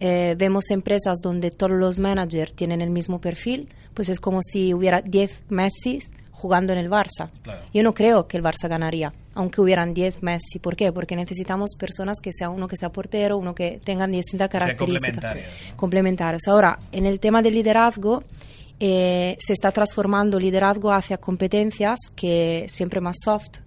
Eh, 0.00 0.34
vemos 0.36 0.70
empresas 0.70 1.18
donde 1.22 1.50
todos 1.50 1.72
los 1.72 1.98
managers 1.98 2.54
tienen 2.54 2.80
el 2.80 2.90
mismo 2.90 3.20
perfil, 3.20 3.68
pues 3.94 4.08
es 4.08 4.20
como 4.20 4.40
si 4.42 4.74
hubiera 4.74 5.00
10 5.00 5.44
Messi 5.48 6.00
jugando 6.30 6.72
en 6.72 6.78
el 6.78 6.90
Barça. 6.90 7.30
Claro. 7.42 7.62
Yo 7.72 7.82
no 7.82 7.94
creo 7.94 8.28
que 8.28 8.36
el 8.36 8.42
Barça 8.42 8.68
ganaría, 8.68 9.12
aunque 9.34 9.60
hubieran 9.62 9.94
10 9.94 10.22
Messi. 10.22 10.58
¿Por 10.58 10.76
qué? 10.76 10.92
Porque 10.92 11.16
necesitamos 11.16 11.70
personas 11.78 12.20
que 12.20 12.30
sea 12.32 12.50
uno 12.50 12.68
que 12.68 12.76
sea 12.76 12.90
portero, 12.90 13.38
uno 13.38 13.54
que 13.54 13.80
tengan 13.82 14.12
distintas 14.12 14.50
características. 14.50 15.10
complementarias, 15.10 15.46
¿no? 15.70 15.76
Complementarios. 15.76 16.48
Ahora, 16.48 16.78
en 16.92 17.06
el 17.06 17.20
tema 17.20 17.40
del 17.40 17.54
liderazgo, 17.54 18.22
eh, 18.78 19.36
se 19.38 19.52
está 19.52 19.70
transformando 19.70 20.38
liderazgo 20.38 20.92
hacia 20.92 21.18
competencias 21.18 21.98
que 22.14 22.66
siempre 22.68 23.00
más 23.00 23.16
soft, 23.24 23.60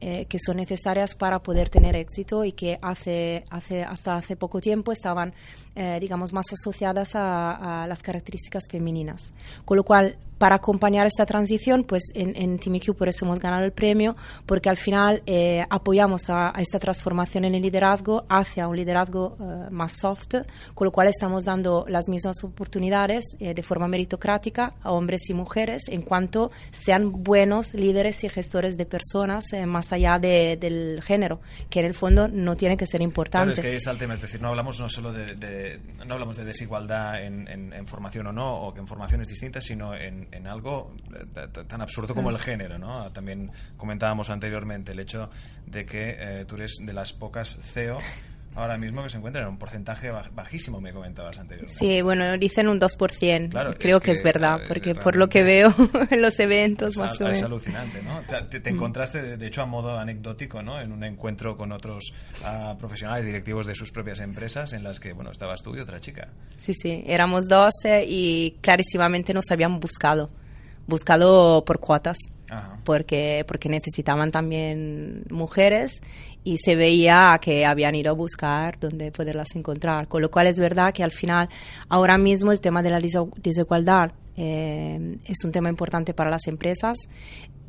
eh, 0.00 0.26
que 0.26 0.38
son 0.38 0.58
necesarias 0.58 1.14
para 1.14 1.40
poder 1.40 1.70
tener 1.70 1.96
éxito 1.96 2.44
y 2.44 2.52
que 2.52 2.78
hace, 2.82 3.44
hace, 3.50 3.82
hasta 3.82 4.16
hace 4.16 4.36
poco 4.36 4.60
tiempo 4.60 4.92
estaban, 4.92 5.34
eh, 5.74 5.98
digamos, 6.00 6.32
más 6.32 6.46
asociadas 6.52 7.16
a, 7.16 7.82
a 7.82 7.86
las 7.86 8.02
características 8.02 8.64
femeninas. 8.70 9.32
Con 9.64 9.76
lo 9.76 9.84
cual, 9.84 10.16
para 10.38 10.54
acompañar 10.56 11.06
esta 11.06 11.26
transición, 11.26 11.84
pues 11.84 12.04
en, 12.14 12.34
en 12.40 12.58
TeamIQ 12.58 12.94
por 12.94 13.08
eso 13.08 13.24
hemos 13.24 13.38
ganado 13.40 13.64
el 13.64 13.72
premio, 13.72 14.16
porque 14.46 14.68
al 14.68 14.76
final 14.76 15.22
eh, 15.26 15.64
apoyamos 15.68 16.30
a, 16.30 16.56
a 16.56 16.60
esta 16.62 16.78
transformación 16.78 17.44
en 17.44 17.54
el 17.56 17.62
liderazgo 17.62 18.24
hacia 18.28 18.68
un 18.68 18.76
liderazgo 18.76 19.36
eh, 19.40 19.70
más 19.70 19.92
soft, 19.92 20.34
con 20.74 20.84
lo 20.84 20.92
cual 20.92 21.08
estamos 21.08 21.44
dando 21.44 21.84
las 21.88 22.08
mismas 22.08 22.42
oportunidades 22.44 23.24
eh, 23.40 23.54
de 23.54 23.62
forma 23.62 23.88
meritocrática 23.88 24.74
a 24.82 24.92
hombres 24.92 25.28
y 25.28 25.34
mujeres 25.34 25.82
en 25.88 26.02
cuanto 26.02 26.50
sean 26.70 27.10
buenos 27.24 27.74
líderes 27.74 28.22
y 28.24 28.28
gestores 28.28 28.76
de 28.76 28.86
personas 28.86 29.52
eh, 29.52 29.66
más 29.66 29.92
allá 29.92 30.18
de- 30.18 30.56
del 30.60 31.02
género, 31.02 31.40
que 31.68 31.80
en 31.80 31.86
el 31.86 31.94
fondo 31.94 32.28
no 32.28 32.56
tiene 32.56 32.76
que 32.76 32.86
ser 32.86 32.98
Claro, 32.98 33.08
importante. 33.08 33.52
es 33.54 33.60
que 33.60 33.66
ahí 33.68 33.76
está 33.76 33.90
el 33.90 33.98
tema, 33.98 34.14
es 34.14 34.20
decir, 34.20 34.40
no 34.40 34.48
hablamos 34.48 34.78
no 34.80 34.88
solo 34.88 35.12
de, 35.12 35.34
de- 35.34 35.80
no 36.06 36.14
hablamos 36.14 36.36
de 36.36 36.44
desigualdad 36.44 37.22
en, 37.22 37.48
en- 37.48 37.72
en 37.72 37.86
formación 37.86 38.26
o 38.28 38.32
no, 38.32 38.54
o 38.62 38.72
que 38.74 38.80
en 38.80 38.86
formaciones 38.86 39.28
distintas, 39.28 39.64
sino 39.64 39.94
en, 39.94 40.27
en 40.32 40.46
algo 40.46 40.94
eh, 41.14 41.48
tan 41.66 41.80
absurdo 41.80 42.14
como 42.14 42.30
el 42.30 42.38
género, 42.38 42.78
¿no? 42.78 43.10
También 43.12 43.50
comentábamos 43.76 44.30
anteriormente 44.30 44.92
el 44.92 45.00
hecho 45.00 45.30
de 45.66 45.86
que 45.86 46.16
eh, 46.18 46.44
tú 46.46 46.56
eres 46.56 46.76
de 46.80 46.92
las 46.92 47.12
pocas 47.12 47.58
CEO 47.72 47.98
ahora 48.54 48.76
mismo 48.78 49.02
que 49.02 49.10
se 49.10 49.16
encuentran 49.18 49.44
en 49.44 49.50
un 49.50 49.58
porcentaje 49.58 50.10
baj- 50.12 50.30
bajísimo, 50.34 50.80
me 50.80 50.92
comentabas 50.92 51.38
anteriormente. 51.38 51.74
Sí, 51.78 52.02
bueno, 52.02 52.36
dicen 52.38 52.68
un 52.68 52.80
2%. 52.80 53.50
Claro, 53.50 53.74
Creo 53.78 53.96
es 53.98 54.02
que, 54.02 54.10
que, 54.12 54.16
es 54.18 54.22
verdad, 54.22 54.56
claro, 54.56 54.68
porque 54.68 54.94
por 54.94 55.16
lo 55.16 55.28
que 55.28 55.42
veo 55.42 55.72
en 56.10 56.22
los 56.22 56.38
eventos, 56.40 56.94
Es, 56.94 56.98
más 56.98 57.20
o 57.20 57.28
es 57.28 57.42
alucinante, 57.42 58.02
¿no? 58.02 58.20
Te, 58.22 58.42
te- 58.42 58.60
te 58.60 58.70
encontraste, 58.70 59.36
de- 59.36 59.46
hecho, 59.46 59.62
a 59.62 59.66
modo 59.66 59.98
anecdótico, 59.98 60.62
¿no? 60.62 60.80
En 60.80 60.92
un 60.92 61.04
encuentro 61.04 61.56
con 61.56 61.72
otros 61.72 62.12
profesionales 62.78 63.24
directivos 63.26 63.66
de 63.66 63.74
sus 63.74 63.92
propias 63.92 64.20
empresas 64.20 64.72
en 64.72 64.82
las 64.82 65.00
que, 65.00 65.12
bueno, 65.12 65.30
estabas 65.30 65.62
tú 65.62 65.76
y 65.76 65.80
otra 65.80 66.00
chica. 66.00 66.28
Sí, 66.56 66.74
sí, 66.74 67.04
éramos 67.06 67.46
12 67.48 68.04
y 68.08 68.56
clarísimamente 68.60 69.32
nos 69.34 69.50
habían 69.50 69.80
buscado, 69.80 70.30
buscado 70.86 71.64
por 71.64 71.80
cuotas, 71.80 72.16
Ajá. 72.50 72.78
porque, 72.84 73.44
porque 73.46 73.68
necesitaban 73.68 74.30
también 74.30 75.24
mujeres 75.30 76.00
y 76.44 76.58
se 76.58 76.76
veía 76.76 77.38
que 77.42 77.66
habían 77.66 77.94
ido 77.94 78.10
a 78.10 78.14
buscar 78.14 78.78
dónde 78.80 79.12
poderlas 79.12 79.54
encontrar. 79.54 80.08
Con 80.08 80.22
lo 80.22 80.30
cual 80.30 80.46
es 80.46 80.58
verdad 80.58 80.94
que 80.94 81.02
al 81.02 81.12
final, 81.12 81.48
ahora 81.88 82.16
mismo 82.16 82.52
el 82.52 82.60
tema 82.60 82.82
de 82.82 82.90
la 82.90 83.00
desigualdad 83.00 84.12
eh, 84.36 85.18
es 85.24 85.44
un 85.44 85.52
tema 85.52 85.68
importante 85.68 86.14
para 86.14 86.30
las 86.30 86.46
empresas, 86.46 86.96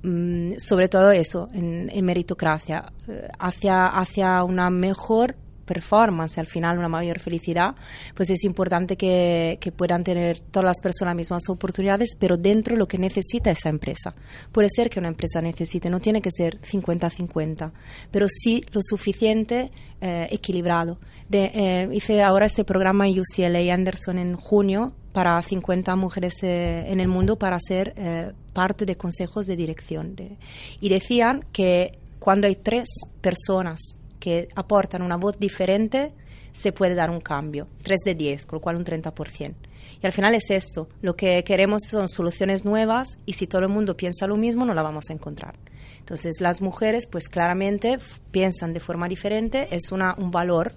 mm, 0.04 0.54
sobre 0.58 0.88
todo 0.88 1.12
eso, 1.12 1.50
en, 1.54 1.90
en 1.92 2.06
meritocracia, 2.06 2.86
eh, 3.08 3.28
hacia, 3.40 3.88
hacia 3.88 4.44
una 4.44 4.70
mejor 4.70 5.36
performance, 5.70 6.40
al 6.40 6.48
final 6.48 6.80
una 6.80 6.90
mayor 6.90 7.20
felicidad, 7.20 7.76
pues 8.16 8.32
es 8.32 8.44
importante 8.44 8.98
que, 8.98 9.60
que, 9.62 9.72
puedan 9.72 10.04
tener 10.04 10.40
todas 10.40 10.66
las 10.66 10.82
personas 10.82 11.12
las 11.12 11.16
mismas 11.16 11.50
oportunidades, 11.50 12.16
pero 12.20 12.38
dentro 12.38 12.74
de 12.74 12.80
lo 12.80 12.88
que 12.88 12.98
necesita 12.98 13.52
esa 13.52 13.70
empresa. 13.70 14.14
Puede 14.52 14.68
ser 14.70 14.90
que 14.90 15.00
una 15.00 15.08
empresa 15.08 15.42
necesite, 15.42 15.90
no 15.90 16.00
tiene 16.00 16.22
que 16.22 16.32
ser 16.32 16.60
50-50, 16.62 17.72
pero 18.12 18.28
sí 18.28 18.64
lo 18.72 18.82
suficiente 18.82 19.72
eh, 20.02 20.28
equilibrado. 20.32 20.98
De, 21.30 21.52
eh, 21.54 21.90
hice 21.94 22.24
ahora 22.24 22.48
este 22.48 22.64
programa 22.64 23.08
en 23.08 23.20
UCLA 23.20 23.72
Anderson 23.72 24.18
en 24.18 24.36
junio 24.36 24.94
para 25.12 25.42
50 25.42 25.96
mujeres 25.96 26.42
eh, 26.44 26.86
en 26.88 27.00
el 27.00 27.08
mundo 27.08 27.38
para 27.38 27.60
ser 27.60 27.94
eh, 27.98 28.32
parte 28.54 28.86
de 28.86 28.96
consejos 28.96 29.46
de 29.46 29.56
dirección. 29.56 30.16
De, 30.16 30.38
y 30.82 30.90
decían 30.90 31.46
que 31.52 32.00
cuando 32.20 32.48
hay 32.48 32.56
tres 32.56 32.90
personas 33.22 33.96
que 34.20 34.50
aportan 34.56 35.02
una 35.02 35.18
voz 35.18 35.40
diferente, 35.40 36.14
se 36.52 36.72
puede 36.72 36.96
dar 36.96 37.10
un 37.10 37.22
cambio. 37.22 37.68
3 37.84 38.00
de 38.06 38.16
10, 38.16 38.46
con 38.46 38.58
lo 38.58 38.62
cual 38.62 38.76
un 38.76 38.86
30%. 38.86 39.54
Y 40.02 40.06
al 40.06 40.12
final 40.12 40.36
es 40.36 40.50
esto, 40.50 40.88
lo 41.02 41.16
que 41.16 41.44
queremos 41.44 41.82
son 41.90 42.08
soluciones 42.08 42.64
nuevas 42.64 43.18
y 43.26 43.34
si 43.34 43.48
todo 43.48 43.64
el 43.64 43.70
mundo 43.70 43.98
piensa 43.98 44.28
lo 44.28 44.38
mismo 44.38 44.66
no 44.66 44.74
la 44.74 44.84
vamos 44.84 45.10
a 45.10 45.14
encontrar. 45.14 45.56
Entonces 46.00 46.40
las 46.40 46.62
mujeres 46.62 47.06
pues 47.06 47.28
claramente 47.28 48.00
piensan 48.32 48.74
de 48.74 48.80
forma 48.80 49.08
diferente, 49.08 49.68
es 49.72 49.92
una, 49.92 50.16
un 50.18 50.32
valor 50.32 50.74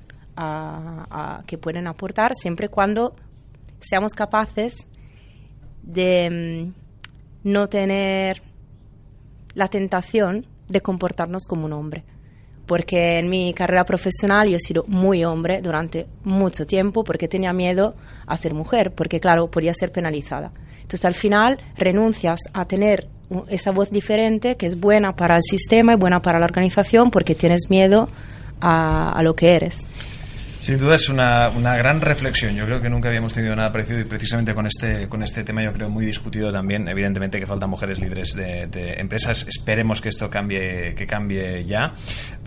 que 1.47 1.59
pueden 1.59 1.87
aportar 1.87 2.35
siempre 2.35 2.69
cuando 2.69 3.15
seamos 3.81 4.15
capaces 4.15 4.87
de 5.83 6.73
mm, 7.45 7.49
no 7.51 7.69
tener 7.69 8.43
la 9.55 9.69
tentación 9.69 10.47
de 10.69 10.81
comportarnos 10.81 11.47
como 11.47 11.67
un 11.67 11.75
hombre. 11.75 12.05
Porque 12.73 13.19
en 13.19 13.29
mi 13.29 13.53
carrera 13.53 13.85
profesional 13.85 14.49
yo 14.49 14.57
he 14.57 14.59
sido 14.59 14.87
muy 14.89 15.27
hombre 15.27 15.61
durante 15.61 16.07
mucho 16.25 16.67
tiempo 16.67 17.05
porque 17.05 17.29
tenía 17.29 17.53
miedo 17.53 17.95
a 18.27 18.35
ser 18.39 18.55
mujer, 18.55 18.93
porque 18.93 19.21
claro, 19.21 19.51
podía 19.51 19.75
ser 19.75 19.93
penalizada. 19.93 20.53
Entonces 20.77 21.05
al 21.05 21.13
final 21.13 21.59
renuncias 21.77 22.41
a 22.55 22.65
tener 22.65 23.09
esa 23.49 23.73
voz 23.73 23.91
diferente 23.91 24.57
que 24.57 24.65
es 24.65 24.81
buena 24.81 25.15
para 25.15 25.37
el 25.37 25.43
sistema 25.43 25.93
y 25.93 25.97
buena 25.97 26.23
para 26.23 26.39
la 26.39 26.47
organización 26.47 27.11
porque 27.11 27.35
tienes 27.35 27.69
miedo 27.69 28.09
a, 28.63 29.13
a 29.19 29.23
lo 29.23 29.37
que 29.37 29.55
eres. 29.55 29.87
Sin 30.63 30.79
duda 30.79 30.95
es 30.95 31.09
una, 31.09 31.49
una, 31.49 31.77
gran 31.77 32.01
reflexión. 32.01 32.55
Yo 32.55 32.65
creo 32.67 32.81
que 32.81 32.89
nunca 32.89 33.09
habíamos 33.09 33.33
tenido 33.33 33.57
nada 33.57 33.73
parecido 33.73 33.99
y 33.99 34.05
precisamente 34.05 34.55
con 34.55 34.65
este, 34.69 35.09
con 35.09 35.25
este 35.25 35.43
tema 35.43 35.61
yo 35.61 35.73
creo 35.73 35.91
muy 35.91 36.07
discutido 36.07 36.53
también. 36.53 36.87
Evidentemente 36.87 37.41
que 37.41 37.49
faltan 37.49 37.69
mujeres 37.69 37.99
líderes 37.99 38.33
de, 38.35 38.69
de 38.69 38.93
empresas. 39.01 39.45
Esperemos 39.49 40.01
que 40.01 40.09
esto 40.09 40.31
cambie, 40.31 40.95
que 40.95 41.05
cambie 41.05 41.65
ya. 41.65 41.95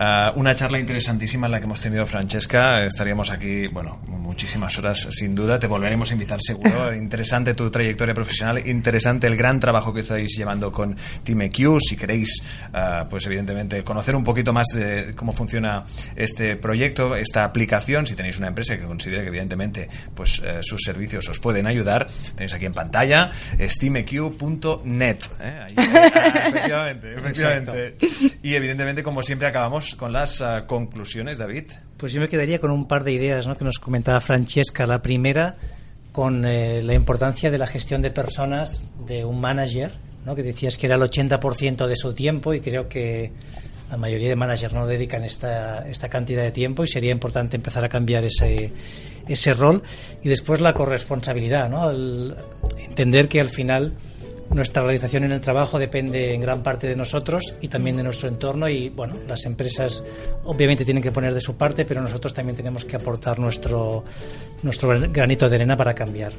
Uh, 0.00 0.38
una 0.40 0.54
charla 0.54 0.78
interesantísima 0.78 1.44
en 1.46 1.52
la 1.52 1.58
que 1.58 1.64
hemos 1.64 1.82
tenido 1.82 2.06
Francesca. 2.06 2.82
Estaríamos 2.84 3.30
aquí, 3.30 3.66
bueno, 3.66 4.00
muchísimas 4.06 4.78
horas 4.78 5.08
sin 5.10 5.34
duda. 5.34 5.58
Te 5.58 5.66
volveremos 5.66 6.10
a 6.10 6.14
invitar 6.14 6.40
seguro. 6.40 6.94
interesante 6.96 7.52
tu 7.52 7.70
trayectoria 7.70 8.14
profesional, 8.14 8.66
interesante 8.66 9.26
el 9.26 9.36
gran 9.36 9.60
trabajo 9.60 9.92
que 9.92 10.00
estáis 10.00 10.34
llevando 10.38 10.72
con 10.72 10.96
Team 11.22 11.42
EQ. 11.42 11.78
Si 11.86 11.96
queréis, 11.96 12.42
uh, 12.72 13.06
pues 13.10 13.26
evidentemente 13.26 13.84
conocer 13.84 14.16
un 14.16 14.24
poquito 14.24 14.54
más 14.54 14.68
de 14.68 15.14
cómo 15.14 15.32
funciona 15.32 15.84
este 16.14 16.56
proyecto, 16.56 17.14
esta 17.14 17.44
aplicación 17.44 18.05
si 18.06 18.14
tenéis 18.14 18.38
una 18.38 18.48
empresa 18.48 18.76
que 18.76 18.84
considere 18.84 19.22
que 19.22 19.28
evidentemente 19.28 19.88
pues 20.14 20.40
eh, 20.44 20.60
sus 20.62 20.82
servicios 20.82 21.28
os 21.28 21.38
pueden 21.40 21.66
ayudar, 21.66 22.06
tenéis 22.34 22.54
aquí 22.54 22.66
en 22.66 22.72
pantalla 22.72 23.30
steameq.net. 23.60 25.18
¿eh? 25.40 25.60
Ahí, 25.64 25.74
efectivamente, 26.48 27.14
efectivamente. 27.14 27.96
Y 28.42 28.54
evidentemente, 28.54 29.02
como 29.02 29.22
siempre, 29.22 29.48
acabamos 29.48 29.94
con 29.94 30.12
las 30.12 30.40
uh, 30.40 30.66
conclusiones, 30.66 31.38
David. 31.38 31.64
Pues 31.96 32.12
yo 32.12 32.20
me 32.20 32.28
quedaría 32.28 32.60
con 32.60 32.70
un 32.70 32.86
par 32.86 33.04
de 33.04 33.12
ideas 33.12 33.46
¿no? 33.46 33.56
que 33.56 33.64
nos 33.64 33.78
comentaba 33.78 34.20
Francesca. 34.20 34.86
La 34.86 35.02
primera, 35.02 35.56
con 36.12 36.44
eh, 36.44 36.82
la 36.82 36.94
importancia 36.94 37.50
de 37.50 37.58
la 37.58 37.66
gestión 37.66 38.02
de 38.02 38.10
personas 38.10 38.82
de 39.06 39.24
un 39.24 39.40
manager, 39.40 39.92
¿no? 40.24 40.34
que 40.34 40.42
decías 40.42 40.78
que 40.78 40.86
era 40.86 40.96
el 40.96 41.02
80% 41.02 41.86
de 41.86 41.96
su 41.96 42.12
tiempo 42.14 42.54
y 42.54 42.60
creo 42.60 42.88
que 42.88 43.32
la 43.90 43.96
mayoría 43.96 44.28
de 44.28 44.36
managers 44.36 44.72
no 44.74 44.86
dedican 44.86 45.24
esta, 45.24 45.88
esta 45.88 46.08
cantidad 46.08 46.42
de 46.42 46.52
tiempo 46.52 46.84
y 46.84 46.88
sería 46.88 47.12
importante 47.12 47.56
empezar 47.56 47.84
a 47.84 47.88
cambiar 47.88 48.24
ese, 48.24 48.72
ese 49.28 49.54
rol. 49.54 49.82
Y 50.22 50.28
después 50.28 50.60
la 50.60 50.74
corresponsabilidad, 50.74 51.68
¿no? 51.68 51.90
Entender 52.78 53.28
que 53.28 53.40
al 53.40 53.48
final 53.48 53.94
nuestra 54.50 54.82
realización 54.82 55.24
en 55.24 55.32
el 55.32 55.40
trabajo 55.40 55.78
depende 55.78 56.34
en 56.34 56.40
gran 56.40 56.62
parte 56.62 56.86
de 56.86 56.96
nosotros 56.96 57.54
y 57.60 57.68
también 57.68 57.96
de 57.96 58.02
nuestro 58.02 58.28
entorno 58.28 58.68
y 58.68 58.88
bueno, 58.90 59.16
las 59.26 59.44
empresas 59.44 60.04
obviamente 60.44 60.84
tienen 60.84 61.02
que 61.02 61.12
poner 61.12 61.34
de 61.34 61.40
su 61.40 61.56
parte, 61.56 61.84
pero 61.84 62.00
nosotros 62.00 62.32
también 62.32 62.56
tenemos 62.56 62.84
que 62.84 62.96
aportar 62.96 63.38
nuestro, 63.38 64.04
nuestro 64.62 64.98
granito 65.10 65.48
de 65.48 65.56
arena 65.56 65.76
para 65.76 65.94
cambiar. 65.94 66.32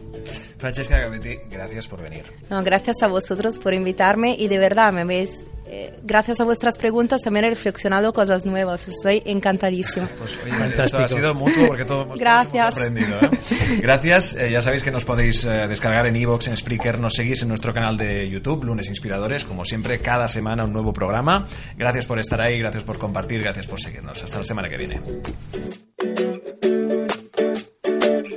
Francesca 0.58 0.98
Gavetti, 1.00 1.38
gracias 1.50 1.88
por 1.88 2.02
venir. 2.02 2.24
No, 2.50 2.64
gracias 2.64 3.04
a 3.04 3.08
vosotros 3.08 3.60
por 3.60 3.74
invitarme 3.74 4.36
y 4.38 4.48
de 4.48 4.58
verdad 4.58 4.92
me 4.92 5.06
veis 5.06 5.44
eh, 5.70 6.00
gracias 6.02 6.40
a 6.40 6.46
vuestras 6.46 6.78
preguntas 6.78 7.22
también 7.22 7.44
he 7.46 7.50
reflexionado 7.50 8.14
cosas 8.14 8.46
nuevas. 8.46 8.88
Estoy 8.88 9.22
encantadísima. 9.26 10.10
Pues 10.18 10.38
oye, 10.44 10.54
esto 10.84 10.98
ha 10.98 11.08
sido 11.08 11.34
mutuo 11.36 11.68
porque 11.68 11.86
todos, 11.86 12.06
todos 12.06 12.20
gracias. 12.20 12.76
hemos 12.78 12.90
aprendido. 12.90 13.18
¿eh? 13.22 13.80
Gracias. 13.82 14.34
Eh, 14.36 14.50
ya 14.52 14.62
sabéis 14.62 14.84
que 14.84 14.92
nos 14.92 15.06
podéis 15.06 15.44
eh, 15.46 15.68
descargar 15.68 16.06
en 16.08 16.16
iVoox, 16.16 16.48
en 16.48 16.58
Spreaker, 16.58 17.00
nos 17.00 17.14
seguís 17.14 17.42
en 17.44 17.50
nuestro 17.50 17.74
canal 17.74 17.98
de 17.98 18.30
YouTube, 18.30 18.64
Lunes 18.64 18.88
Inspiradores, 18.88 19.46
como 19.46 19.66
siempre, 19.66 20.00
cada 20.00 20.28
semana 20.28 20.64
un 20.64 20.74
nuevo 20.74 20.94
programa. 20.94 21.46
Gracias 21.78 22.06
por 22.06 22.20
estar 22.20 22.42
ahí, 22.42 22.58
gracias 22.60 22.84
por 22.84 22.98
compartir, 22.98 23.42
gracias 23.42 23.68
por 23.68 23.80
seguirnos. 23.80 24.24
Hasta 24.24 24.40
la 24.40 24.44
semana 24.44 24.70
que 24.70 24.78
viene. 24.78 25.02